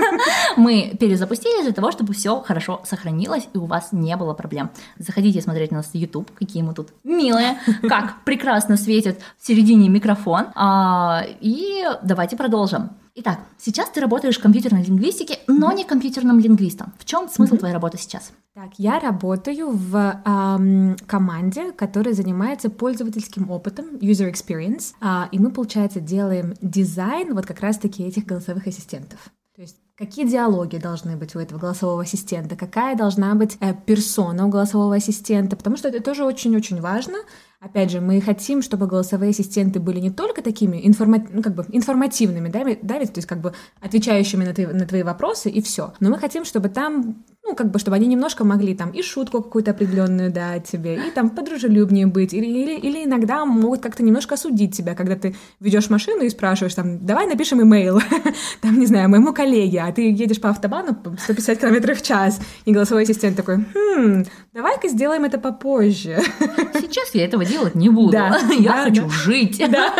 Мы 0.57 0.95
перезапустились 0.97 1.65
для 1.65 1.73
того, 1.73 1.91
чтобы 1.91 2.13
все 2.13 2.39
хорошо 2.41 2.81
сохранилось 2.85 3.49
и 3.53 3.57
у 3.57 3.65
вас 3.65 3.89
не 3.91 4.15
было 4.15 4.33
проблем. 4.33 4.69
Заходите 4.97 5.41
смотреть 5.41 5.71
на 5.71 5.77
нас 5.77 5.87
в 5.87 5.95
YouTube, 5.95 6.31
какие 6.33 6.63
мы 6.63 6.73
тут 6.73 6.93
милые, 7.03 7.57
как 7.89 8.23
прекрасно 8.23 8.77
светит 8.77 9.19
в 9.37 9.45
середине 9.45 9.89
микрофон. 9.89 10.45
А, 10.55 11.25
и 11.41 11.83
давайте 12.01 12.37
продолжим. 12.37 12.91
Итак, 13.15 13.41
сейчас 13.59 13.91
ты 13.91 14.01
работаешь 14.01 14.39
в 14.39 14.41
компьютерной 14.41 14.83
лингвистике, 14.83 15.37
но 15.45 15.71
не 15.71 15.83
компьютерным 15.83 16.39
лингвистом. 16.39 16.93
В 16.97 17.05
чем 17.05 17.29
смысл 17.29 17.57
твоей 17.57 17.71
работы 17.71 17.99
сейчас? 17.99 18.31
Так, 18.55 18.71
я 18.79 18.99
работаю 18.99 19.69
в 19.69 20.21
эм, 20.25 20.95
команде, 21.05 21.71
которая 21.73 22.15
занимается 22.15 22.71
пользовательским 22.71 23.51
опытом, 23.51 23.97
user 23.97 24.31
experience, 24.31 24.93
э, 24.99 25.29
и 25.31 25.37
мы, 25.37 25.51
получается, 25.51 25.99
делаем 25.99 26.55
дизайн 26.61 27.35
вот 27.35 27.45
как 27.45 27.59
раз-таки 27.59 28.03
этих 28.03 28.25
голосовых 28.25 28.65
ассистентов. 28.65 29.19
Какие 29.95 30.27
диалоги 30.27 30.77
должны 30.77 31.15
быть 31.17 31.35
у 31.35 31.39
этого 31.39 31.59
голосового 31.59 32.01
ассистента, 32.01 32.55
какая 32.55 32.95
должна 32.95 33.35
быть 33.35 33.57
э, 33.59 33.75
персона 33.85 34.47
у 34.47 34.49
голосового 34.49 34.95
ассистента, 34.95 35.55
потому 35.55 35.77
что 35.77 35.89
это 35.89 36.01
тоже 36.01 36.25
очень-очень 36.25 36.81
важно. 36.81 37.19
Опять 37.59 37.91
же, 37.91 38.01
мы 38.01 38.19
хотим, 38.19 38.63
чтобы 38.63 38.87
голосовые 38.87 39.29
ассистенты 39.29 39.79
были 39.79 39.99
не 39.99 40.09
только 40.09 40.41
такими 40.41 40.85
информа... 40.87 41.23
ну, 41.31 41.43
как 41.43 41.53
бы 41.53 41.63
информативными, 41.71 42.49
да, 42.49 42.63
да, 42.81 42.95
то 43.05 43.17
есть 43.17 43.27
как 43.27 43.41
бы 43.41 43.53
отвечающими 43.81 44.43
на, 44.43 44.53
твои, 44.55 44.65
на 44.65 44.87
твои 44.87 45.03
вопросы 45.03 45.51
и 45.51 45.61
все. 45.61 45.93
Но 45.99 46.09
мы 46.09 46.17
хотим, 46.17 46.43
чтобы 46.43 46.69
там 46.69 47.23
ну, 47.45 47.55
как 47.55 47.71
бы, 47.71 47.79
чтобы 47.79 47.97
они 47.97 48.07
немножко 48.07 48.45
могли 48.45 48.73
там 48.73 48.91
и 48.91 49.01
шутку 49.01 49.41
какую-то 49.41 49.71
определенную 49.71 50.31
дать 50.31 50.65
тебе, 50.65 50.95
и 50.95 51.11
там 51.11 51.29
подружелюбнее 51.29 52.07
быть, 52.07 52.33
или, 52.33 52.45
или, 52.45 52.79
или 52.79 53.03
иногда 53.03 53.45
могут 53.45 53.81
как-то 53.81 54.01
немножко 54.01 54.35
осудить 54.35 54.75
тебя, 54.75 54.95
когда 54.95 55.17
ты 55.17 55.35
ведешь 55.59 55.89
машину 55.89 56.23
и 56.23 56.29
спрашиваешь 56.29 56.73
там, 56.73 57.05
давай 57.05 57.27
напишем 57.27 57.61
имейл, 57.61 57.99
там, 58.61 58.79
не 58.79 58.85
знаю, 58.85 59.09
моему 59.09 59.33
коллеге, 59.33 59.81
а 59.81 59.91
ты 59.91 60.09
едешь 60.09 60.39
по 60.39 60.49
автобану 60.49 60.97
150 61.19 61.59
км 61.59 61.95
в 61.95 62.01
час, 62.01 62.39
и 62.63 62.71
голосовой 62.71 63.03
ассистент 63.03 63.35
такой, 63.35 63.57
хм, 63.57 64.23
давай-ка 64.53 64.87
сделаем 64.87 65.25
это 65.25 65.37
попозже. 65.37 66.21
Сейчас 66.73 67.13
я 67.13 67.25
этого 67.25 67.43
делать 67.43 67.75
не 67.75 67.89
буду, 67.89 68.13
да, 68.13 68.39
я 68.57 68.71
да, 68.71 68.83
хочу 68.85 69.03
да. 69.03 69.09
жить. 69.09 69.61
Да. 69.69 69.93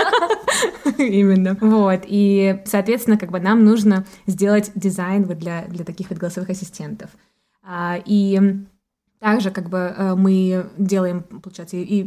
Именно. 0.97 1.58
Вот, 1.60 2.03
и, 2.06 2.62
соответственно, 2.65 3.17
как 3.17 3.32
бы 3.32 3.41
нам 3.41 3.65
нужно 3.65 4.06
сделать 4.27 4.71
дизайн 4.75 5.25
вот 5.25 5.39
для, 5.39 5.65
для 5.67 5.84
таких 5.84 6.10
вот 6.10 6.19
голосовых 6.19 6.49
ассистентов. 6.49 7.10
А, 7.63 7.97
и 8.06 8.65
также 9.19 9.52
как 9.52 9.69
бы 9.69 9.78
э, 9.78 10.15
мы 10.15 10.69
делаем, 10.78 11.23
получается, 11.23 11.78
и 11.78 12.04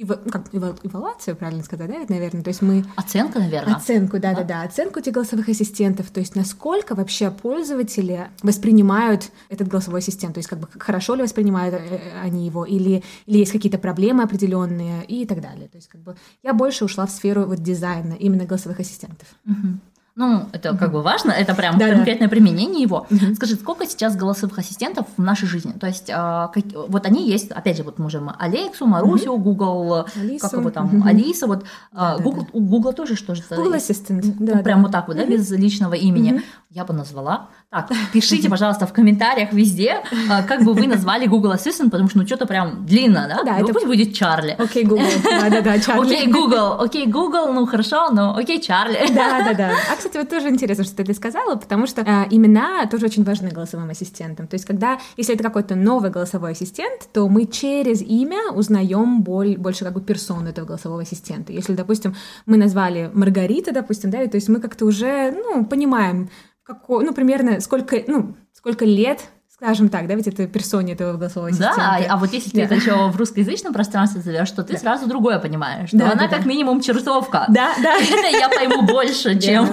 и 0.00 0.06
как, 0.06 0.46
эвалуацию, 0.54 1.36
правильно 1.36 1.62
сказать, 1.62 1.90
да, 1.90 1.98
ведь, 1.98 2.08
наверное, 2.08 2.42
то 2.42 2.48
есть 2.48 2.62
мы... 2.62 2.86
Оценку, 2.96 3.38
наверное. 3.38 3.74
Оценку, 3.74 4.18
да-да-да, 4.18 4.62
оценку 4.62 4.98
этих 4.98 5.12
голосовых 5.12 5.50
ассистентов, 5.50 6.10
то 6.10 6.20
есть 6.20 6.34
насколько 6.34 6.94
вообще 6.94 7.30
пользователи 7.30 8.28
воспринимают 8.42 9.30
этот 9.50 9.68
голосовой 9.68 10.00
ассистент, 10.00 10.32
то 10.32 10.38
есть 10.38 10.48
как 10.48 10.58
бы 10.58 10.68
хорошо 10.78 11.16
ли 11.16 11.22
воспринимают 11.22 11.74
э, 11.74 12.00
они 12.22 12.46
его, 12.46 12.64
или, 12.64 13.02
или 13.26 13.38
есть 13.38 13.52
какие-то 13.52 13.76
проблемы 13.76 14.22
определенные 14.22 15.04
и 15.04 15.26
так 15.26 15.42
далее. 15.42 15.68
То 15.68 15.76
есть 15.76 15.88
как 15.88 16.00
бы 16.00 16.16
я 16.42 16.54
больше 16.54 16.86
ушла 16.86 17.04
в 17.04 17.10
сферу 17.10 17.44
вот 17.44 17.58
дизайна 17.58 18.14
именно 18.14 18.46
голосовых 18.46 18.80
ассистентов. 18.80 19.28
Угу. 19.44 19.80
Ну, 20.20 20.42
это 20.52 20.76
как 20.76 20.92
бы 20.92 21.00
важно, 21.00 21.30
это 21.30 21.54
прям 21.54 21.78
да, 21.78 21.88
конкретное 21.88 22.28
да. 22.28 22.30
применение 22.30 22.82
его. 22.82 23.06
Угу. 23.10 23.36
Скажи, 23.36 23.54
сколько 23.54 23.86
сейчас 23.86 24.16
голосовых 24.16 24.58
ассистентов 24.58 25.06
в 25.16 25.22
нашей 25.22 25.48
жизни? 25.48 25.72
То 25.72 25.86
есть, 25.86 26.10
а, 26.12 26.48
как, 26.48 26.62
вот 26.88 27.06
они 27.06 27.26
есть, 27.26 27.50
опять 27.50 27.78
же, 27.78 27.84
вот 27.84 27.98
можем 27.98 28.30
Алексу, 28.38 28.84
Марусю, 28.84 29.32
угу. 29.32 29.42
Google, 29.42 30.04
Алису. 30.14 30.40
как 30.40 30.52
его 30.52 30.70
там, 30.70 30.94
угу. 30.94 31.08
Алиса, 31.08 31.46
вот 31.46 31.64
да, 31.90 32.18
Google, 32.18 32.42
да, 32.52 32.60
Google 32.60 32.92
тоже 32.92 33.16
что 33.16 33.34
же? 33.34 33.42
Google 33.48 33.72
Assistant, 33.72 34.34
да. 34.38 34.58
Прям 34.58 34.80
да. 34.80 34.82
вот 34.82 34.92
так 34.92 35.08
вот, 35.08 35.16
да, 35.16 35.24
без 35.24 35.50
личного 35.52 35.94
имени. 35.94 36.32
Угу. 36.32 36.42
Я 36.68 36.84
бы 36.84 36.92
назвала. 36.92 37.48
Так, 37.70 37.88
пишите, 38.12 38.48
пожалуйста, 38.48 38.86
в 38.86 38.92
комментариях 38.92 39.52
везде, 39.52 40.02
а, 40.28 40.42
как 40.42 40.64
бы 40.64 40.74
вы 40.74 40.88
назвали 40.88 41.26
Google 41.26 41.52
Assistant, 41.52 41.90
потому 41.90 42.08
что 42.08 42.18
ну 42.18 42.26
что-то 42.26 42.46
прям 42.46 42.84
длинно, 42.84 43.28
да? 43.28 43.44
Да, 43.44 43.58
ну, 43.58 43.64
это... 43.64 43.72
пусть 43.72 43.86
будет 43.86 44.12
Чарли. 44.12 44.56
Окей, 44.58 44.84
Google. 44.84 45.04
Да-да-да, 45.22 45.78
Чарли. 45.80 46.14
Окей, 46.14 46.26
Google. 46.26 46.80
Окей, 46.80 47.06
Google, 47.06 47.52
ну 47.52 47.66
хорошо, 47.66 48.10
но 48.10 48.36
окей, 48.36 48.60
Чарли. 48.60 48.98
Да-да-да. 49.14 49.70
А, 49.90 49.96
кстати, 49.96 50.16
вот 50.16 50.28
тоже 50.28 50.48
интересно, 50.48 50.82
что 50.82 51.04
ты 51.04 51.14
сказала, 51.14 51.54
потому 51.54 51.86
что 51.86 52.02
э, 52.02 52.26
имена 52.30 52.86
тоже 52.86 53.06
очень 53.06 53.22
важны 53.22 53.50
голосовым 53.50 53.90
ассистентам. 53.90 54.48
То 54.48 54.54
есть, 54.54 54.64
когда, 54.64 54.98
если 55.16 55.36
это 55.36 55.44
какой-то 55.44 55.76
новый 55.76 56.10
голосовой 56.10 56.52
ассистент, 56.52 57.08
то 57.12 57.28
мы 57.28 57.46
через 57.46 58.02
имя 58.02 58.50
узнаем 58.52 59.22
боль, 59.22 59.56
больше 59.56 59.84
как 59.84 59.94
бы 59.94 60.00
персону 60.00 60.48
этого 60.48 60.66
голосового 60.66 61.02
ассистента. 61.02 61.52
Если, 61.52 61.74
допустим, 61.74 62.16
мы 62.46 62.56
назвали 62.56 63.12
Маргарита, 63.14 63.72
допустим, 63.72 64.10
да, 64.10 64.26
то 64.26 64.36
есть 64.36 64.48
мы 64.48 64.58
как-то 64.58 64.86
уже, 64.86 65.30
ну, 65.30 65.64
понимаем, 65.64 66.30
какой, 66.70 67.04
ну, 67.04 67.12
примерно 67.12 67.60
сколько, 67.60 67.96
ну, 68.06 68.36
сколько 68.52 68.84
лет 68.84 69.28
скажем 69.62 69.90
так, 69.90 70.06
да, 70.06 70.14
ведь 70.14 70.26
это 70.26 70.46
персоне 70.46 70.94
этого 70.94 71.18
голосового 71.18 71.50
ассистента. 71.50 71.76
Да, 71.76 72.00
а 72.08 72.16
вот 72.16 72.32
если 72.32 72.48
ты 72.48 72.62
это 72.62 72.76
еще 72.76 73.10
в 73.10 73.16
русскоязычном 73.16 73.74
пространстве 73.74 74.22
зовешь, 74.22 74.50
то 74.52 74.62
ты 74.62 74.72
да. 74.72 74.78
сразу 74.78 75.06
другое 75.06 75.38
понимаешь, 75.38 75.90
что 75.90 75.98
да, 75.98 76.12
она 76.12 76.22
да, 76.22 76.28
как 76.28 76.44
да. 76.44 76.48
минимум 76.48 76.80
чертовка. 76.80 77.44
Да, 77.48 77.74
да. 77.82 77.98
Это 78.00 78.38
я 78.38 78.48
пойму 78.48 78.86
больше, 78.86 79.38
чем, 79.38 79.68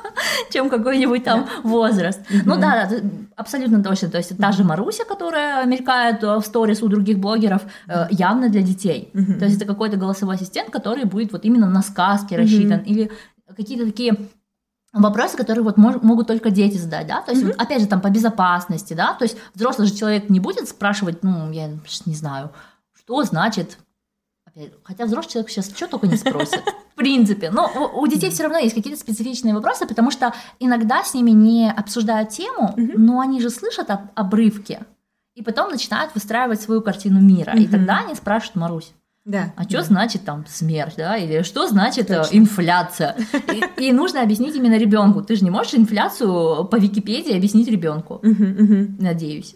чем 0.52 0.68
какой-нибудь 0.70 1.24
там 1.24 1.48
возраст. 1.64 2.20
Ну 2.44 2.54
да, 2.56 2.86
да, 2.88 2.96
абсолютно 3.34 3.82
точно. 3.82 4.10
То 4.10 4.18
есть 4.18 4.38
та 4.38 4.52
же 4.52 4.62
Маруся, 4.62 5.04
которая 5.04 5.64
мелькает 5.64 6.22
в 6.22 6.42
сторис 6.42 6.80
у 6.80 6.86
других 6.86 7.18
блогеров, 7.18 7.62
э, 7.88 8.06
явно 8.10 8.48
для 8.48 8.62
детей. 8.62 9.10
То 9.40 9.46
есть 9.46 9.56
это 9.56 9.64
какой-то 9.64 9.96
голосовой 9.96 10.36
ассистент, 10.36 10.70
который 10.70 11.04
будет 11.04 11.32
вот 11.32 11.44
именно 11.44 11.68
на 11.68 11.82
сказки 11.82 12.34
рассчитан 12.34 12.78
или 12.80 13.10
какие-то 13.56 13.86
такие 13.86 14.14
вопросы, 14.92 15.36
которые 15.36 15.64
вот 15.64 15.76
мож, 15.76 15.96
могут 16.02 16.26
только 16.26 16.50
дети 16.50 16.76
задать, 16.76 17.06
да, 17.06 17.22
то 17.22 17.32
есть, 17.32 17.42
mm-hmm. 17.42 17.48
вот, 17.48 17.60
опять 17.60 17.80
же, 17.80 17.86
там, 17.86 18.00
по 18.00 18.10
безопасности, 18.10 18.94
да, 18.94 19.14
то 19.14 19.24
есть 19.24 19.36
взрослый 19.54 19.88
же 19.88 19.94
человек 19.94 20.28
не 20.28 20.40
будет 20.40 20.68
спрашивать, 20.68 21.22
ну, 21.22 21.50
я 21.50 21.70
не 22.06 22.14
знаю, 22.14 22.52
что 22.94 23.22
значит 23.24 23.78
Хотя 24.84 25.06
взрослый 25.06 25.32
человек 25.32 25.50
сейчас 25.50 25.74
что 25.74 25.86
только 25.86 26.06
не 26.06 26.16
спросит. 26.16 26.62
В 26.92 26.94
принципе. 26.94 27.50
Но 27.50 27.70
у, 27.74 28.02
у 28.02 28.06
детей 28.06 28.30
все 28.30 28.42
равно 28.42 28.58
есть 28.58 28.74
какие-то 28.74 29.00
специфичные 29.00 29.54
вопросы, 29.54 29.86
потому 29.86 30.10
что 30.10 30.34
иногда 30.58 31.02
с 31.02 31.14
ними 31.14 31.30
не 31.30 31.70
обсуждают 31.70 32.28
тему, 32.28 32.74
но 32.76 33.20
они 33.20 33.40
же 33.40 33.48
слышат 33.48 33.90
об, 33.90 34.10
обрывки. 34.14 34.80
И 35.34 35.42
потом 35.42 35.70
начинают 35.70 36.14
выстраивать 36.14 36.60
свою 36.60 36.82
картину 36.82 37.20
мира. 37.20 37.54
И 37.54 37.66
тогда 37.66 38.00
они 38.00 38.14
спрашивают 38.14 38.56
Марусь. 38.56 38.92
Да. 39.24 39.52
А 39.56 39.62
что 39.62 39.78
да. 39.78 39.84
значит 39.84 40.24
там 40.24 40.44
смерть, 40.48 40.94
да, 40.96 41.16
или 41.16 41.42
что 41.42 41.68
значит 41.68 42.10
э, 42.10 42.22
Точно. 42.22 42.36
инфляция? 42.36 43.16
И, 43.52 43.62
и 43.88 43.92
нужно 43.92 44.20
объяснить 44.20 44.56
именно 44.56 44.76
ребенку. 44.76 45.22
Ты 45.22 45.36
же 45.36 45.44
не 45.44 45.50
можешь 45.50 45.74
инфляцию 45.74 46.64
по 46.64 46.76
Википедии 46.76 47.36
объяснить 47.36 47.68
ребенку. 47.68 48.20
Надеюсь. 48.22 49.54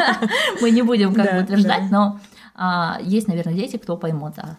Мы 0.60 0.70
не 0.72 0.82
будем 0.82 1.14
как 1.14 1.32
бы 1.32 1.42
утверждать, 1.42 1.90
но 1.90 2.18
а, 2.56 2.98
есть, 3.02 3.28
наверное, 3.28 3.54
дети, 3.54 3.76
кто 3.76 3.96
поймут, 3.96 4.34
а 4.38 4.56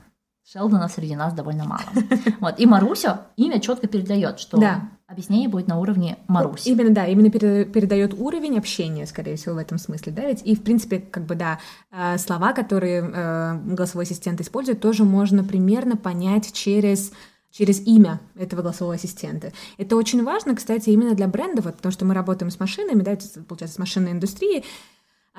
Шелдона 0.50 0.88
среди 0.88 1.16
нас 1.16 1.34
довольно 1.34 1.66
мало. 1.66 1.84
Вот. 2.40 2.60
И 2.60 2.66
Маруся 2.66 3.28
имя 3.36 3.60
четко 3.60 3.88
передает, 3.88 4.40
что 4.40 4.58
да. 4.58 4.90
объяснение 5.06 5.50
будет 5.50 5.68
на 5.68 5.78
уровне 5.78 6.18
Маруси. 6.30 6.70
Именно, 6.70 6.92
да, 6.92 7.06
именно 7.06 7.30
передает 7.30 8.14
уровень 8.14 8.58
общения, 8.58 9.06
скорее 9.06 9.36
всего, 9.36 9.56
в 9.56 9.58
этом 9.58 9.78
смысле, 9.78 10.14
да, 10.14 10.26
ведь 10.26 10.42
и, 10.46 10.56
в 10.56 10.64
принципе, 10.64 11.00
как 11.00 11.26
бы, 11.26 11.36
да, 11.36 11.60
э, 11.92 12.18
слова, 12.18 12.54
которые 12.54 13.02
э, 13.02 13.60
голосовой 13.66 14.06
ассистент 14.06 14.40
использует, 14.40 14.80
тоже 14.80 15.04
можно 15.04 15.44
примерно 15.44 15.98
понять 15.98 16.54
через 16.54 17.12
через 17.50 17.80
имя 17.88 18.20
этого 18.36 18.62
голосового 18.62 18.96
ассистента. 18.96 19.52
Это 19.78 19.96
очень 19.96 20.24
важно, 20.24 20.56
кстати, 20.56 20.92
именно 20.92 21.16
для 21.16 21.28
брендов, 21.28 21.66
потому 21.66 21.92
что 21.92 22.06
мы 22.06 22.14
работаем 22.14 22.52
с 22.52 22.60
машинами, 22.60 23.02
да, 23.02 23.18
получается, 23.48 23.76
с 23.76 23.80
машинной 23.80 24.12
индустрией, 24.12 24.64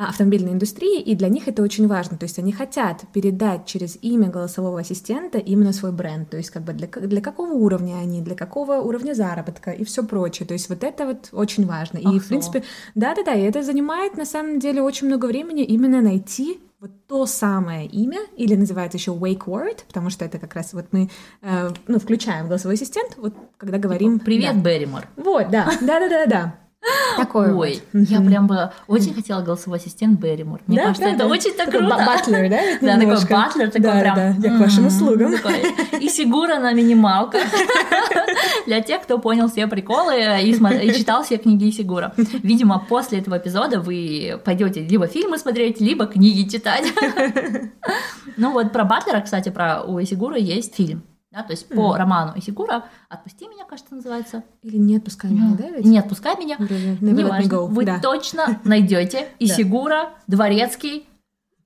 автомобильной 0.06 0.52
индустрии, 0.52 1.00
и 1.00 1.14
для 1.14 1.28
них 1.28 1.48
это 1.48 1.62
очень 1.62 1.88
важно. 1.88 2.16
То 2.16 2.24
есть 2.24 2.38
они 2.38 2.52
хотят 2.52 3.02
передать 3.12 3.66
через 3.66 3.98
имя 4.00 4.28
голосового 4.28 4.80
ассистента 4.80 5.38
именно 5.38 5.72
свой 5.72 5.92
бренд, 5.92 6.30
то 6.30 6.36
есть 6.36 6.50
как 6.50 6.62
бы 6.62 6.72
для, 6.72 6.86
для 6.86 7.20
какого 7.20 7.52
уровня 7.52 7.96
они, 7.96 8.20
для 8.20 8.36
какого 8.36 8.76
уровня 8.76 9.14
заработка 9.14 9.72
и 9.72 9.84
все 9.84 10.04
прочее. 10.04 10.46
То 10.46 10.54
есть 10.54 10.68
вот 10.68 10.84
это 10.84 11.06
вот 11.06 11.28
очень 11.32 11.66
важно. 11.66 11.98
И, 11.98 12.06
Ах, 12.06 12.22
в 12.22 12.28
принципе, 12.28 12.62
да-да-да, 12.94 13.34
и 13.34 13.42
это 13.42 13.62
занимает 13.62 14.16
на 14.16 14.24
самом 14.24 14.60
деле 14.60 14.82
очень 14.82 15.08
много 15.08 15.26
времени 15.26 15.64
именно 15.64 16.00
найти 16.00 16.60
вот 16.80 16.92
то 17.08 17.26
самое 17.26 17.86
имя, 17.86 18.20
или 18.36 18.54
называется 18.54 18.98
еще 18.98 19.10
wake 19.10 19.46
word, 19.46 19.78
потому 19.88 20.10
что 20.10 20.24
это 20.24 20.38
как 20.38 20.54
раз 20.54 20.72
вот 20.74 20.86
мы 20.92 21.10
э, 21.42 21.70
ну, 21.88 21.98
включаем 21.98 22.46
голосовой 22.46 22.76
ассистент, 22.76 23.16
вот 23.16 23.34
когда 23.56 23.78
говорим... 23.78 24.20
Привет, 24.20 24.62
да. 24.62 24.70
Берримор. 24.70 25.08
Вот, 25.16 25.50
да, 25.50 25.72
да-да-да-да. 25.80 26.54
Такое 27.16 27.52
Ой, 27.52 27.82
вот. 27.92 28.08
я 28.08 28.20
прям 28.20 28.46
бы 28.46 28.70
очень 28.86 29.12
хотела 29.12 29.42
голосовой 29.42 29.78
ассистент 29.78 30.20
Берримор. 30.20 30.60
Мне 30.66 30.76
да, 30.76 30.82
кажется, 30.84 31.04
да, 31.04 31.10
это 31.10 31.18
да. 31.18 31.26
очень 31.26 31.52
так 31.54 31.70
круто. 31.70 31.96
Батлер, 32.06 32.48
да? 32.48 32.60
Да, 32.80 32.98
такой 32.98 33.28
батлер, 33.28 33.66
такой 33.66 33.80
да, 33.80 34.00
прям... 34.00 34.14
Да, 34.14 34.48
я 34.48 34.56
к 34.56 34.60
вашим 34.60 34.86
услугам. 34.86 35.34
И 36.00 36.08
Сигура 36.08 36.58
на 36.58 36.72
минималках. 36.72 37.42
Для 38.66 38.80
тех, 38.80 39.02
кто 39.02 39.18
понял 39.18 39.48
все 39.48 39.66
приколы 39.66 40.14
и 40.42 40.92
читал 40.94 41.24
все 41.24 41.38
книги 41.38 41.70
Сигура. 41.70 42.14
Видимо, 42.16 42.84
после 42.88 43.18
этого 43.18 43.38
эпизода 43.38 43.80
вы 43.80 44.40
пойдете 44.44 44.80
либо 44.80 45.08
фильмы 45.08 45.38
смотреть, 45.38 45.80
либо 45.80 46.06
книги 46.06 46.48
читать. 46.48 46.84
Ну 48.36 48.52
вот 48.52 48.72
про 48.72 48.84
Батлера, 48.84 49.20
кстати, 49.20 49.48
про 49.48 49.82
у 49.82 50.00
Сигура 50.02 50.36
есть 50.36 50.76
фильм. 50.76 51.02
Да, 51.38 51.44
то 51.44 51.52
есть 51.52 51.70
mm. 51.70 51.76
по 51.76 51.96
роману 51.96 52.32
Исигура 52.34 52.86
«Отпусти 53.08 53.46
меня», 53.46 53.64
кажется, 53.64 53.94
называется. 53.94 54.42
Или 54.62 54.76
«Не 54.76 54.96
отпускай 54.96 55.30
меня», 55.30 55.56
да? 55.56 55.68
Ведь? 55.70 55.84
«Не 55.84 56.00
отпускай 56.00 56.36
меня». 56.36 56.56
Не 56.58 57.24
важно. 57.24 57.62
Вы 57.62 57.84
да. 57.84 58.00
точно 58.00 58.60
найдете 58.64 59.28
Исигура, 59.38 60.14
Дворецкий, 60.26 61.07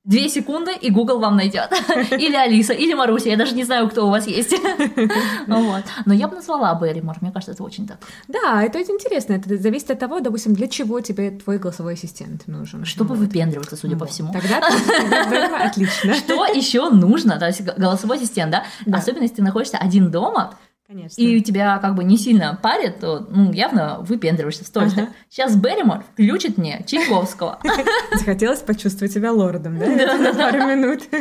Две 0.05 0.29
секунды, 0.29 0.73
и 0.81 0.91
Google 0.91 1.21
вам 1.21 1.37
найдет. 1.37 1.71
Или 2.11 2.35
Алиса, 2.35 2.73
или 2.73 2.93
Маруся, 2.93 3.29
я 3.29 3.37
даже 3.37 3.55
не 3.55 3.63
знаю, 3.63 3.89
кто 3.89 4.09
у 4.09 4.11
вас 4.11 4.27
есть. 4.27 4.53
вот. 5.47 5.85
Но 6.07 6.13
я 6.13 6.27
бы 6.27 6.35
назвала 6.35 6.75
Берримор, 6.75 7.19
мне 7.21 7.31
кажется, 7.31 7.53
это 7.53 7.63
очень 7.63 7.87
так. 7.87 7.99
Да, 8.27 8.65
это 8.65 8.81
интересно. 8.81 9.35
Это 9.35 9.57
зависит 9.57 9.93
от 9.93 10.01
того, 10.01 10.19
допустим, 10.19 10.55
для 10.55 10.67
чего 10.67 10.99
тебе 11.01 11.31
твой 11.31 11.59
голосовой 11.59 11.95
ассистент 11.95 12.49
нужен. 12.49 12.85
Чтобы 12.85 13.15
вот. 13.15 13.19
выпендриваться, 13.19 13.77
судя 13.77 13.95
вот. 13.95 14.01
по 14.01 14.13
всему. 14.13 14.33
Тогда, 14.33 15.67
отлично. 15.67 16.15
Что 16.15 16.47
еще 16.47 16.91
нужно? 16.91 17.39
То 17.39 17.47
есть 17.47 17.63
голосовой 17.63 18.17
ассистент, 18.17 18.51
да? 18.51 18.65
Особенно, 18.93 19.23
если 19.23 19.37
ты 19.37 19.43
находишься 19.43 19.79
один 19.79 20.11
дома, 20.11 20.59
Конечно. 20.93 21.23
и 21.23 21.41
тебя 21.41 21.79
как 21.79 21.95
бы 21.95 22.05
не 22.05 22.19
сильно 22.19 22.59
парит, 22.63 23.01
то 23.01 23.27
ну, 23.31 23.51
явно 23.51 24.01
выпендриваешься 24.01 24.65
в 24.65 24.67
сторис. 24.67 24.93
Ага. 24.93 25.09
Сейчас 25.31 25.57
Берримор 25.57 26.05
включит 26.13 26.59
мне 26.59 26.85
Чайковского. 26.87 27.59
Захотелось 28.13 28.61
почувствовать 28.61 29.11
себя 29.11 29.33
лордом, 29.33 29.79
да? 29.79 29.87
На 29.87 30.35
пару 30.35 30.59
минут. 30.67 31.03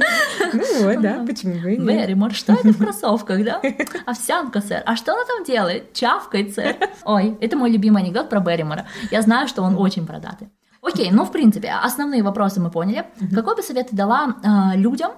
Ну 0.53 0.83
вот, 0.83 1.01
да, 1.01 1.23
почему 1.25 1.53
бы 1.61 1.73
и 1.73 1.77
нет. 1.77 1.87
Берримор, 1.87 2.33
что 2.33 2.51
это 2.51 2.73
в 2.73 2.77
кроссовках, 2.79 3.45
да? 3.45 3.61
Овсянка, 4.05 4.59
сэр. 4.59 4.83
А 4.85 4.97
что 4.97 5.13
она 5.13 5.23
там 5.23 5.45
делает? 5.45 5.93
Чавкает, 5.93 6.53
сэр. 6.53 6.75
Ой, 7.05 7.37
это 7.39 7.55
мой 7.55 7.71
любимый 7.71 8.03
анекдот 8.03 8.29
про 8.29 8.41
Берримора. 8.41 8.85
Я 9.09 9.21
знаю, 9.21 9.47
что 9.47 9.61
он 9.61 9.77
очень 9.77 10.05
продатый. 10.05 10.49
Окей, 10.81 11.09
ну, 11.11 11.23
в 11.23 11.31
принципе, 11.31 11.71
основные 11.71 12.23
вопросы 12.23 12.59
мы 12.59 12.71
поняли. 12.71 13.05
Какой 13.33 13.55
бы 13.55 13.61
совет 13.61 13.89
ты 13.89 13.95
дала 13.95 14.35
э, 14.43 14.77
людям, 14.77 15.11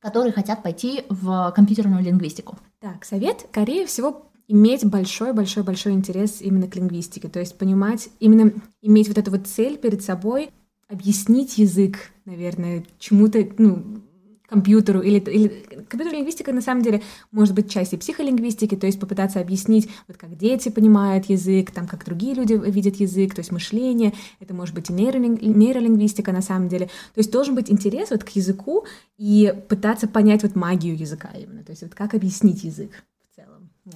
которые 0.00 0.32
хотят 0.32 0.62
пойти 0.62 1.04
в 1.08 1.52
компьютерную 1.54 2.02
лингвистику? 2.02 2.58
Так, 2.80 3.04
совет, 3.04 3.46
скорее 3.50 3.86
всего, 3.86 4.30
иметь 4.48 4.84
большой-большой-большой 4.84 5.92
интерес 5.92 6.40
именно 6.40 6.66
к 6.66 6.74
лингвистике, 6.74 7.28
то 7.28 7.38
есть 7.38 7.56
понимать, 7.56 8.08
именно 8.18 8.52
иметь 8.82 9.08
вот 9.08 9.18
эту 9.18 9.30
вот 9.30 9.46
цель 9.46 9.78
перед 9.78 10.02
собой, 10.02 10.50
объяснить 10.88 11.58
язык, 11.58 12.10
наверное, 12.24 12.84
чему-то, 12.98 13.46
ну, 13.58 13.99
компьютеру 14.50 15.00
или, 15.00 15.20
или 15.20 15.48
компьютерная 15.88 16.18
лингвистика 16.18 16.52
на 16.52 16.60
самом 16.60 16.82
деле 16.82 17.02
может 17.30 17.54
быть 17.54 17.70
частью 17.70 17.98
психолингвистики, 18.00 18.76
то 18.76 18.86
есть 18.86 18.98
попытаться 18.98 19.40
объяснить, 19.40 19.88
вот 20.08 20.16
как 20.16 20.36
дети 20.36 20.68
понимают 20.68 21.26
язык, 21.26 21.70
там 21.70 21.86
как 21.86 22.04
другие 22.04 22.34
люди 22.34 22.54
видят 22.54 22.96
язык, 22.96 23.34
то 23.34 23.40
есть 23.40 23.52
мышление, 23.52 24.12
это 24.40 24.52
может 24.52 24.74
быть 24.74 24.90
и 24.90 24.92
нейролинг, 24.92 25.40
нейролингвистика 25.40 26.32
на 26.32 26.42
самом 26.42 26.68
деле, 26.68 26.86
то 26.86 27.18
есть 27.18 27.30
должен 27.30 27.54
быть 27.54 27.70
интерес 27.70 28.10
вот 28.10 28.24
к 28.24 28.30
языку 28.30 28.84
и 29.16 29.54
пытаться 29.68 30.08
понять 30.08 30.42
вот 30.42 30.56
магию 30.56 30.98
языка 30.98 31.30
именно, 31.34 31.62
то 31.62 31.70
есть 31.70 31.82
вот 31.82 31.94
как 31.94 32.14
объяснить 32.14 32.64
язык. 32.64 32.90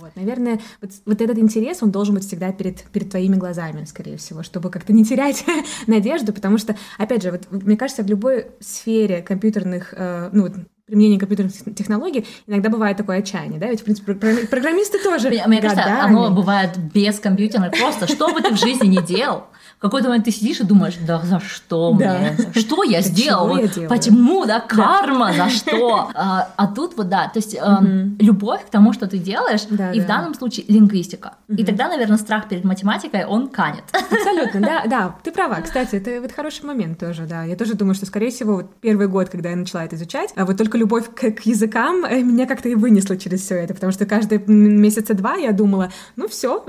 Вот, 0.00 0.16
наверное, 0.16 0.60
вот, 0.80 0.90
вот 1.06 1.20
этот 1.20 1.38
интерес, 1.38 1.82
он 1.82 1.90
должен 1.90 2.14
быть 2.14 2.26
всегда 2.26 2.52
перед, 2.52 2.82
перед 2.84 3.10
твоими 3.10 3.36
глазами, 3.36 3.84
скорее 3.84 4.16
всего, 4.16 4.42
чтобы 4.42 4.70
как-то 4.70 4.92
не 4.92 5.04
терять 5.04 5.44
надежду, 5.86 6.32
потому 6.32 6.58
что, 6.58 6.76
опять 6.98 7.22
же, 7.22 7.30
вот, 7.30 7.42
мне 7.50 7.76
кажется, 7.76 8.02
в 8.02 8.08
любой 8.08 8.46
сфере 8.60 9.22
компьютерных, 9.22 9.94
э, 9.96 10.30
ну, 10.32 10.48
применения 10.86 11.18
компьютерных 11.18 11.54
технологий 11.76 12.26
иногда 12.46 12.68
бывает 12.68 12.96
такое 12.96 13.18
отчаяние, 13.18 13.60
да, 13.60 13.68
ведь, 13.68 13.80
в 13.82 13.84
принципе, 13.84 14.14
программисты 14.14 14.98
тоже 14.98 15.28
Мне, 15.28 15.46
мне 15.46 15.62
кажется, 15.62 16.02
оно 16.02 16.30
бывает 16.30 16.76
без 16.92 17.20
компьютера, 17.20 17.70
просто 17.70 18.08
что 18.08 18.32
бы 18.32 18.42
ты 18.42 18.52
в 18.52 18.58
жизни 18.58 18.88
не 18.88 19.02
делал, 19.02 19.44
какой-то 19.88 20.08
момент 20.08 20.24
ты 20.24 20.30
сидишь 20.30 20.60
и 20.60 20.64
думаешь, 20.64 20.94
да 21.06 21.20
за 21.20 21.40
что 21.40 21.94
да. 21.98 22.18
мне? 22.18 22.36
Что 22.54 22.82
я 22.84 23.00
сделал? 23.02 23.56
Почему, 23.88 24.46
да, 24.46 24.60
карма, 24.60 25.32
за 25.32 25.48
что? 25.50 26.10
А, 26.14 26.48
а 26.56 26.66
тут 26.68 26.96
вот, 26.96 27.08
да, 27.08 27.28
то 27.28 27.38
есть 27.38 27.54
угу. 27.54 28.16
любовь 28.18 28.64
к 28.66 28.70
тому, 28.70 28.92
что 28.92 29.06
ты 29.06 29.18
делаешь, 29.18 29.62
да, 29.68 29.92
и 29.92 29.98
да. 29.98 30.04
в 30.04 30.08
данном 30.08 30.34
случае 30.34 30.66
лингвистика. 30.68 31.34
Угу. 31.48 31.58
И 31.58 31.64
тогда, 31.64 31.88
наверное, 31.88 32.16
страх 32.16 32.48
перед 32.48 32.64
математикой, 32.64 33.24
он 33.24 33.48
канет. 33.48 33.84
Абсолютно, 33.92 34.60
да, 34.60 34.84
да, 34.86 35.14
ты 35.22 35.32
права. 35.32 35.60
Кстати, 35.60 35.96
это 35.96 36.20
вот 36.20 36.32
хороший 36.32 36.64
момент 36.64 36.98
тоже, 36.98 37.26
да. 37.26 37.44
Я 37.44 37.56
тоже 37.56 37.74
думаю, 37.74 37.94
что, 37.94 38.06
скорее 38.06 38.30
всего, 38.30 38.56
вот 38.56 38.74
первый 38.80 39.08
год, 39.08 39.28
когда 39.28 39.50
я 39.50 39.56
начала 39.56 39.84
это 39.84 39.96
изучать, 39.96 40.32
а 40.36 40.44
вот 40.46 40.56
только 40.56 40.78
любовь 40.78 41.10
к, 41.14 41.30
к 41.30 41.40
языкам 41.40 42.04
э, 42.04 42.22
меня 42.22 42.46
как-то 42.46 42.68
и 42.68 42.74
вынесла 42.74 43.16
через 43.16 43.42
все 43.42 43.56
это, 43.56 43.74
потому 43.74 43.92
что 43.92 44.06
каждые 44.06 44.42
месяца 44.46 45.14
два 45.14 45.34
я 45.34 45.52
думала, 45.52 45.90
ну 46.16 46.28
все, 46.28 46.64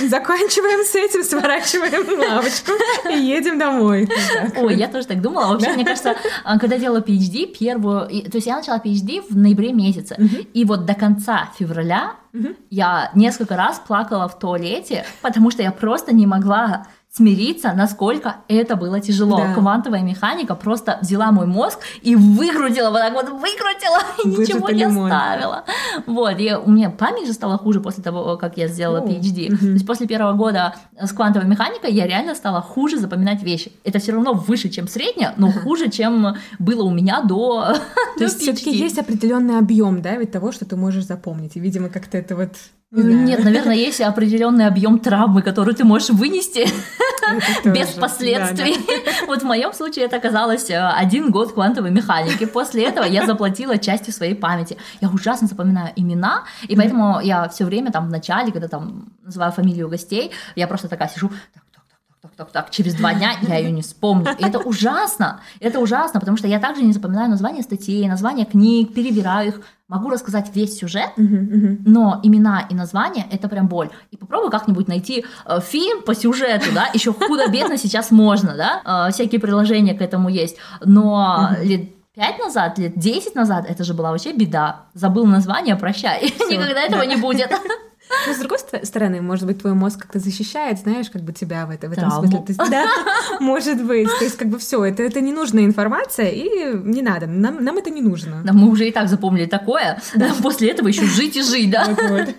заканчиваем 0.00 0.84
с 0.84 0.94
этим, 0.94 1.22
сворачиваем 1.22 1.73
сворачиваем 1.74 2.20
лавочку 2.30 2.72
и 3.10 3.18
едем 3.18 3.58
домой. 3.58 4.08
Ой, 4.56 4.76
я 4.76 4.88
тоже 4.88 5.06
так 5.06 5.20
думала. 5.20 5.52
Вообще, 5.52 5.72
мне 5.72 5.84
кажется, 5.84 6.14
а, 6.44 6.58
когда 6.58 6.78
делала 6.78 7.00
PhD, 7.00 7.46
первую... 7.46 8.08
То 8.08 8.36
есть 8.36 8.46
я 8.46 8.56
начала 8.56 8.78
PhD 8.78 9.22
в 9.28 9.36
ноябре 9.36 9.72
месяце. 9.72 10.16
И 10.52 10.64
вот 10.64 10.84
до 10.84 10.94
конца 10.94 11.50
февраля 11.58 12.14
я 12.70 13.10
несколько 13.14 13.56
раз 13.56 13.80
плакала 13.86 14.28
в 14.28 14.38
туалете, 14.38 15.04
потому 15.22 15.50
что 15.50 15.62
я 15.62 15.70
просто 15.70 16.14
не 16.14 16.26
могла 16.26 16.86
смириться, 17.16 17.72
насколько 17.74 18.38
это 18.48 18.74
было 18.74 18.98
тяжело. 18.98 19.36
Да. 19.36 19.54
Квантовая 19.54 20.02
механика 20.02 20.56
просто 20.56 20.98
взяла 21.00 21.30
мой 21.30 21.46
мозг 21.46 21.78
и 22.02 22.16
выкрутила, 22.16 22.90
вот 22.90 22.98
так 22.98 23.12
вот 23.12 23.28
выкрутила, 23.28 24.00
и 24.24 24.28
ничего 24.28 24.68
не 24.68 24.80
лимон. 24.80 25.12
оставила. 25.12 25.64
Вот, 26.06 26.40
и 26.40 26.52
у 26.54 26.68
меня 26.68 26.90
память 26.90 27.28
же 27.28 27.32
стала 27.32 27.56
хуже 27.56 27.80
после 27.80 28.02
того, 28.02 28.36
как 28.36 28.56
я 28.56 28.66
сделала 28.66 28.98
О. 28.98 29.06
PhD. 29.06 29.52
Угу. 29.52 29.58
То 29.58 29.66
есть 29.66 29.86
после 29.86 30.08
первого 30.08 30.32
года 30.32 30.74
с 31.00 31.12
квантовой 31.12 31.48
механикой 31.48 31.92
я 31.92 32.08
реально 32.08 32.34
стала 32.34 32.60
хуже 32.60 32.98
запоминать 32.98 33.44
вещи. 33.44 33.70
Это 33.84 34.00
все 34.00 34.10
равно 34.10 34.32
выше, 34.32 34.68
чем 34.68 34.88
среднее, 34.88 35.34
но 35.36 35.50
ага. 35.50 35.60
хуже, 35.60 35.90
чем 35.90 36.34
было 36.58 36.82
у 36.82 36.90
меня 36.90 37.22
до 37.22 37.76
То 38.18 38.24
есть 38.24 38.40
все-таки 38.40 38.76
есть 38.76 38.98
определенный 38.98 39.58
объем, 39.58 40.02
да, 40.02 40.16
ведь 40.16 40.32
того, 40.32 40.50
что 40.50 40.64
ты 40.64 40.74
можешь 40.74 41.04
запомнить. 41.04 41.54
И, 41.54 41.60
видимо, 41.60 41.90
как-то 41.90 42.18
это 42.18 42.34
вот 42.34 42.50
Нет, 42.96 43.42
наверное, 43.42 43.74
есть 43.74 44.00
определенный 44.00 44.66
объем 44.66 45.00
травмы, 45.00 45.42
который 45.42 45.74
ты 45.74 45.84
можешь 45.84 46.10
вынести 46.10 46.68
без 47.64 47.88
последствий. 47.88 48.76
Вот 49.26 49.42
в 49.42 49.44
моем 49.44 49.72
случае 49.72 50.04
это 50.04 50.16
оказалось 50.16 50.70
э, 50.70 50.78
один 50.78 51.30
год 51.32 51.52
квантовой 51.52 51.90
механики. 51.90 52.44
После 52.44 52.84
этого 52.84 53.04
я 53.04 53.26
заплатила 53.26 53.78
частью 53.78 54.12
своей 54.12 54.34
памяти. 54.34 54.76
Я 55.00 55.08
ужасно 55.08 55.48
запоминаю 55.48 55.92
имена, 55.96 56.44
и 56.68 56.76
поэтому 56.76 57.20
я 57.20 57.48
все 57.48 57.64
время 57.64 57.90
там 57.90 58.06
в 58.06 58.10
начале, 58.10 58.52
когда 58.52 58.68
там 58.68 59.08
называю 59.24 59.50
фамилию 59.50 59.88
гостей, 59.88 60.30
я 60.54 60.68
просто 60.68 60.88
такая 60.88 61.08
сижу, 61.08 61.30
так, 61.52 61.64
так, 62.24 62.32
так, 62.36 62.50
так, 62.52 62.70
через 62.70 62.94
два 62.94 63.12
дня 63.12 63.32
я 63.42 63.58
ее 63.58 63.70
не 63.70 63.82
вспомню. 63.82 64.26
И 64.38 64.44
это 64.44 64.58
ужасно, 64.58 65.40
это 65.60 65.78
ужасно, 65.78 66.20
потому 66.20 66.38
что 66.38 66.48
я 66.48 66.58
также 66.58 66.82
не 66.82 66.94
запоминаю 66.94 67.28
названия 67.28 67.62
статей, 67.62 68.08
названия 68.08 68.46
книг, 68.46 68.94
перебираю 68.94 69.48
их, 69.48 69.60
могу 69.88 70.08
рассказать 70.08 70.50
весь 70.54 70.78
сюжет, 70.78 71.10
но 71.16 72.20
имена 72.22 72.66
и 72.70 72.74
названия 72.74 73.26
это 73.30 73.48
прям 73.48 73.68
боль. 73.68 73.90
И 74.10 74.16
попробуй 74.16 74.50
как-нибудь 74.50 74.88
найти 74.88 75.26
э, 75.44 75.60
фильм 75.60 76.02
по 76.02 76.14
сюжету, 76.14 76.72
да, 76.74 76.88
еще 76.94 77.12
худо-бедно 77.12 77.76
сейчас 77.76 78.10
можно, 78.10 78.56
да, 78.56 79.08
э, 79.08 79.12
всякие 79.12 79.38
приложения 79.38 79.92
к 79.92 80.00
этому 80.00 80.30
есть, 80.30 80.56
но 80.82 81.50
лет 81.62 81.90
пять 82.14 82.38
назад, 82.38 82.78
лет 82.78 82.98
десять 82.98 83.34
назад, 83.34 83.66
это 83.68 83.84
же 83.84 83.92
была 83.92 84.12
вообще 84.12 84.32
беда. 84.32 84.86
Забыл 84.94 85.26
название, 85.26 85.76
прощай. 85.76 86.22
Никогда 86.22 86.80
этого 86.80 87.02
не 87.02 87.16
будет. 87.16 87.50
Но 88.26 88.34
с 88.34 88.38
другой 88.38 88.58
стороны, 88.58 89.20
может 89.20 89.46
быть, 89.46 89.60
твой 89.60 89.74
мозг 89.74 90.00
как-то 90.00 90.18
защищает, 90.18 90.78
знаешь, 90.78 91.10
как 91.10 91.22
бы 91.22 91.32
тебя 91.32 91.66
в, 91.66 91.70
это, 91.70 91.88
в 91.88 91.92
этом 91.92 92.10
смысле. 92.10 92.44
Есть, 92.46 92.58
да, 92.70 92.86
может 93.40 93.84
быть. 93.84 94.08
То 94.18 94.24
есть, 94.24 94.36
как 94.36 94.48
бы 94.48 94.58
все, 94.58 94.84
это, 94.84 95.02
это 95.02 95.20
ненужная 95.20 95.64
информация, 95.64 96.30
и 96.30 96.74
не 96.74 97.02
надо, 97.02 97.26
нам, 97.26 97.62
нам 97.62 97.78
это 97.78 97.90
не 97.90 98.02
нужно. 98.02 98.42
Да, 98.44 98.52
мы 98.52 98.68
уже 98.68 98.88
и 98.88 98.92
так 98.92 99.08
запомнили 99.08 99.46
такое. 99.46 100.00
Да. 100.14 100.32
После 100.42 100.70
этого 100.70 100.88
еще 100.88 101.04
жить 101.04 101.36
и 101.36 101.42
жить, 101.42 101.70
да? 101.70 101.86
Вот, 101.86 101.98
вот. 102.08 102.34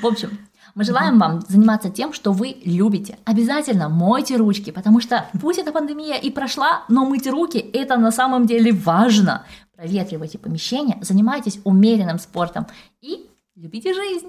В 0.00 0.06
общем, 0.06 0.38
мы 0.74 0.84
желаем 0.84 1.18
вам 1.18 1.40
заниматься 1.48 1.90
тем, 1.90 2.12
что 2.12 2.32
вы 2.32 2.56
любите. 2.64 3.18
Обязательно 3.24 3.88
мойте 3.88 4.36
ручки, 4.36 4.70
потому 4.70 5.00
что 5.00 5.26
пусть 5.40 5.58
эта 5.58 5.72
пандемия 5.72 6.16
и 6.16 6.30
прошла, 6.30 6.84
но 6.88 7.04
мыть 7.04 7.26
руки– 7.26 7.58
это 7.72 7.96
на 7.96 8.12
самом 8.12 8.46
деле 8.46 8.72
важно. 8.72 9.44
Проветривайте 9.74 10.38
помещение, 10.38 10.98
занимайтесь 11.00 11.60
умеренным 11.64 12.18
спортом 12.18 12.66
и 13.00 13.26
любите 13.56 13.94
жизнь. 13.94 14.28